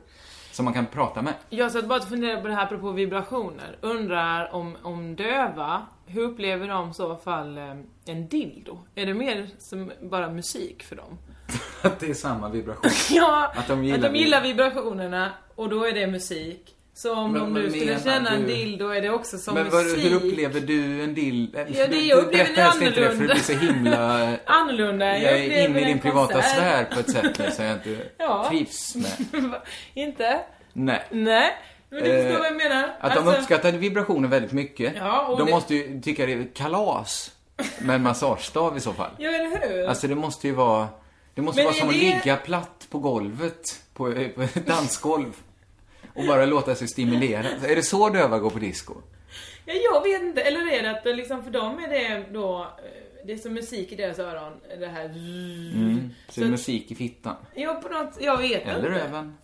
Som 0.51 0.65
man 0.65 0.73
kan 0.73 0.85
prata 0.85 1.21
med. 1.21 1.33
Jag 1.49 1.71
satt 1.71 1.85
bara 1.87 1.99
och 1.99 2.07
funderade 2.09 2.41
på 2.41 2.47
det 2.47 2.53
här 2.53 2.63
apropå 2.63 2.91
vibrationer. 2.91 3.77
Undrar 3.81 4.53
om, 4.53 4.77
om 4.83 5.15
döva, 5.15 5.85
hur 6.05 6.21
upplever 6.21 6.67
de 6.67 6.89
i 6.89 6.93
så 6.93 7.15
fall 7.15 7.57
eh, 7.57 7.75
en 8.05 8.27
dildo? 8.27 8.79
Är 8.95 9.05
det 9.05 9.13
mer 9.13 9.49
som 9.59 9.91
bara 10.01 10.29
musik 10.29 10.83
för 10.83 10.95
dem? 10.95 11.17
Att 11.81 11.99
det 11.99 12.09
är 12.09 12.13
samma 12.13 12.49
vibration. 12.49 12.91
Ja, 13.11 13.51
Att 13.55 13.67
de 13.67 13.83
gillar 13.83 14.07
att 14.07 14.13
de 14.13 14.19
gillar 14.19 14.41
vibrationerna 14.41 15.31
och 15.55 15.69
då 15.69 15.83
är 15.87 15.93
det 15.93 16.07
musik. 16.07 16.75
Så 16.97 17.15
om 17.15 17.31
Men 17.31 17.41
de 17.41 17.53
nu 17.53 17.69
skulle 17.71 17.99
känna 18.03 18.29
en 18.29 18.41
du? 18.41 18.47
dildo 18.47 18.87
är 18.89 19.01
det 19.01 19.09
också 19.09 19.37
som 19.37 19.53
Men 19.53 19.63
musik. 19.67 20.03
hur 20.05 20.15
upplever 20.15 20.59
du 20.59 21.03
en 21.03 21.13
dill... 21.13 21.49
Ja, 21.73 21.87
det 21.87 21.99
jag 22.01 22.17
upplever 22.19 22.45
helst 22.45 22.81
inte 22.81 22.89
det 22.89 22.93
för 22.95 23.01
det 23.01 23.07
annorlunda. 23.09 23.33
blir 23.33 23.43
så 23.43 23.53
himla... 23.53 24.37
Annorlunda. 24.45 25.05
Jag 25.05 25.31
är 25.33 25.43
upplever 25.43 25.65
inne 25.69 25.79
i 25.79 25.83
en 25.83 25.87
din 25.87 25.99
privata 25.99 26.33
konsert. 26.33 26.51
sfär 26.55 26.83
på 26.93 26.99
ett 26.99 27.11
sätt 27.11 27.39
nu 27.39 27.51
som 27.51 27.65
jag 27.65 27.75
inte 27.75 27.97
Ja. 28.17 28.45
trivs 28.49 28.95
med. 28.95 29.51
Inte? 29.93 30.39
Nej. 30.73 31.03
Nej. 31.11 31.51
Men 31.89 32.03
du 32.03 32.09
förstår 32.09 32.29
Eh, 32.33 32.37
vad 32.37 32.47
jag 32.47 32.55
menar. 32.55 32.83
Att 32.99 33.13
de 33.15 33.19
Alltså- 33.19 33.37
uppskattar 33.41 33.71
vibrationer 33.71 34.27
väldigt 34.27 34.51
mycket. 34.51 34.93
Ja, 34.97 35.35
de 35.39 35.45
det- 35.45 35.51
måste 35.51 35.75
ju 35.75 36.01
tycka 36.01 36.25
det 36.25 36.33
är 36.33 36.47
kalas 36.55 37.31
med 37.79 37.95
en 37.95 38.03
massagestav 38.03 38.77
i 38.77 38.79
så 38.79 38.93
fall. 38.93 39.11
Ja, 39.17 39.29
eller 39.31 39.69
hur? 39.69 39.87
Alltså 39.87 40.07
det 40.07 40.15
måste 40.15 40.47
ju 40.47 40.53
vara... 40.53 40.87
Det 41.33 41.41
måste 41.41 41.59
Men 41.59 41.65
vara 41.65 41.75
är 41.75 41.79
som 41.79 41.89
att 41.89 41.93
det- 41.95 41.99
ligga 42.01 42.35
platt 42.37 42.87
på 42.89 42.99
golvet, 42.99 43.79
på, 43.93 44.03
på 44.35 44.41
ett 44.41 44.67
dansgolv. 44.67 45.33
Och 46.15 46.25
bara 46.25 46.45
låta 46.45 46.75
sig 46.75 46.87
stimuleras. 46.87 47.63
Är 47.63 47.75
det 47.75 47.83
så 47.83 48.09
döva 48.09 48.39
går 48.39 48.49
på 48.49 48.59
disco? 48.59 48.93
Ja, 49.65 49.73
jag 49.73 50.03
vet 50.03 50.21
inte. 50.21 50.41
Eller 50.41 50.71
är 50.71 50.83
det 50.83 50.91
att 50.91 51.17
liksom 51.17 51.43
för 51.43 51.51
dem 51.51 51.79
är 51.79 51.89
det 51.89 52.25
då, 52.33 52.61
eh, 52.61 53.25
det 53.25 53.33
är 53.33 53.37
som 53.37 53.53
musik 53.53 53.91
i 53.91 53.95
deras 53.95 54.19
öron. 54.19 54.53
Det 54.79 54.87
här... 54.87 55.05
Mm. 55.05 56.09
Så 56.29 56.39
det 56.39 56.45
är 56.45 56.49
musik 56.49 56.91
i 56.91 56.95
fittan. 56.95 57.35
Ja, 57.55 57.73
på 57.73 57.89
något, 57.89 58.17
jag 58.19 58.37
vet 58.37 58.63
Eller 58.63 58.75
inte. 58.75 58.89
röven. 58.89 59.37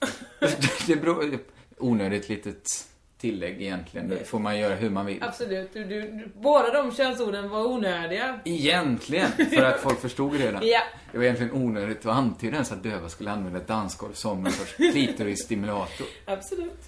det 0.86 0.96
beror... 0.96 1.38
Onödigt 1.78 2.28
litet 2.28 2.86
tillägg 3.18 3.62
egentligen. 3.62 4.08
Det 4.08 4.24
får 4.28 4.38
man 4.38 4.58
göra 4.58 4.74
hur 4.74 4.90
man 4.90 5.06
vill. 5.06 5.22
Absolut. 5.22 5.72
Du, 5.72 5.84
du, 5.84 6.00
du, 6.00 6.28
båda 6.34 6.72
de 6.82 6.92
könsorden 6.94 7.48
var 7.48 7.66
onödiga. 7.66 8.40
Egentligen, 8.44 9.30
för 9.30 9.64
att 9.64 9.80
folk 9.80 10.00
förstod 10.00 10.34
redan. 10.34 10.62
Ja. 10.66 10.80
Det 11.12 11.18
var 11.18 11.24
egentligen 11.24 11.52
onödigt 11.52 12.06
att 12.06 12.16
antyda 12.16 12.52
ens 12.54 12.72
att 12.72 12.82
döva 12.82 13.08
skulle 13.08 13.30
använda 13.30 13.58
ett 13.58 13.68
dansgolv 13.68 14.12
som 14.12 14.46
en 14.46 14.52
sorts 14.52 14.74
klitorisstimulator. 14.76 16.06
Absolut. 16.26 16.80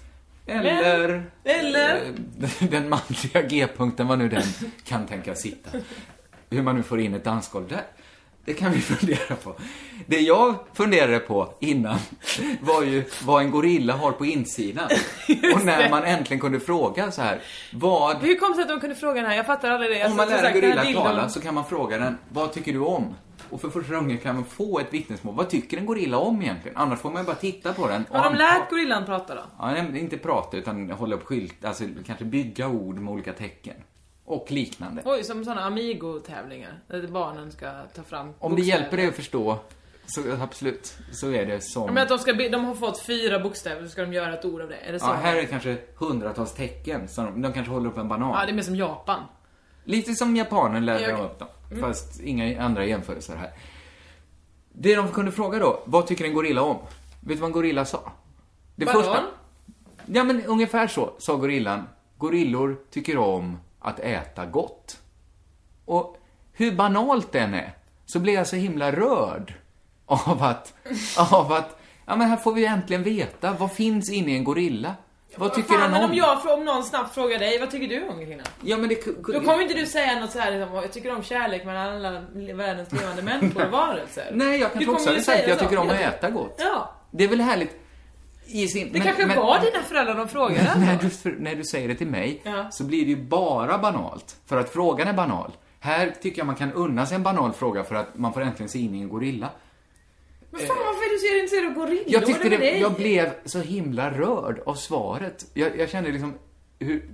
Eller... 0.45 1.07
Men- 1.09 1.25
eller? 1.43 1.95
eh, 1.95 2.69
Den 2.69 2.89
manliga 2.89 3.41
G-punkten, 3.49 4.07
vad 4.07 4.19
nu 4.19 4.29
den 4.29 4.43
kan 4.83 5.07
tänkas 5.07 5.41
sitta. 5.41 5.69
Hur 6.49 6.61
man 6.61 6.75
nu 6.75 6.83
får 6.83 6.99
in 6.99 7.13
ett 7.13 7.23
dansgolv 7.23 7.67
där. 7.67 7.81
Det 8.45 8.53
kan 8.53 8.71
vi 8.71 8.79
fundera 8.81 9.35
på. 9.35 9.55
Det 10.05 10.19
jag 10.19 10.55
funderade 10.73 11.19
på 11.19 11.53
innan 11.59 11.97
var 12.61 12.83
ju 12.83 13.03
vad 13.25 13.43
en 13.43 13.51
gorilla 13.51 13.93
har 13.93 14.11
på 14.11 14.25
insidan. 14.25 14.89
Och 15.55 15.65
när 15.65 15.83
det. 15.83 15.89
man 15.89 16.03
äntligen 16.03 16.41
kunde 16.41 16.59
fråga 16.59 17.11
så 17.11 17.21
här, 17.21 17.41
vad... 17.73 18.17
Hur 18.17 18.35
kom 18.35 18.49
det 18.49 18.55
sig 18.55 18.61
att 18.61 18.69
de 18.69 18.79
kunde 18.79 18.95
fråga 18.95 19.21
den 19.21 19.29
här? 19.29 19.37
Jag 19.37 19.45
fattar 19.45 19.69
aldrig 19.69 19.91
det. 19.91 20.05
Om 20.05 20.15
man 20.15 20.29
lär 20.29 20.43
en 20.43 20.53
gorilla 20.53 20.83
tala 21.03 21.29
så 21.29 21.41
kan 21.41 21.53
man 21.53 21.65
fråga 21.65 21.97
den, 21.97 22.17
vad 22.29 22.53
tycker 22.53 22.73
du 22.73 22.79
om? 22.79 23.15
Och 23.49 23.61
för 23.61 23.69
första 23.69 23.95
gången 23.95 24.17
kan 24.17 24.35
man 24.35 24.45
få 24.45 24.79
ett 24.79 24.93
vittnesmål. 24.93 25.35
Vad 25.35 25.49
tycker 25.49 25.77
en 25.77 25.85
gorilla 25.85 26.17
om 26.17 26.41
egentligen? 26.41 26.77
Annars 26.77 26.99
får 26.99 27.11
man 27.11 27.21
ju 27.21 27.25
bara 27.25 27.35
titta 27.35 27.73
på 27.73 27.87
den. 27.87 28.05
Har 28.11 28.23
de 28.23 28.35
lärt 28.35 28.69
gorillan 28.69 29.05
prata 29.05 29.35
då? 29.35 29.41
Ja, 29.59 29.77
inte 29.77 30.17
prata 30.17 30.57
utan 30.57 30.89
hålla 30.89 31.15
upp 31.15 31.25
skylt, 31.25 31.65
alltså 31.65 31.83
kanske 32.05 32.25
bygga 32.25 32.67
ord 32.67 32.99
med 32.99 33.13
olika 33.13 33.33
tecken. 33.33 33.75
Och 34.29 34.51
liknande. 34.51 35.01
Oj, 35.05 35.23
som 35.23 35.45
såna 35.45 35.63
Amigo-tävlingar. 35.63 36.79
Där 36.87 37.07
barnen 37.07 37.51
ska 37.51 37.71
ta 37.95 38.03
fram 38.03 38.27
Om 38.27 38.51
det 38.51 38.55
bokstäver. 38.55 38.79
hjälper 38.79 38.97
dig 38.97 39.07
att 39.07 39.15
förstå, 39.15 39.59
så 40.05 40.21
absolut, 40.41 40.97
så 41.11 41.31
är 41.31 41.45
det 41.45 41.61
som... 41.61 41.85
Ja, 41.85 41.91
Men 41.91 42.03
att 42.03 42.09
de 42.09 42.19
ska 42.19 42.33
de 42.33 42.65
har 42.65 42.75
fått 42.75 42.99
fyra 43.01 43.39
bokstäver, 43.39 43.83
så 43.83 43.89
ska 43.89 44.01
de 44.01 44.13
göra 44.13 44.33
ett 44.33 44.45
ord 44.45 44.61
av 44.61 44.69
det. 44.69 44.75
Är 44.75 44.91
det 44.91 44.99
så? 44.99 45.05
Ja, 45.05 45.13
här 45.13 45.35
är 45.35 45.41
det 45.41 45.45
kanske 45.47 45.77
hundratals 45.95 46.53
tecken. 46.53 47.07
Så 47.07 47.21
de, 47.21 47.41
de 47.41 47.53
kanske 47.53 47.73
håller 47.73 47.89
upp 47.89 47.97
en 47.97 48.07
banan. 48.07 48.29
Ja, 48.29 48.45
det 48.45 48.51
är 48.51 48.55
mer 48.55 48.63
som 48.63 48.75
Japan. 48.75 49.23
Lite 49.83 50.13
som 50.13 50.35
japanen 50.35 50.85
lärde 50.85 51.03
Ja, 51.03 51.13
okej. 51.13 51.25
upp 51.25 51.39
dem. 51.39 51.47
Mm. 51.71 51.81
Fast 51.83 52.19
inga 52.19 52.63
andra 52.63 52.85
jämförelser 52.85 53.35
här. 53.35 53.51
Det 54.73 54.95
de 54.95 55.07
kunde 55.11 55.31
fråga 55.31 55.59
då, 55.59 55.83
vad 55.85 56.07
tycker 56.07 56.25
en 56.25 56.33
gorilla 56.33 56.61
om? 56.61 56.77
Vet 57.21 57.27
du 57.27 57.35
vad 57.35 57.47
en 57.47 57.51
gorilla 57.53 57.85
sa? 57.85 58.11
Det 58.75 58.85
Banan? 58.85 59.23
Ja, 60.05 60.23
men 60.23 60.45
ungefär 60.45 60.87
så 60.87 61.13
sa 61.17 61.35
gorillan. 61.35 61.83
Gorillor 62.17 62.77
tycker 62.91 63.17
om 63.17 63.57
att 63.79 63.99
äta 63.99 64.45
gott. 64.45 64.97
Och 65.85 66.17
hur 66.53 66.71
banalt 66.71 67.31
den 67.31 67.53
är, 67.53 67.73
så 68.05 68.19
blir 68.19 68.33
jag 68.33 68.47
så 68.47 68.55
himla 68.55 68.91
rörd 68.91 69.53
av 70.05 70.43
att, 70.43 70.73
av 71.31 71.51
att, 71.51 71.79
ja 72.05 72.15
men 72.15 72.29
här 72.29 72.37
får 72.37 72.53
vi 72.53 72.65
äntligen 72.65 73.03
veta, 73.03 73.51
vad 73.53 73.71
finns 73.71 74.09
inne 74.09 74.31
i 74.31 74.35
en 74.35 74.43
gorilla? 74.43 74.95
Vad 75.35 75.53
tycker 75.53 75.69
Fan, 75.69 75.81
han 75.81 75.91
men 75.91 76.03
om? 76.03 76.11
om 76.11 76.17
jag, 76.17 76.45
om 76.45 76.65
någon 76.65 76.83
snabbt 76.83 77.13
frågar 77.13 77.39
dig, 77.39 77.59
vad 77.59 77.71
tycker 77.71 77.87
du 77.87 78.07
om 78.07 78.25
kvinna? 78.25 78.43
Ja, 78.61 78.77
men 78.77 78.89
det... 78.89 79.05
Då 79.33 79.39
kommer 79.39 79.61
inte 79.61 79.73
du 79.73 79.85
säga 79.85 80.19
något 80.19 80.31
så 80.31 80.39
här 80.39 80.51
liksom, 80.51 80.75
jag 80.75 80.91
tycker 80.91 81.15
om 81.15 81.23
kärlek 81.23 81.65
mellan 81.65 81.95
alla 81.95 82.21
världens 82.53 82.91
levande 82.91 83.21
människor 83.21 83.65
och 83.65 83.71
varelser. 83.71 84.31
Nej, 84.33 84.59
jag 84.59 84.73
kanske 84.73 84.91
också 84.91 85.09
hade 85.09 85.21
sagt 85.21 85.47
jag 85.47 85.59
tycker 85.59 85.77
om 85.77 85.89
att 85.89 85.99
äta 85.99 86.29
gott. 86.29 86.55
Ja. 86.57 86.95
Det 87.11 87.23
är 87.23 87.27
väl 87.27 87.41
härligt 87.41 87.79
sin... 88.67 88.91
Det 88.93 88.99
kanske 88.99 89.25
var 89.25 89.59
dina 89.59 89.83
föräldrar 89.83 90.15
de 90.15 90.27
frågade. 90.27 90.73
när, 90.79 90.99
du, 91.23 91.35
när 91.39 91.55
du 91.55 91.63
säger 91.63 91.87
det 91.87 91.95
till 91.95 92.07
mig 92.07 92.41
Ja. 92.43 92.71
så 92.71 92.83
blir 92.83 93.05
det 93.05 93.11
ju 93.11 93.23
bara 93.23 93.77
banalt. 93.77 94.35
För 94.45 94.57
att 94.57 94.69
frågan 94.69 95.07
är 95.07 95.13
banal. 95.13 95.51
Här 95.79 96.13
tycker 96.21 96.37
jag 96.37 96.45
man 96.45 96.55
kan 96.55 96.73
unna 96.73 97.05
sig 97.05 97.15
en 97.15 97.23
banal 97.23 97.53
fråga 97.53 97.83
för 97.83 97.95
att 97.95 98.17
man 98.17 98.33
får 98.33 98.41
äntligen 98.41 98.69
se 98.69 98.79
in 98.79 98.95
i 98.95 99.01
en 99.01 99.09
gorilla. 99.09 99.49
Men 100.51 100.61
fan 100.61 100.77
varför 100.77 101.05
är 101.05 101.13
du 101.13 101.19
så 101.19 101.35
intresserad 101.35 101.65
av 101.65 101.73
gorillor? 101.73 102.03
Jag 102.07 102.25
tyckte 102.25 102.49
det, 102.49 102.77
jag 102.79 102.93
blev 102.93 103.29
så 103.45 103.59
himla 103.59 104.11
rörd 104.11 104.61
av 104.65 104.73
svaret. 104.75 105.45
Jag, 105.53 105.79
jag 105.79 105.89
kände 105.89 106.11
liksom 106.11 106.33
hur 106.79 107.09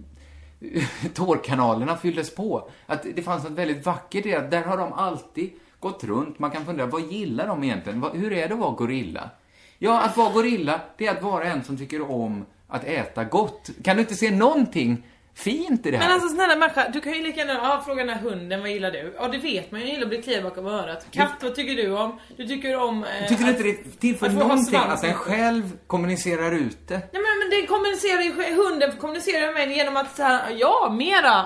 tårkanalerna 1.14 1.98
fylldes 1.98 2.36
på. 2.36 2.70
Att 2.86 3.06
det 3.16 3.22
fanns 3.22 3.44
något 3.44 3.52
väldigt 3.54 3.86
vackert 3.86 4.26
i 4.26 4.30
det. 4.32 4.48
Där 4.52 4.64
har 4.64 4.78
de 4.78 4.94
alltid 4.94 5.52
gått 5.80 6.04
runt. 6.04 6.40
Man 6.40 6.52
kan 6.52 6.66
fundera, 6.66 6.88
vad 6.88 7.02
gillar 7.02 7.48
de 7.48 7.64
egentligen? 7.64 8.04
Hur 8.14 8.34
är 8.34 8.48
det 8.48 8.54
att 8.54 8.60
vara 8.60 8.72
gorilla? 8.72 9.30
Ja, 9.86 10.02
att 10.02 10.18
vara 10.18 10.30
gorilla, 10.34 10.80
det 10.98 11.08
är 11.08 11.12
att 11.12 11.22
vara 11.24 11.44
en 11.44 11.64
som 11.64 11.78
tycker 11.78 12.12
om 12.12 12.46
att 12.68 12.84
äta 12.84 13.24
gott. 13.24 13.70
Kan 13.84 13.96
du 13.96 14.02
inte 14.02 14.16
se 14.16 14.32
någonting 14.32 15.08
fint 15.38 15.86
i 15.86 15.92
det 15.92 15.98
här? 15.98 16.06
Men 16.06 16.14
alltså 16.14 16.30
snälla 16.30 16.56
människa, 16.56 16.90
du 16.94 17.02
kan 17.02 17.14
ju 17.14 17.24
lika 17.24 17.40
gärna 17.40 17.82
fråga 17.82 18.04
den 18.04 18.14
här 18.18 18.22
hunden, 18.30 18.62
vad 18.62 18.70
gillar 18.70 18.92
du? 18.92 19.16
Ja 19.20 19.28
det 19.28 19.38
vet 19.38 19.72
man 19.72 19.80
ju, 19.82 19.86
jag 19.86 19.94
gillar 19.94 20.04
att 20.06 20.10
bli 20.10 20.22
kliad 20.22 20.44
bakom 20.44 20.66
örat. 20.68 21.06
Katt, 21.12 21.34
vad 21.42 21.56
tycker 21.56 21.76
du 21.76 21.98
om? 21.98 22.20
Du 22.38 22.48
tycker 22.48 22.78
om... 22.80 23.04
Eh, 23.04 23.28
Tycker 23.30 23.44
du 23.44 23.50
inte 23.50 23.64
det 23.64 24.00
tillför 24.00 24.30
någonting 24.30 24.76
att 24.80 25.02
den 25.02 25.14
själv 25.14 25.64
kommunicerar 25.88 26.52
ut 26.52 26.78
det? 26.88 26.94
Nej 26.98 27.10
men, 27.14 27.22
men 27.40 27.50
det 27.62 27.68
kommunicerar 27.68 28.22
ju, 28.22 28.56
hunden 28.64 28.92
kommunicerar 29.00 29.54
med 29.54 29.68
mig 29.68 29.78
genom 29.78 29.98
att 29.98 30.16
säga 30.16 30.42
ja, 30.58 30.96
mera. 30.98 31.46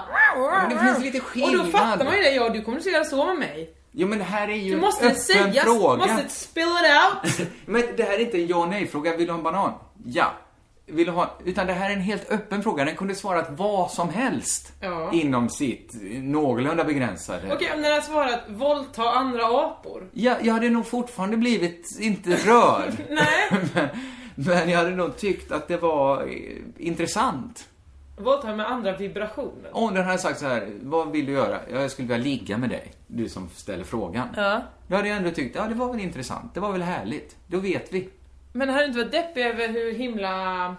Men 0.68 0.70
det 0.70 0.80
finns 0.86 1.00
lite 1.06 1.18
Och 1.18 1.24
skillnad. 1.24 1.66
då 1.66 1.72
fattar 1.78 2.06
man 2.06 2.16
ju 2.16 2.22
det, 2.22 2.32
ja 2.32 2.50
du 2.50 2.62
kommunicerar 2.62 3.04
så 3.04 3.26
med 3.26 3.38
mig. 3.38 3.70
Jo 4.00 4.08
men 4.08 4.18
det 4.18 4.24
här 4.24 4.48
är 4.48 4.56
ju 4.56 4.70
Du 4.70 4.76
en 4.76 4.82
måste 4.82 5.06
öppen 5.06 5.20
säga, 5.20 5.64
fråga. 5.64 5.98
måste 5.98 6.30
spill 6.30 6.64
it 6.64 7.40
out. 7.40 7.48
Men 7.66 7.84
det 7.98 8.04
här 8.04 8.14
är 8.14 8.20
inte 8.20 8.38
en 8.42 8.48
ja 8.48 8.66
nej-fråga. 8.66 9.18
Vill 9.18 9.26
du 9.28 9.32
ha 9.32 9.38
en 9.38 9.44
banan? 9.44 9.74
Ja. 10.06 10.34
Vill 10.86 11.06
du 11.06 11.12
ha... 11.12 11.38
Utan 11.46 11.68
det 11.68 11.74
här 11.74 11.90
är 11.90 11.94
en 11.94 12.02
helt 12.02 12.32
öppen 12.32 12.64
fråga. 12.64 12.86
Den 12.86 12.96
kunde 12.96 13.16
svarat 13.16 13.48
vad 13.50 13.92
som 13.92 14.10
helst. 14.10 14.74
Ja. 14.82 15.12
Inom 15.14 15.50
sitt 15.50 15.94
någorlunda 16.12 16.84
begränsade. 16.84 17.54
Okej, 17.54 17.72
om 17.76 17.82
den 17.82 17.92
har 17.94 18.02
svarat 18.02 18.40
våldta 18.48 19.10
andra 19.10 19.44
apor. 19.46 20.10
Ja, 20.14 20.36
jag 20.42 20.54
hade 20.54 20.70
nog 20.70 20.88
fortfarande 20.88 21.38
blivit, 21.38 21.98
inte 22.00 22.30
rörd. 22.30 22.94
Nej. 23.10 23.62
men, 23.74 23.88
men 24.36 24.70
jag 24.70 24.78
hade 24.78 24.90
nog 24.96 25.18
tyckt 25.18 25.52
att 25.52 25.68
det 25.68 25.78
var 25.78 26.22
eh, 26.22 26.28
intressant. 28.20 28.44
Våldta 28.44 28.56
med 28.56 28.72
andra 28.72 28.98
vibrationer. 28.98 29.70
Om 29.74 29.94
den 29.94 30.06
hade 30.06 30.18
sagt 30.18 30.40
så 30.40 30.46
här, 30.46 30.72
vad 30.82 31.12
vill 31.12 31.26
du 31.26 31.32
göra? 31.32 31.60
Ja, 31.72 31.82
Jag 31.82 31.92
skulle 31.92 32.08
vilja 32.08 32.24
ligga 32.24 32.58
med 32.58 32.70
dig. 32.70 32.92
Du 33.08 33.30
som 33.30 33.50
ställer 33.50 33.84
frågan. 33.84 34.28
Ja. 34.36 34.62
Då 34.88 34.96
hade 34.96 35.08
jag 35.08 35.18
ändå 35.18 35.32
tyckt, 35.32 35.56
ja 35.56 35.66
det 35.68 35.76
var 35.76 35.92
väl 35.94 36.02
intressant. 36.02 36.54
Det 36.54 36.60
var 36.60 36.72
väl 36.72 36.82
härligt. 36.82 37.36
Då 37.48 37.60
vet 37.60 37.94
vi. 37.94 38.10
Men 38.54 38.70
har 38.70 38.80
du 38.80 38.86
inte 38.86 39.00
varit 39.00 39.12
deppig 39.12 39.42
över 39.46 39.68
hur 39.68 39.94
himla 39.94 40.76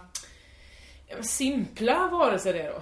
simpla 1.21 2.07
varelser 2.11 2.53
det 2.53 2.61
är 2.61 2.69
då? 2.73 2.81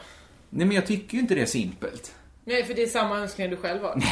Nej 0.49 0.67
men 0.67 0.75
jag 0.75 0.85
tycker 0.87 1.13
ju 1.13 1.19
inte 1.19 1.35
det 1.35 1.41
är 1.41 1.45
simpelt. 1.45 2.15
Nej, 2.45 2.63
för 2.63 2.73
det 2.73 2.83
är 2.83 2.87
samma 2.87 3.17
önskningar 3.17 3.51
du 3.51 3.57
själv 3.57 3.81
har. 3.83 4.03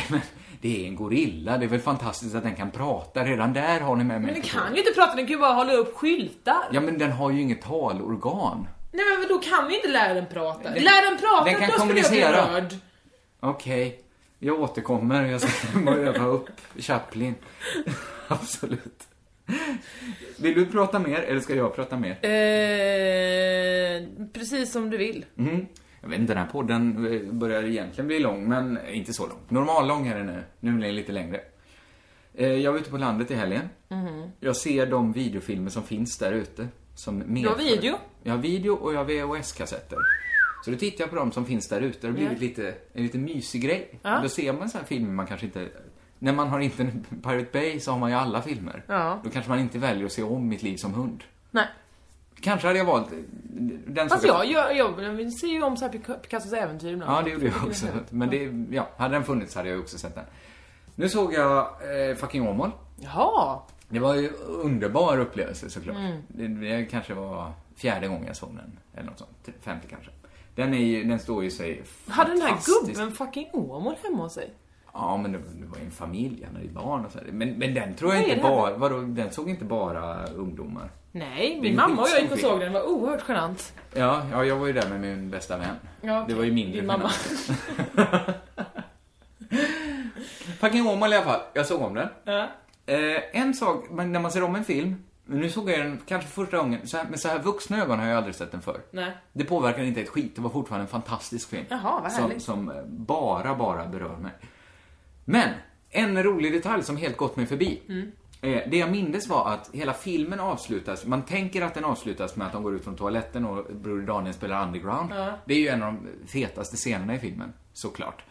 Det 0.62 0.84
är 0.84 0.88
en 0.88 0.96
gorilla, 0.96 1.58
det 1.58 1.66
är 1.66 1.70
väl 1.70 1.80
fantastiskt 1.80 2.36
att 2.36 2.44
den 2.44 2.56
kan 2.56 2.72
prata. 2.72 3.26
Redan 3.26 3.54
där 3.54 3.80
har 3.80 3.96
ni 3.96 4.04
med 4.04 4.22
mig. 4.22 4.26
Men 4.32 4.42
den 4.42 4.50
kan 4.50 4.74
ju 4.74 4.80
inte 4.80 4.92
prata, 4.94 5.16
den 5.16 5.26
kan 5.26 5.32
ju 5.34 5.40
bara 5.40 5.54
hålla 5.54 5.74
upp 5.74 5.96
skyltar. 5.96 6.70
Ja 6.72 6.82
men 6.82 6.98
den 6.98 7.12
har 7.12 7.32
ju 7.32 7.42
inget 7.42 7.62
talorgan. 7.62 8.68
Nej 8.98 9.18
men 9.20 9.28
då 9.28 9.38
kan 9.40 9.68
vi 9.68 9.76
inte 9.76 9.88
lära 9.88 10.14
den 10.14 10.26
prata. 10.26 10.64
Den- 10.70 10.84
Lär 10.84 11.10
den 11.10 11.20
prata, 11.20 11.44
den 11.44 11.54
kan 11.54 11.62
då 11.62 11.68
skulle 11.68 11.80
kommunicera. 11.80 12.36
jag 12.38 12.50
bli 12.50 12.62
rörd. 12.62 12.74
Okej, 13.40 14.02
jag 14.40 14.62
återkommer. 14.62 15.24
Jag 15.26 15.42
ska 15.42 15.80
bara 15.86 15.96
öva 15.96 16.26
upp 16.26 16.50
Chaplin. 16.80 17.36
Absolut. 18.28 19.04
Vill 20.40 20.54
du 20.56 20.66
prata 20.66 21.00
mer 21.00 21.20
eller 21.20 21.40
ska 21.40 21.56
jag 21.56 21.76
prata 21.76 21.98
mer? 21.98 22.12
Eh, 22.12 24.08
precis 24.34 24.72
som 24.72 24.90
du 24.90 24.98
vill. 24.98 25.26
Mm. 25.38 25.66
Jag 26.02 26.10
vet 26.10 26.20
inte, 26.20 26.34
den 26.34 26.44
här 26.44 26.52
podden 26.52 27.14
eh, 27.14 27.34
börjar 27.34 27.64
egentligen 27.64 28.08
bli 28.08 28.20
lång, 28.20 28.50
men 28.50 28.80
inte 28.88 29.14
så 29.14 29.28
lång. 29.28 29.40
Normallång 29.50 30.08
är 30.08 30.18
den 30.18 30.26
nu. 30.26 30.44
Nu 30.60 30.72
blir 30.72 30.88
den 30.88 30.96
lite 30.96 31.12
längre. 31.12 31.40
Eh, 32.34 32.48
Jag 32.54 32.72
var 32.72 32.80
ute 32.80 32.90
på 32.90 32.98
landet 32.98 33.32
i 33.32 33.36
helgen. 33.36 33.70
Mhm. 33.90 34.32
Jag 34.40 34.56
ser 34.56 34.86
de 34.86 35.12
videofilmer 35.14 35.70
som 35.70 35.84
finns 35.84 36.18
där 36.18 36.32
ute. 36.32 36.68
Som 36.98 37.20
Du 37.36 37.48
har 37.48 37.56
video? 37.56 37.96
Jag 38.24 38.34
har 38.34 38.38
video 38.38 38.74
och 38.74 38.94
jag 38.94 38.98
har 38.98 39.06
VHS-kassetter. 39.06 39.98
Så 40.66 40.72
då 40.72 40.78
tittar 40.78 41.04
jag 41.04 41.10
på 41.10 41.16
de 41.16 41.32
som 41.32 41.46
finns 41.46 41.70
där 41.70 41.82
ute. 41.82 42.00
Det 42.02 42.08
har 42.08 42.14
blivit 42.14 42.40
lite, 42.40 42.76
en 42.94 43.04
lite 43.04 43.18
mysig 43.18 43.62
grej. 43.62 44.00
Ja. 44.02 44.20
Då 44.24 44.30
ser 44.30 44.54
man 44.54 44.70
så 44.70 44.78
här 44.78 44.86
filmer 44.86 45.14
man 45.14 45.28
kanske 45.28 45.46
inte... 45.46 45.68
När 46.20 46.34
man 46.34 46.48
har 46.48 46.60
inte 46.60 46.92
Pirate 47.24 47.50
Bay 47.52 47.80
så 47.80 47.92
har 47.92 48.00
man 48.00 48.10
ju 48.10 48.16
alla 48.16 48.42
filmer. 48.42 48.84
Ja. 48.88 49.20
Då 49.24 49.30
kanske 49.30 49.50
man 49.50 49.60
inte 49.60 49.80
väljer 49.80 50.06
att 50.06 50.12
se 50.12 50.24
om 50.24 50.48
Mitt 50.48 50.64
liv 50.64 50.78
som 50.78 50.94
hund. 50.94 51.24
Nej. 51.52 51.68
Kanske 52.42 52.68
hade 52.68 52.80
jag 52.80 52.86
valt 52.86 53.10
den 53.88 54.10
Fast 54.10 54.26
jag, 54.26 54.46
jag, 54.52 54.78
jag, 54.78 55.34
ser 55.34 55.48
ju 55.48 55.64
om 55.64 55.78
så 55.78 55.86
här 55.86 55.92
Pic- 55.92 56.20
Picassos 56.20 56.54
äventyr 56.54 56.94
ibland. 56.94 57.12
Ja, 57.12 57.22
det 57.22 57.30
gjorde 57.30 57.46
jag 57.46 57.68
också. 57.68 57.86
Men 58.10 58.30
det, 58.30 58.76
ja, 58.76 58.90
hade 58.98 59.16
den 59.16 59.24
funnits 59.24 59.56
hade 59.56 59.70
jag 59.70 59.80
också 59.80 59.98
sett 59.98 60.16
den. 60.16 60.26
Nu 60.96 61.10
såg 61.10 61.34
jag 61.34 61.60
eh, 62.10 62.16
Fucking 62.16 62.48
Åmål. 62.48 62.72
Jaha. 62.96 63.60
Det 63.90 64.00
var 64.00 64.16
ju 64.16 64.30
underbar 64.48 65.20
upplevelse 65.20 65.70
såklart. 65.70 65.98
Mm. 65.98 66.22
Det, 66.28 66.48
det 66.48 66.86
kanske 66.86 67.14
var 67.14 67.54
fjärde 67.76 68.08
gången 68.08 68.28
jag 68.28 68.36
såg 68.36 68.56
den. 68.56 68.80
Eller 68.94 69.10
något 69.10 69.20
sånt. 69.20 69.50
Femte 69.62 69.88
kanske. 69.88 70.12
Den, 70.56 70.74
är 70.74 70.78
ju, 70.78 71.04
den 71.04 71.20
står 71.20 71.44
ju 71.44 71.52
sig 71.52 71.84
Hade 72.08 72.32
den 72.32 72.42
här 72.42 72.58
gubben 72.66 73.12
fucking 73.12 73.50
Åmål 73.54 73.96
hemma 74.04 74.24
hos 74.24 74.34
sig? 74.34 74.54
Ja, 74.94 75.18
men 75.18 75.32
det, 75.32 75.38
var 75.66 75.78
ju 75.78 75.86
en 75.86 75.92
familj, 75.92 76.44
han 76.46 76.56
hade 76.56 76.68
ju 76.68 76.72
barn 76.74 77.06
och 77.06 77.12
så. 77.12 77.18
här. 77.18 77.26
Men, 77.32 77.54
men 77.54 77.74
den 77.74 77.96
tror 77.96 78.14
jag 78.14 78.24
är 78.24 78.28
inte 78.30 78.42
bara, 78.42 78.78
vadå, 78.78 79.02
den 79.02 79.32
såg 79.32 79.50
inte 79.50 79.66
bara 79.66 80.26
ungdomar. 80.26 80.92
Nej, 81.12 81.60
min 81.62 81.72
en 81.72 81.76
mamma 81.76 82.02
och 82.02 82.08
jag 82.10 82.22
gick 82.22 82.32
och 82.32 82.40
såg 82.40 82.60
den. 82.60 82.74
Det 82.74 82.80
var 82.80 82.90
oerhört 82.90 83.24
genant. 83.28 83.74
Ja, 83.94 84.26
ja, 84.32 84.46
jag 84.46 84.56
var 84.56 84.68
ju 84.68 84.74
där 84.74 84.90
med 84.90 85.02
min 85.02 85.30
bästa 85.30 85.58
vän. 85.58 85.76
Ja, 86.02 86.26
Det 86.28 86.34
var 86.34 86.44
ju 86.44 86.52
mindre 86.52 86.80
din 86.80 86.88
mamma. 86.88 87.10
Fucking 90.60 90.88
Åmål 90.88 91.14
i 91.14 91.16
alla 91.16 91.26
fall. 91.26 91.42
Jag 91.54 91.66
såg 91.66 91.82
om 91.82 91.94
den. 91.94 92.10
Ja. 92.24 92.48
Eh, 92.88 93.42
en 93.42 93.54
sak, 93.54 93.86
men 93.92 94.12
när 94.12 94.20
man 94.20 94.32
ser 94.32 94.44
om 94.44 94.56
en 94.56 94.66
film, 94.66 94.96
nu 95.26 95.50
såg 95.50 95.70
jag 95.70 95.80
den 95.80 96.02
kanske 96.06 96.30
första 96.30 96.58
gången, 96.58 96.88
så 96.88 96.98
här, 96.98 97.10
med 97.10 97.20
så 97.20 97.28
här 97.28 97.40
vuxna 97.40 97.82
ögon 97.82 98.00
har 98.00 98.08
jag 98.08 98.18
aldrig 98.18 98.36
sett 98.36 98.52
den 98.52 98.62
förr. 98.62 98.82
Nej. 98.92 99.12
Det 99.34 99.44
påverkar 99.44 99.84
inte 99.84 100.02
ett 100.02 100.10
skit, 100.10 100.36
det 100.36 100.42
var 100.42 100.50
fortfarande 100.50 100.84
en 100.84 100.90
fantastisk 100.90 101.50
film. 101.50 101.66
Jaha, 101.70 102.00
vad 102.02 102.12
som, 102.12 102.24
härligt. 102.24 102.44
som 102.44 102.70
eh, 102.70 102.84
bara, 102.86 103.56
bara 103.56 103.88
berör 103.88 104.18
mig. 104.18 104.32
Men, 105.26 105.50
en 105.90 106.24
rolig 106.24 106.54
detalj 106.54 106.84
som 106.84 106.98
helt 106.98 107.18
gått 107.18 107.36
mig 107.36 107.46
förbi. 107.46 107.82
Mm. 107.90 108.12
Eh, 108.42 108.70
det 108.70 108.78
jag 108.78 108.92
mindes 108.92 109.28
var 109.28 109.50
att 109.50 109.70
hela 109.74 109.94
filmen 109.94 110.40
avslutas, 110.40 111.06
man 111.06 111.22
tänker 111.22 111.62
att 111.62 111.74
den 111.74 111.86
avslutas 111.86 112.36
med 112.36 112.48
att 112.48 112.54
de 112.54 112.64
går 112.64 112.76
ut 112.76 112.84
från 112.84 112.96
toaletten 112.96 113.46
och 113.46 113.66
Broder 113.76 114.06
Daniel 114.06 114.34
spelar 114.34 114.64
Underground. 114.64 115.10
Det 115.46 115.54
är 115.54 115.60
ju 115.60 115.68
en 115.68 115.84
av 115.84 115.94
de 115.94 116.28
fetaste 116.28 116.76
scenerna 116.76 117.16
i 117.16 117.20
filmen, 117.20 117.54
såklart. 117.74 118.24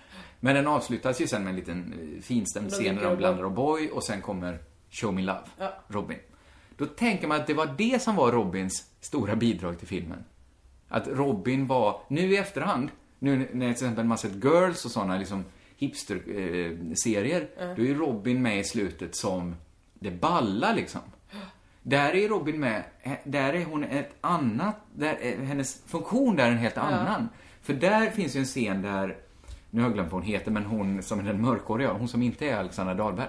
Men 0.46 0.54
den 0.54 0.66
avslutas 0.66 1.20
ju 1.20 1.26
sen 1.26 1.42
med 1.44 1.50
en 1.50 1.56
liten 1.56 1.92
eh, 2.16 2.22
finstämd 2.22 2.70
scen 2.70 2.96
där 2.96 3.02
de 3.04 3.16
blandar 3.16 3.44
O'boy 3.44 3.90
och 3.90 4.04
sen 4.04 4.22
kommer 4.22 4.58
Show 4.90 5.14
Me 5.14 5.22
Love, 5.22 5.40
Ja. 5.58 5.72
Robin. 5.88 6.18
Då 6.76 6.86
tänker 6.86 7.28
man 7.28 7.40
att 7.40 7.46
det 7.46 7.54
var 7.54 7.74
det 7.78 8.02
som 8.02 8.16
var 8.16 8.32
Robins 8.32 8.84
stora 9.00 9.36
bidrag 9.36 9.78
till 9.78 9.88
filmen. 9.88 10.24
Att 10.88 11.08
Robin 11.08 11.66
var, 11.66 12.00
nu 12.08 12.32
i 12.32 12.36
efterhand, 12.36 12.90
nu 13.18 13.36
när 13.38 13.46
till 13.66 13.70
exempel 13.70 14.04
man 14.04 14.18
sett 14.18 14.44
Girls 14.44 14.84
och 14.84 14.90
sådana 14.90 15.18
liksom 15.18 15.44
hipster-serier, 15.78 17.48
Ja. 17.58 17.74
då 17.76 17.82
är 17.84 17.94
Robin 17.94 18.42
med 18.42 18.58
i 18.60 18.64
slutet 18.64 19.16
som 19.16 19.56
det 19.94 20.10
balla 20.10 20.72
liksom. 20.72 21.00
Där 21.82 22.14
är 22.14 22.28
Robin 22.28 22.60
med, 22.60 22.84
eh, 23.02 23.12
där 23.24 23.52
är 23.52 23.64
hon 23.64 23.84
ett 23.84 24.10
annat, 24.20 24.76
där 24.94 25.14
är, 25.20 25.38
hennes 25.44 25.82
funktion 25.86 26.36
där 26.36 26.46
är 26.46 26.50
en 26.50 26.58
helt 26.58 26.78
annan. 26.78 27.28
För 27.62 27.72
där 27.74 28.10
finns 28.10 28.36
ju 28.36 28.40
en 28.40 28.46
scen 28.46 28.82
där, 28.82 29.16
nu 29.76 29.82
har 29.82 29.88
jag 29.88 29.94
glömt 29.94 30.12
vad 30.12 30.22
hon 30.22 30.30
heter, 30.32 30.50
men 30.50 30.64
hon 30.64 31.02
som 31.02 31.18
är 31.18 31.22
den 31.22 31.40
mörkhåriga, 31.40 31.92
hon 31.92 32.08
som 32.08 32.22
inte 32.22 32.48
är 32.48 32.56
Alexandra 32.56 32.94
Dahlberg. 32.94 33.28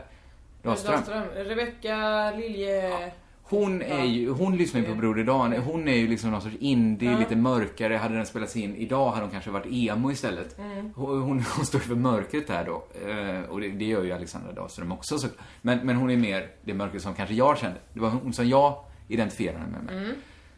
Dahlström. 0.64 0.94
Dahlström. 0.94 1.24
Rebecca 1.36 2.32
Lilje... 2.32 3.12
Hon 3.44 3.82
är 3.82 4.04
ju, 4.04 4.30
hon 4.30 4.58
lyssnar 4.58 4.82
ju 4.82 4.88
på 4.88 4.96
Broder 4.96 5.24
Dan. 5.24 5.54
Hon 5.54 5.88
är 5.88 5.96
ju 5.96 6.08
liksom 6.08 6.32
någon 6.32 6.42
sorts 6.42 6.56
indie, 6.60 7.12
Ja. 7.12 7.20
lite 7.20 7.36
mörkare. 7.36 7.96
Hade 7.96 8.16
den 8.16 8.26
spelats 8.26 8.56
in 8.56 8.76
idag 8.76 9.10
hade 9.10 9.22
hon 9.22 9.32
kanske 9.32 9.52
varit 9.52 9.66
emo 9.72 10.12
istället. 10.12 10.58
Mm. 10.58 10.94
Hon, 10.96 11.22
hon, 11.22 11.44
hon 11.56 11.66
står 11.66 11.80
för 11.80 11.96
mörkret 11.96 12.50
här 12.50 12.66
då. 12.66 12.84
Eh, 13.10 13.50
och 13.50 13.62
det, 13.62 13.70
det 13.70 13.86
gör 13.86 14.04
ju 14.04 14.12
Alexandra 14.12 14.52
Dahlström 14.52 14.92
också. 14.92 15.18
Så, 15.18 15.28
men, 15.62 15.86
men 15.86 15.96
hon 15.96 16.10
är 16.10 16.18
mer 16.18 16.50
det 16.62 16.74
mörker 16.74 17.00
som 17.00 17.14
kanske 17.14 17.36
jag 17.36 17.58
kände. 17.58 17.78
Det 17.94 18.00
var 18.00 18.10
hon 18.10 18.34
som 18.34 18.48
jag 18.48 18.86
identifierade 19.08 19.60
med 19.60 19.84
mig. 19.84 19.98
Mm. 19.98 20.16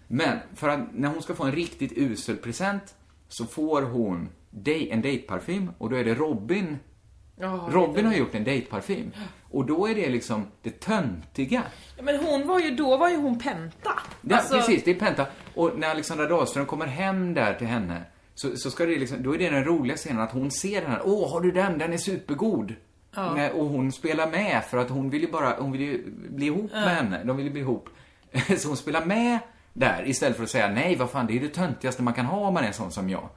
Men 0.07 0.37
för 0.55 0.69
att 0.69 0.79
när 0.93 1.09
hon 1.09 1.21
ska 1.21 1.35
få 1.35 1.43
en 1.43 1.51
riktigt 1.51 1.91
usel 1.95 2.35
present 2.35 2.95
så 3.27 3.45
får 3.45 3.81
hon 3.81 4.29
dej- 4.49 4.89
en 4.91 5.01
dejtparfym 5.01 5.71
och 5.77 5.89
då 5.89 5.95
är 5.95 6.03
det 6.03 6.13
Robin 6.15 6.77
Ja, 7.41 7.69
Robin 7.71 8.05
har 8.05 8.13
gjort 8.13 8.35
en 8.35 8.43
dejtparfym. 8.43 9.11
Och 9.51 9.65
då 9.65 9.87
är 9.87 9.95
det 9.95 10.09
liksom 10.09 10.47
det 10.61 10.79
töntiga. 10.79 11.63
Ja, 11.97 12.03
men 12.03 12.19
hon 12.25 12.47
var 12.47 12.59
ju, 12.59 12.75
då 12.75 12.97
var 12.97 13.09
ju 13.09 13.15
hon 13.17 13.39
Penta. 13.39 13.91
Ja, 14.21 14.35
Alltså- 14.37 14.55
precis. 14.55 14.83
Det 14.83 14.91
är 14.91 14.95
Penta. 14.95 15.25
Och 15.55 15.71
när 15.79 15.89
Alexandra 15.89 16.27
Dahlström 16.27 16.65
kommer 16.65 16.85
hem 16.87 17.33
där 17.33 17.53
till 17.53 17.67
henne, 17.67 18.01
så, 18.35 18.57
så 18.57 18.71
ska 18.71 18.85
det 18.85 18.99
liksom, 18.99 19.23
då 19.23 19.33
är 19.35 19.37
det 19.37 19.49
den 19.49 19.63
roliga 19.63 19.97
scenen 19.97 20.21
att 20.21 20.31
hon 20.31 20.51
ser 20.51 20.81
den 20.81 20.91
här, 20.91 21.01
åh, 21.05 21.31
har 21.33 21.41
du 21.41 21.51
den? 21.51 21.77
Den 21.77 21.93
är 21.93 21.97
supergod. 21.97 22.73
Ja. 23.15 23.49
Och 23.51 23.65
hon 23.65 23.91
spelar 23.91 24.31
med 24.31 24.63
för 24.69 24.77
att 24.77 24.89
hon 24.89 25.09
vill 25.09 25.21
ju 25.21 25.31
bara, 25.31 25.55
hon 25.59 25.71
vill 25.71 25.81
ju 25.81 26.03
bli 26.29 26.45
ihop 26.45 26.71
Ja. 26.73 26.79
med 26.79 26.95
henne. 26.95 27.23
De 27.23 27.37
vill 27.37 27.45
ju 27.45 27.51
bli 27.51 27.61
ihop. 27.61 27.89
Så 28.57 28.67
hon 28.67 28.77
spelar 28.77 29.05
med 29.05 29.39
där 29.73 30.03
istället 30.07 30.35
för 30.37 30.43
att 30.43 30.49
säga 30.49 30.67
nej, 30.69 30.95
vad 30.95 31.09
fan, 31.09 31.27
det 31.27 31.37
är 31.37 31.39
det 31.39 31.47
töntigaste 31.47 32.03
man 32.03 32.13
kan 32.13 32.25
ha 32.25 32.47
om 32.47 32.53
man 32.53 32.63
är 32.63 32.71
sån 32.71 32.91
som 32.91 33.09
jag. 33.09 33.29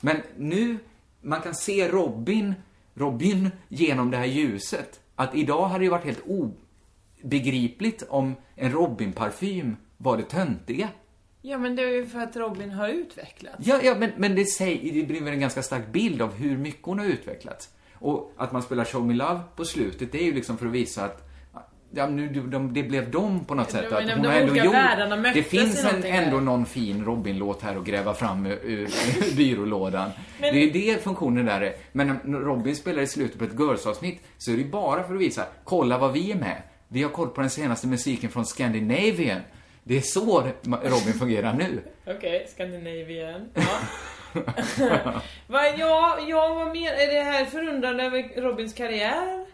Men 0.00 0.16
nu, 0.36 0.78
man 1.20 1.40
kan 1.40 1.54
se 1.54 1.88
Robin, 1.88 2.54
Robin 2.94 3.50
genom 3.68 4.10
det 4.10 4.16
här 4.16 4.26
ljuset. 4.26 5.00
Att 5.14 5.34
idag 5.34 5.68
hade 5.68 5.84
det 5.84 5.90
varit 5.90 6.04
helt 6.04 6.24
obegripligt 7.22 8.02
om 8.08 8.34
en 8.54 8.72
Robin-parfym 8.72 9.76
var 9.96 10.16
det 10.16 10.22
töntiga. 10.22 10.88
Ja 11.42 11.58
men 11.58 11.76
det 11.76 11.82
är 11.82 11.90
ju 11.90 12.06
för 12.06 12.18
att 12.18 12.36
Robin 12.36 12.70
har 12.70 12.88
utvecklats. 12.88 13.66
Ja, 13.66 13.80
ja 13.82 13.94
men, 13.94 14.10
men 14.16 14.34
det, 14.34 14.44
säger, 14.44 14.92
det 14.92 15.06
blir 15.06 15.20
väl 15.20 15.32
en 15.32 15.40
ganska 15.40 15.62
stark 15.62 15.92
bild 15.92 16.22
av 16.22 16.34
hur 16.34 16.58
mycket 16.58 16.84
hon 16.86 16.98
har 16.98 17.06
utvecklats. 17.06 17.68
Och 17.92 18.32
att 18.36 18.52
man 18.52 18.62
spelar 18.62 18.84
Show 18.84 19.06
Me 19.06 19.14
Love 19.14 19.40
på 19.56 19.64
slutet, 19.64 20.12
det 20.12 20.18
är 20.18 20.24
ju 20.24 20.34
liksom 20.34 20.58
för 20.58 20.66
att 20.66 20.72
visa 20.72 21.04
att 21.04 21.27
Ja, 21.90 22.06
nu, 22.06 22.28
de, 22.28 22.50
de, 22.50 22.72
det 22.74 22.82
blev 22.82 23.10
de 23.10 23.44
på 23.44 23.54
något 23.54 23.70
sätt. 23.70 23.92
Att 23.92 24.06
de 24.06 24.12
hon 24.12 24.24
har 24.26 24.32
ändå 24.34 24.56
gjort, 24.56 24.74
det 25.34 25.42
finns 25.42 25.84
en, 25.84 26.04
ändå 26.04 26.36
där. 26.36 26.44
någon 26.44 26.66
fin 26.66 27.04
Robin-låt 27.04 27.62
här 27.62 27.76
att 27.76 27.84
gräva 27.84 28.14
fram 28.14 28.46
ur, 28.46 28.58
ur, 28.62 29.36
byrålådan. 29.36 30.10
Men- 30.40 30.54
Det 30.54 30.62
är 30.62 30.72
det 30.72 31.02
funktionen 31.02 31.46
där 31.46 31.60
är. 31.60 31.74
Men 31.92 32.18
när 32.24 32.38
Robin 32.38 32.76
spelar 32.76 33.02
i 33.02 33.06
slutet 33.06 33.38
på 33.38 33.44
ett 33.44 33.52
Girls-avsnitt 33.58 34.20
så 34.38 34.52
är 34.52 34.56
det 34.56 34.64
bara 34.64 35.02
för 35.02 35.14
att 35.14 35.20
visa, 35.20 35.44
kolla 35.64 35.98
vad 35.98 36.12
vi 36.12 36.32
är 36.32 36.36
med. 36.36 36.62
Vi 36.88 37.02
har 37.02 37.10
koll 37.10 37.28
på 37.28 37.40
den 37.40 37.50
senaste 37.50 37.86
musiken 37.86 38.30
från 38.30 38.46
Scandinavian. 38.46 39.40
Det 39.84 39.96
är 39.96 40.00
så 40.00 40.40
Robin 40.82 41.14
fungerar 41.18 41.52
nu. 41.54 41.80
Okej, 42.16 42.46
Scandinavian. 42.54 43.48
Ja. 43.54 43.62
Ja, 45.78 46.18
ja, 46.28 46.54
vad 46.54 46.66
menar 46.66 46.92
Är 46.92 47.14
det 47.14 47.22
här 47.22 47.44
förundrande 47.44 48.02
över 48.04 48.40
Robins 48.42 48.74
karriär? 48.74 49.46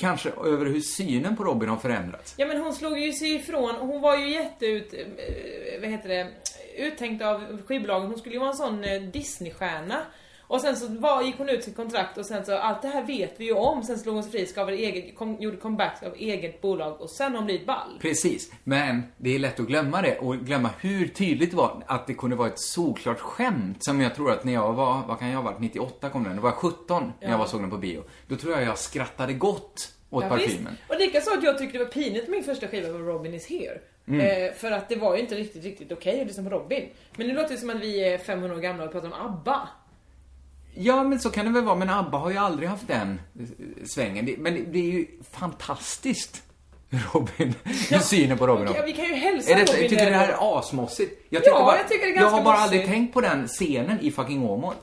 Kanske 0.00 0.30
över 0.30 0.66
hur 0.66 0.80
synen 0.80 1.36
på 1.36 1.44
Robin 1.44 1.68
har 1.68 1.76
förändrats. 1.76 2.34
Ja 2.36 2.46
men 2.46 2.60
hon 2.60 2.74
slog 2.74 2.98
ju 2.98 3.12
sig 3.12 3.34
ifrån, 3.34 3.74
hon 3.74 4.00
var 4.00 4.16
ju 4.16 4.30
jätteut, 4.30 4.94
eh, 4.94 5.80
vad 5.80 5.90
heter 5.90 6.08
det, 6.08 6.28
uttänkt 6.76 7.24
av 7.24 7.62
skivbolagen. 7.66 8.08
Hon 8.08 8.18
skulle 8.18 8.34
ju 8.34 8.38
vara 8.38 8.50
en 8.50 8.56
sån 8.56 8.84
eh, 8.84 9.02
Disney-stjärna. 9.02 10.02
Och 10.50 10.60
sen 10.60 10.76
så 10.76 10.86
var, 10.88 11.22
gick 11.22 11.38
hon 11.38 11.48
ut 11.48 11.64
sitt 11.64 11.76
kontrakt 11.76 12.18
och 12.18 12.26
sen 12.26 12.44
så, 12.44 12.58
allt 12.58 12.82
det 12.82 12.88
här 12.88 13.02
vet 13.04 13.34
vi 13.40 13.44
ju 13.44 13.52
om. 13.52 13.82
Sen 13.82 13.98
slog 13.98 14.14
hon 14.14 14.22
sig 14.22 14.32
fri, 14.32 14.46
skapade 14.46 14.76
eget, 14.76 15.16
kom, 15.18 15.36
gjorde 15.40 15.56
comeback 15.56 16.02
av 16.02 16.14
eget 16.14 16.60
bolag 16.60 17.00
och 17.00 17.10
sen 17.10 17.30
har 17.32 17.38
hon 17.38 17.46
blivit 17.46 17.66
ball. 17.66 17.98
Precis, 18.00 18.52
men 18.64 19.02
det 19.16 19.34
är 19.34 19.38
lätt 19.38 19.60
att 19.60 19.66
glömma 19.66 20.02
det 20.02 20.18
och 20.18 20.36
glömma 20.36 20.70
hur 20.80 21.08
tydligt 21.08 21.50
det 21.50 21.56
var 21.56 21.82
att 21.86 22.06
det 22.06 22.14
kunde 22.14 22.36
vara 22.36 22.48
ett 22.48 22.60
solklart 22.60 23.20
skämt 23.20 23.84
som 23.84 24.00
jag 24.00 24.14
tror 24.14 24.30
att 24.32 24.44
när 24.44 24.52
jag 24.52 24.72
var, 24.72 25.02
vad 25.08 25.18
kan 25.18 25.28
jag 25.28 25.36
ha 25.36 25.42
varit, 25.50 25.60
98 25.60 26.08
kom 26.10 26.24
den, 26.24 26.36
då 26.36 26.42
var 26.42 26.48
jag 26.50 26.56
17 26.56 27.02
när 27.02 27.12
Ja. 27.20 27.30
jag 27.30 27.38
var 27.38 27.46
såg 27.46 27.60
den 27.60 27.70
på 27.70 27.76
bio. 27.78 28.04
Då 28.28 28.36
tror 28.36 28.52
jag 28.52 28.62
jag 28.62 28.78
skrattade 28.78 29.32
gott 29.32 29.92
åt 30.10 30.22
Ja, 30.24 30.28
parfymen. 30.28 30.72
visst. 30.72 30.90
Och 30.90 30.98
likaså 30.98 31.30
att 31.38 31.42
jag 31.44 31.58
tyckte 31.58 31.78
det 31.78 31.84
var 31.84 31.90
pinigt 31.90 32.28
med 32.28 32.30
min 32.30 32.44
första 32.44 32.68
skiva 32.68 32.92
var 32.92 32.98
Robin 33.00 33.34
is 33.34 33.46
here. 33.48 33.80
Mm. 34.08 34.20
Eh, 34.20 34.52
för 34.52 34.70
att 34.70 34.88
det 34.88 34.96
var 34.96 35.14
ju 35.16 35.20
inte 35.20 35.34
riktigt, 35.34 35.64
riktigt 35.64 35.92
okej 35.92 36.20
att 36.20 36.26
lyssna 36.26 36.42
på 36.42 36.50
Robin. 36.50 36.88
Men 37.16 37.26
nu 37.26 37.34
låter 37.34 37.48
det 37.50 37.56
som 37.60 37.70
att 37.70 37.80
vi 37.80 38.04
är 38.04 38.18
500 38.18 38.56
år 38.56 38.60
gamla 38.60 38.84
och 38.84 38.92
pratar 38.92 39.06
om 39.08 39.14
ABBA. 39.26 39.68
Ja, 40.80 41.04
men 41.04 41.20
så 41.20 41.30
kan 41.30 41.44
det 41.46 41.50
väl 41.52 41.64
vara, 41.64 41.76
men 41.76 41.90
ABBA 41.90 42.18
har 42.18 42.30
ju 42.30 42.36
aldrig 42.36 42.68
haft 42.68 42.88
den 42.88 43.20
eh, 43.40 43.46
svängen. 43.86 44.34
Men 44.38 44.72
det, 44.72 44.78
är 44.78 44.82
ju 44.92 45.06
fantastiskt, 45.32 46.42
Robin, 47.12 47.54
synen 48.02 48.38
på 48.38 48.46
Robin. 48.46 48.72
Ja, 48.76 48.82
vi 48.86 48.92
kan 48.92 49.04
ju 49.04 49.14
hälsa 49.14 49.50
Är 49.50 49.54
det, 49.54 49.60
Robin 49.72 49.88
tycker 49.88 50.04
du 50.04 50.10
det 50.10 50.16
här 50.16 50.28
är 50.28 50.58
asmossigt? 50.58 51.26
Jag 51.28 51.42
Ja, 51.46 51.52
bara, 51.64 51.76
jag 51.76 51.88
tycker 51.88 52.06
det 52.06 52.12
är 52.12 52.14
Jag 52.14 52.20
ganska 52.22 52.36
har 52.36 52.44
bara 52.44 52.56
aldrig 52.56 52.80
mossigt. 52.80 52.92
tänkt 52.94 53.14
på 53.14 53.20
den 53.20 53.48
scenen 53.48 54.00
i 54.00 54.10
fucking 54.10 54.42
Åmål. 54.44 54.74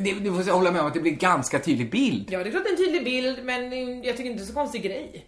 Det- 0.00 0.12
Du 0.12 0.32
får 0.44 0.52
hålla 0.52 0.70
med 0.72 0.80
om 0.80 0.86
att 0.86 0.94
det 0.94 1.00
blir 1.00 1.12
ganska 1.12 1.58
tydlig 1.58 1.90
bild. 1.90 2.26
Ja, 2.30 2.38
det 2.38 2.48
är 2.48 2.50
klart 2.50 2.66
en 2.70 2.76
tydlig 2.76 3.04
bild, 3.04 3.44
men 3.44 3.62
jag 4.04 4.16
tycker 4.16 4.30
inte 4.30 4.42
det 4.42 4.44
är 4.44 4.46
så 4.46 4.54
konstig 4.54 4.82
grej. 4.82 5.26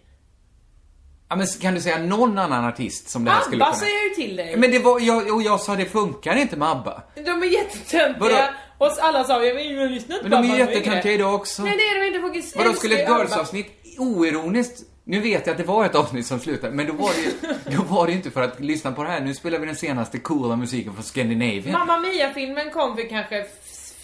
Ja, 1.29 1.35
men 1.35 1.47
kan 1.47 1.73
du 1.73 1.81
säga 1.81 1.97
någon 1.97 2.37
annan 2.37 2.65
artist 2.65 3.09
som 3.09 3.25
det 3.25 3.31
här 3.31 3.41
skulle 3.41 3.63
ABBA 3.63 3.65
kunna... 3.65 3.79
säger 3.79 3.93
jag 3.97 4.03
ju 4.09 4.15
till 4.27 4.35
dig. 4.35 4.57
Men 4.57 4.71
det 4.71 4.79
var, 4.79 4.99
jag, 4.99 5.33
och 5.35 5.41
jag 5.41 5.59
sa 5.59 5.75
det 5.75 5.85
funkar 5.85 6.35
inte 6.35 6.55
med 6.57 6.67
ABBA. 6.69 7.03
De 7.15 7.43
är 7.43 7.45
jättetöntiga. 7.45 8.49
Och 8.77 8.91
alla 9.01 9.23
sa 9.23 9.45
ju, 9.45 9.53
men 9.53 9.73
jag 9.75 9.81
har 9.81 9.89
lyssnat 9.89 10.19
Men 10.21 10.31
på 10.31 10.37
de 10.37 10.43
är 10.51 10.57
ju 10.57 10.63
mycket." 10.65 10.75
jättetöntiga 10.75 11.13
idag 11.13 11.35
också. 11.35 11.63
Nej, 11.63 11.77
det 11.77 11.83
är 11.83 11.99
de 12.01 12.07
inte. 12.07 12.19
Folk 12.19 12.65
Vadå, 12.65 12.73
skulle 12.77 12.95
ett. 12.99 13.09
Girls-avsnitt 13.09 13.67
oironiskt 13.97 14.81
nu 15.05 15.19
vet 15.19 15.47
jag 15.47 15.51
att 15.51 15.57
det 15.57 15.63
var 15.63 15.85
ett 15.85 15.95
avsnitt 15.95 16.25
som 16.27 16.39
slutade, 16.39 16.73
men 16.73 16.87
då 16.87 16.93
var 16.93 17.09
det 17.13 17.21
ju, 17.21 17.31
då 17.77 17.83
var 17.83 18.05
det 18.05 18.11
ju 18.11 18.17
inte 18.17 18.31
för 18.31 18.41
att 18.41 18.59
lyssna 18.59 18.91
på 18.91 19.03
det 19.03 19.09
här. 19.09 19.19
Nu 19.19 19.33
spelar 19.33 19.59
vi 19.59 19.65
den 19.65 19.75
senaste 19.75 20.19
coola 20.19 20.55
musiken 20.55 20.93
från 20.93 21.03
Scandinavian. 21.03 21.71
Mamma 21.71 21.99
Mia-filmen 21.99 22.71
kom 22.71 22.95
för 22.95 23.09
kanske 23.09 23.45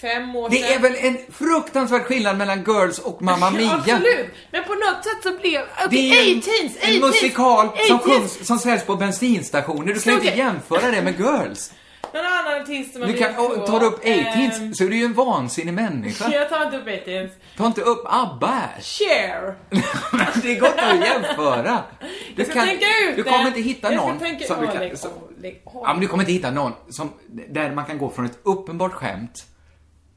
fem 0.02 0.36
år 0.36 0.50
Det 0.50 0.56
sedan. 0.56 0.74
är 0.74 0.80
väl 0.80 0.96
en 0.96 1.18
fruktansvärd 1.32 2.02
skillnad 2.02 2.38
mellan 2.38 2.64
Girls 2.64 3.00
och 3.00 3.22
Mamma 3.22 3.52
Mia? 3.52 3.72
Absolut! 3.74 4.28
Men 4.52 4.64
på 4.64 4.74
något 4.74 5.04
sätt 5.04 5.24
så 5.24 5.30
blev... 5.42 5.62
Det 5.62 5.86
Okej, 5.86 6.10
är 6.32 6.34
en, 6.36 6.42
18s! 6.42 6.72
en 6.80 6.94
18s, 6.94 7.02
musikal 7.08 7.70
som, 7.88 7.98
18s. 8.00 8.02
sjungs, 8.04 8.48
som 8.48 8.60
säljs 8.60 8.84
på 8.86 8.96
bensinstationer. 8.96 9.94
Du 9.94 10.00
kan 10.00 10.14
ju 10.14 10.20
inte 10.20 10.38
jämföra 10.38 10.92
det 10.92 11.02
med 11.02 11.20
Girls. 11.20 11.72
Någon 12.14 12.26
annan 12.26 12.62
artist 12.62 12.94
som 12.94 13.02
har 13.02 13.10
Du 13.10 13.18
kan, 13.18 13.34
på, 13.36 13.44
tar 13.68 13.80
du 13.80 13.86
upp 13.86 14.00
ehm, 14.04 14.24
18s 14.26 14.74
så 14.74 14.84
är 14.84 14.90
du 14.90 14.98
ju 14.98 15.06
en 15.06 15.14
vansinnig 15.14 15.74
människa. 15.74 16.30
Jag 16.34 16.50
tar 16.50 16.66
inte 16.66 16.78
upp 16.78 16.88
18s. 16.88 17.30
Ta 17.58 17.66
inte 17.68 17.82
upp 17.82 18.04
ABBA 18.06 18.48
här. 18.48 18.82
Cher! 18.82 19.56
Det 20.42 20.56
går 20.56 20.70
inte 20.70 20.86
att 20.86 21.08
jämföra. 21.08 21.84
Du, 22.00 22.44
Jag 22.44 22.48
ut 23.10 23.16
du 23.16 23.24
kommer 23.24 23.48
inte 23.48 23.62
hitta 23.62 23.94
Jag 23.94 24.08
någon 24.08 24.20
tänka- 24.20 24.46
som 24.46 24.62
du 24.62 24.68
kan... 24.68 24.78
lägg 24.78 24.98
Som, 24.98 25.12
av. 25.12 25.62
ja, 25.74 25.94
men 25.94 26.00
du 26.02 26.08
kommer 26.08 26.24
inte 26.24 26.34
hitta 26.34 26.52
någon 26.52 26.74
som, 26.90 27.10
där 27.50 27.72
man 27.72 27.86
kan 27.86 27.98
gå 27.98 28.10
från 28.10 28.26
ett 28.26 28.40
uppenbart 28.44 28.94
skämt 28.94 29.46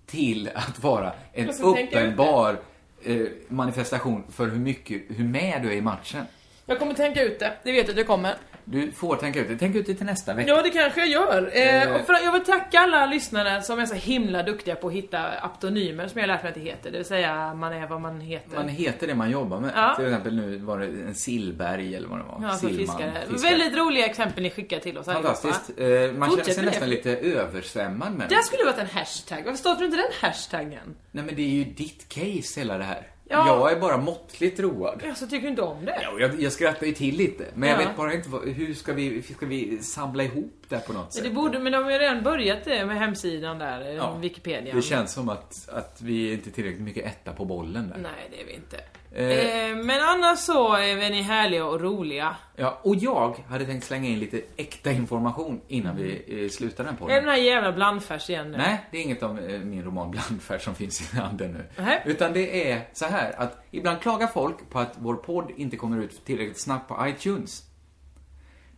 till 0.06 0.50
att 0.54 0.82
vara 0.82 1.12
en 1.32 1.46
Jag 1.46 1.60
uppenbar 1.60 2.56
eh, 3.04 3.16
manifestation 3.48 4.24
för 4.32 4.46
hur 4.46 4.58
mycket, 4.58 5.02
hur 5.08 5.24
med 5.24 5.62
du 5.62 5.68
är 5.68 5.76
i 5.76 5.80
matchen. 5.80 6.24
Jag 6.66 6.78
kommer 6.78 6.94
tänka 6.94 7.22
ut 7.22 7.38
det. 7.38 7.52
Det 7.64 7.72
vet 7.72 7.86
jag 7.86 7.90
att 7.90 7.96
jag 7.98 8.06
kommer. 8.06 8.36
Du 8.64 8.92
får 8.92 9.16
tänka 9.16 9.40
ut 9.40 9.48
det. 9.48 9.56
Tänk 9.58 9.76
ut 9.76 9.86
det 9.86 9.94
till 9.94 10.06
nästa 10.06 10.34
vecka. 10.34 10.48
Ja, 10.50 10.62
det 10.62 10.70
kanske 10.70 11.00
jag 11.00 11.08
gör. 11.08 11.50
Eh, 11.54 11.82
Eh. 11.82 11.94
och 11.94 12.06
för, 12.06 12.24
jag 12.24 12.32
vill 12.32 12.44
tacka 12.44 12.80
alla 12.80 13.06
lyssnare 13.06 13.62
som 13.62 13.78
är 13.78 13.86
så 13.86 13.94
himla 13.94 14.42
duktiga 14.42 14.74
på 14.74 14.88
att 14.88 14.94
hitta 14.94 15.18
aptonymer 15.28 16.08
som 16.08 16.20
jag 16.20 16.26
lärt 16.28 16.42
mig 16.42 16.48
att 16.48 16.54
det 16.54 16.60
heter. 16.60 16.90
Det 16.90 16.96
vill 16.98 17.06
säga, 17.06 17.54
man 17.54 17.72
är 17.72 17.86
vad 17.86 18.00
man 18.00 18.20
heter. 18.20 18.56
Man 18.56 18.68
heter 18.68 19.06
det 19.06 19.14
man 19.14 19.30
jobbar 19.30 19.60
med. 19.60 19.70
Ja. 19.76 19.94
Till 19.96 20.04
exempel 20.06 20.36
nu 20.36 20.56
var 20.56 20.78
det 20.78 20.86
en 20.86 21.14
sillberg 21.14 21.94
eller 21.96 22.08
vad 22.08 22.18
det 22.18 22.24
var. 22.24 22.38
Ja, 22.42 22.50
som 22.50 22.68
Sillman, 22.68 22.86
fiskare. 22.86 23.12
fiskare. 23.30 23.50
Väldigt 23.56 23.78
roliga 23.78 24.06
exempel 24.06 24.42
ni 24.42 24.50
skickar 24.50 24.78
till 24.78 24.98
oss. 24.98 25.06
Fantastiskt. 25.06 25.70
Eh, 25.76 25.86
man 25.86 26.00
känner 26.12 26.26
Fortsätt 26.26 26.44
sig 26.54 26.56
med 26.56 26.64
nästan 26.72 26.90
lite 26.90 27.10
översvämmad 27.16 28.12
med 28.12 28.28
det. 28.28 28.34
Det 28.34 28.42
skulle 28.42 28.64
varit 28.64 28.78
en 28.78 28.86
hashtag. 28.86 29.42
Varför 29.44 29.58
startar 29.58 29.78
du 29.80 29.84
inte 29.84 29.96
den 29.96 30.12
hashtaggen? 30.30 30.94
Nej 31.10 31.24
men 31.24 31.34
det 31.34 31.42
är 31.42 31.46
ju 31.48 31.64
ditt 31.64 32.08
case 32.08 32.60
hela 32.60 32.78
det 32.78 32.84
här. 32.84 33.06
Ja. 33.32 33.46
Jag 33.46 33.72
är 33.72 33.80
bara 33.80 33.96
måttligt 33.96 34.60
road. 34.60 35.02
Ja, 35.06 35.14
så 35.14 35.26
tycker 35.26 35.42
du 35.42 35.48
inte 35.48 35.62
om 35.62 35.84
det? 35.84 35.98
Ja, 36.02 36.10
jag, 36.18 36.40
jag 36.42 36.52
skrattar 36.52 36.86
ju 36.86 36.92
till 36.92 37.16
lite. 37.16 37.44
Men 37.54 37.68
jag 37.68 37.80
Ja. 37.82 37.86
vet 37.88 37.96
bara 37.96 38.14
inte 38.14 38.28
vad, 38.28 38.48
hur 38.48 38.74
ska 38.74 38.92
vi, 38.92 39.22
ska 39.22 39.46
vi 39.46 39.78
samla 39.78 40.22
ihop 40.24 40.61
det 40.72 40.86
på 40.86 40.92
något 40.92 41.12
sätt? 41.12 41.24
det 41.24 41.30
borde, 41.30 41.58
men 41.58 41.72
de 41.72 41.84
har 41.84 41.90
ju 41.90 41.98
redan 41.98 42.22
börjat 42.22 42.64
det 42.64 42.86
med 42.86 42.98
hemsidan 42.98 43.58
där, 43.58 43.92
Ja. 43.92 44.16
Wikipedia. 44.20 44.74
Det 44.74 44.82
känns 44.82 45.12
som 45.12 45.28
att, 45.28 45.68
att 45.68 46.02
vi 46.02 46.32
inte 46.32 46.50
är 46.50 46.52
tillräckligt 46.52 46.82
mycket 46.82 47.06
etta 47.06 47.32
på 47.32 47.44
bollen 47.44 47.88
där. 47.88 47.96
Nej, 47.98 48.28
det 48.30 48.40
är 48.40 48.46
vi 48.46 48.52
inte. 48.54 48.80
Eh. 49.14 49.70
Eh, 49.70 49.76
men 49.76 50.02
annars 50.02 50.38
så 50.38 50.74
är 50.76 51.10
ni 51.10 51.22
härliga 51.22 51.66
och 51.66 51.80
roliga. 51.80 52.36
Ja, 52.56 52.78
och 52.82 52.94
jag 52.96 53.36
hade 53.48 53.64
tänkt 53.66 53.84
slänga 53.86 54.08
in 54.08 54.18
lite 54.18 54.42
äkta 54.56 54.90
information 54.92 55.60
innan 55.68 55.96
vi 55.96 56.24
eh, 56.44 56.48
slutar 56.50 56.84
den 56.84 56.88
Är 56.88 56.96
det 56.96 57.00
podden. 57.00 57.16
den 57.16 57.28
här 57.28 57.36
jävla 57.36 57.72
blandfärs 57.72 58.30
igen 58.30 58.50
nu? 58.50 58.56
Nej, 58.58 58.84
det 58.90 58.98
är 58.98 59.02
inget 59.02 59.22
av 59.22 59.38
eh, 59.38 59.60
min 59.60 59.84
roman 59.84 60.10
Blandfärg 60.10 60.60
som 60.60 60.74
finns 60.74 61.14
i 61.14 61.16
handen 61.16 61.52
nu. 61.52 61.84
Nej. 61.84 62.02
Utan 62.06 62.32
det 62.32 62.70
är 62.72 62.88
så 62.92 63.04
här 63.06 63.34
att 63.40 63.64
ibland 63.70 64.00
klagar 64.00 64.26
folk 64.26 64.70
på 64.70 64.78
att 64.78 64.92
vår 64.98 65.14
podd 65.14 65.50
inte 65.56 65.76
kommer 65.76 65.98
ut 66.02 66.24
tillräckligt 66.24 66.60
snabbt 66.60 66.88
på 66.88 67.06
iTunes. 67.08 67.62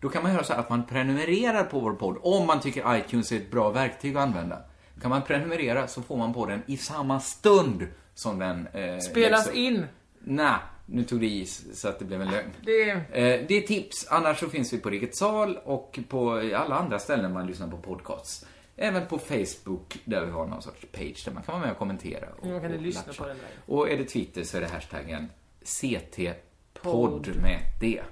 Då 0.05 0.11
kan 0.11 0.23
man 0.23 0.33
göra 0.33 0.45
så 0.45 0.53
att 0.53 0.71
man 0.71 0.87
prenumererar 0.87 1.65
på 1.65 1.81
vår 1.81 1.93
podd 1.93 2.17
om 2.23 2.47
man 2.47 2.61
tycker 2.61 2.97
iTunes 2.97 3.33
är 3.33 3.37
ett 3.37 3.51
bra 3.51 3.71
verktyg 3.71 4.17
att 4.17 4.23
använda. 4.23 4.59
Då 4.95 5.01
kan 5.01 5.11
man 5.11 5.23
prenumerera 5.23 5.87
så 5.87 6.03
får 6.03 6.17
man 6.17 6.35
på 6.35 6.47
den 6.47 6.63
i 6.67 6.77
samma 6.77 7.21
stund 7.21 7.87
som 8.15 8.39
den 8.39 8.67
eh, 8.67 8.99
Spelas 8.99 9.53
in. 9.55 9.87
Nej, 10.19 10.55
nu 10.87 11.05
tog 11.05 11.21
det 11.21 11.27
i 11.27 11.47
så 11.47 11.89
att 11.89 11.99
det 11.99 12.05
blev 12.05 12.23
en 12.23 12.31
lögn. 12.31 12.51
Det 12.65 12.91
är... 12.91 12.97
Eh, 12.97 13.47
det 13.49 13.55
är 13.55 13.67
tips. 13.67 14.07
Annars 14.11 14.41
så 14.41 14.49
finns 14.49 14.73
vi 14.73 14.79
på 14.79 14.91
Rikets 14.91 15.19
Sal 15.19 15.59
och 15.65 15.99
på 16.09 16.31
alla 16.57 16.77
andra 16.77 16.99
ställen 16.99 17.33
man 17.33 17.47
lyssnar 17.47 17.69
på 17.69 17.77
podcasts. 17.77 18.47
Även 18.77 19.07
på 19.07 19.19
Facebook 19.19 19.99
där 20.05 20.25
vi 20.25 20.31
har 20.31 20.47
någon 20.47 20.63
sorts 20.63 20.87
page 20.93 21.23
där 21.25 21.33
man 21.33 21.43
kan 21.43 21.53
vara 21.53 21.63
med 21.63 21.73
och 21.73 21.79
kommentera. 21.79 22.27
Och, 22.39 22.47
Man 22.47 22.61
kan 22.61 22.75
och 22.75 22.83
lyssna 22.83 23.03
latcha. 23.07 23.23
på 23.23 23.29
den 23.29 23.37
där. 23.37 23.75
Och 23.75 23.91
är 23.91 23.97
det 23.97 24.05
Twitter 24.05 24.45
så 24.45 24.57
är 24.57 24.61
det 24.61 24.69
hashtaggen 24.69 25.29
CT-podd 25.65 26.43
Podd. 26.83 27.37
med 27.43 27.61
D. 27.81 28.03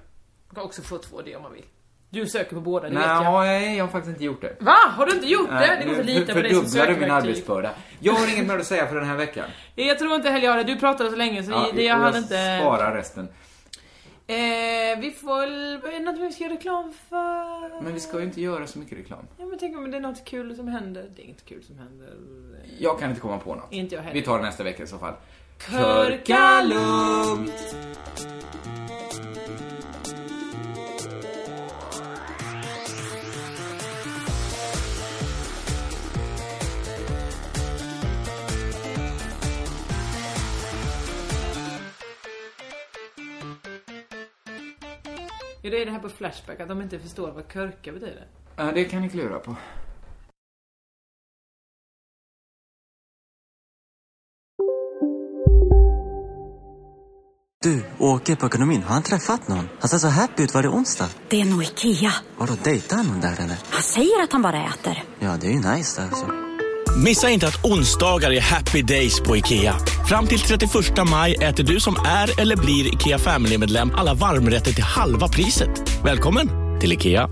Man 0.49 0.55
kan 0.55 0.65
också 0.65 0.83
få 0.83 0.99
två 0.99 1.23
d 1.23 1.37
om 1.37 1.43
man 1.43 1.53
vill. 1.53 1.65
Du 2.13 2.27
söker 2.27 2.55
på 2.55 2.61
båda, 2.61 2.89
det 2.89 2.95
vet 2.95 3.05
jag. 3.07 3.41
nej, 3.45 3.77
jag 3.77 3.85
har 3.85 3.91
faktiskt 3.91 4.11
inte 4.15 4.25
gjort 4.25 4.41
det. 4.41 4.57
Va? 4.61 4.77
Har 4.97 5.07
du 5.07 5.13
inte 5.13 5.27
gjort 5.27 5.51
det? 5.51 5.79
Det 5.81 5.89
går 5.89 5.95
för 5.95 6.03
lite 6.05 6.33
på 6.35 6.41
dig 6.41 6.55
som 6.55 6.67
fördubblar 6.67 6.87
du 6.87 6.93
min 6.93 7.01
sökverktyg. 7.01 7.11
arbetsbörda. 7.11 7.71
Jag 8.01 8.13
har 8.13 8.33
inget 8.35 8.47
mer 8.47 8.59
att 8.59 8.67
säga 8.67 8.87
för 8.87 8.97
den 8.97 9.05
här 9.09 9.17
veckan. 9.17 9.45
Jag 9.75 9.99
tror 9.99 10.15
inte 10.15 10.31
heller 10.31 10.45
jag 10.45 10.53
har 10.53 10.59
det. 10.59 10.65
Du 10.65 10.79
pratade 10.79 11.11
så 11.11 11.17
länge 11.17 11.43
så 11.43 11.51
Ja, 11.51 11.67
det 11.75 11.83
jag 11.83 11.97
hann 11.97 12.17
inte... 12.17 12.59
sparar 12.61 12.95
resten. 12.95 13.29
Eh, 14.27 14.37
vi 15.01 15.17
får 15.21 15.41
väl... 15.41 15.75
Är 15.75 15.93
det 15.93 16.01
något 16.01 16.21
vi 16.21 16.33
ska 16.33 16.45
göra 16.45 16.55
reklam 16.55 16.93
för? 17.09 17.83
Men 17.83 17.95
vi 17.95 18.01
ska 18.01 18.19
ju 18.19 18.25
inte 18.25 18.41
göra 18.41 18.67
så 18.67 18.79
mycket 18.79 18.99
reklam. 18.99 19.27
Ja 19.39 19.45
men 19.47 19.59
tänk 19.59 19.77
om 19.77 19.91
det 19.91 19.97
är 19.97 20.01
något 20.01 20.25
kul 20.25 20.57
som 20.57 20.69
händer. 20.69 21.11
Det 21.17 21.23
är 21.23 21.27
inte 21.27 21.45
kul 21.45 21.63
som 21.65 21.79
händer. 21.79 22.09
Jag 22.79 22.99
kan 23.01 23.09
inte 23.11 23.21
komma 23.21 23.39
på 23.39 23.55
något. 23.55 23.73
Inte 23.73 23.95
jag 23.95 24.03
heller. 24.03 24.15
Vi 24.15 24.23
tar 24.23 24.39
det 24.39 24.45
nästa 24.45 24.63
vecka 24.65 24.83
i 24.83 24.87
så 24.87 24.99
fall. 24.99 25.15
Körka 25.71 26.63
lugnt! 26.63 27.77
Ja, 45.65 45.71
det 45.71 45.83
är 45.83 45.87
det 45.87 45.93
här 45.93 45.99
på 45.99 46.09
Flashback, 46.09 46.61
att 46.61 46.69
de 46.69 46.83
inte 46.83 46.99
förstår 46.99 47.31
vad 47.31 47.53
körka 47.53 47.93
betyder. 47.93 48.27
Ja, 48.57 48.73
det 48.73 48.85
kan 48.85 49.03
ni 49.03 49.09
klura 49.09 49.39
på. 49.39 49.57
Du, 57.63 57.85
åker 57.99 58.37
på 58.37 58.47
ekonomin. 58.47 58.83
Har 58.83 58.95
han 58.95 59.03
träffat 59.03 59.49
någon? 59.49 59.69
Han 59.81 59.89
ser 59.89 59.99
så 59.99 60.09
happy 60.09 60.43
ut. 60.43 60.55
Var 60.55 60.63
det 60.63 60.69
onsdag? 60.69 61.09
Det 61.29 61.41
är 61.41 61.45
nog 61.45 61.63
Ikea. 61.63 62.13
Har 62.37 62.47
du 62.47 62.57
dejtat 62.57 63.07
någon 63.07 63.21
där 63.21 63.41
eller? 63.41 63.59
Han 63.71 63.83
säger 63.83 64.23
att 64.23 64.33
han 64.33 64.43
bara 64.43 64.65
äter. 64.65 65.03
Ja, 65.19 65.37
det 65.41 65.47
är 65.47 65.51
ju 65.53 65.77
nice 65.77 66.01
där 66.01 66.09
alltså. 66.09 66.52
Missa 66.97 67.31
inte 67.31 67.47
att 67.47 67.65
onsdagar 67.65 68.31
är 68.31 68.41
happy 68.41 68.83
days 68.83 69.21
på 69.21 69.37
IKEA. 69.37 69.75
Fram 70.09 70.27
till 70.27 70.39
31 70.39 70.71
maj 71.11 71.35
äter 71.35 71.65
du 71.65 71.81
som 71.81 71.95
är 72.07 72.41
eller 72.41 72.57
blir 72.57 72.95
IKEA 72.95 73.19
Family-medlem 73.19 73.91
alla 73.95 74.15
varmrätter 74.15 74.73
till 74.73 74.85
halva 74.85 75.29
priset. 75.29 75.71
Välkommen 76.05 76.49
till 76.81 76.93
IKEA. 76.93 77.29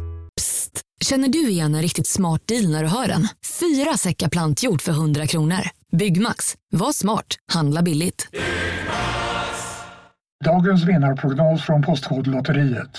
Känner 1.00 1.28
du 1.28 1.48
igen 1.48 1.74
en 1.74 1.82
riktigt 1.82 2.06
smart 2.06 2.42
deal 2.46 2.70
när 2.70 2.82
du 2.82 2.88
hör 2.88 3.08
den? 3.08 3.28
Fyra 3.60 3.96
säckar 3.96 4.28
plantjord 4.28 4.82
för 4.82 4.92
100 4.92 5.26
kronor. 5.26 5.60
Byggmax. 5.96 6.54
Var 6.72 6.92
smart. 6.92 7.26
Handla 7.52 7.82
billigt. 7.82 8.28
Dagens 10.44 10.84
vinnarprognos 10.84 11.62
från 11.62 11.82
Postkodlotteriet. 11.82 12.98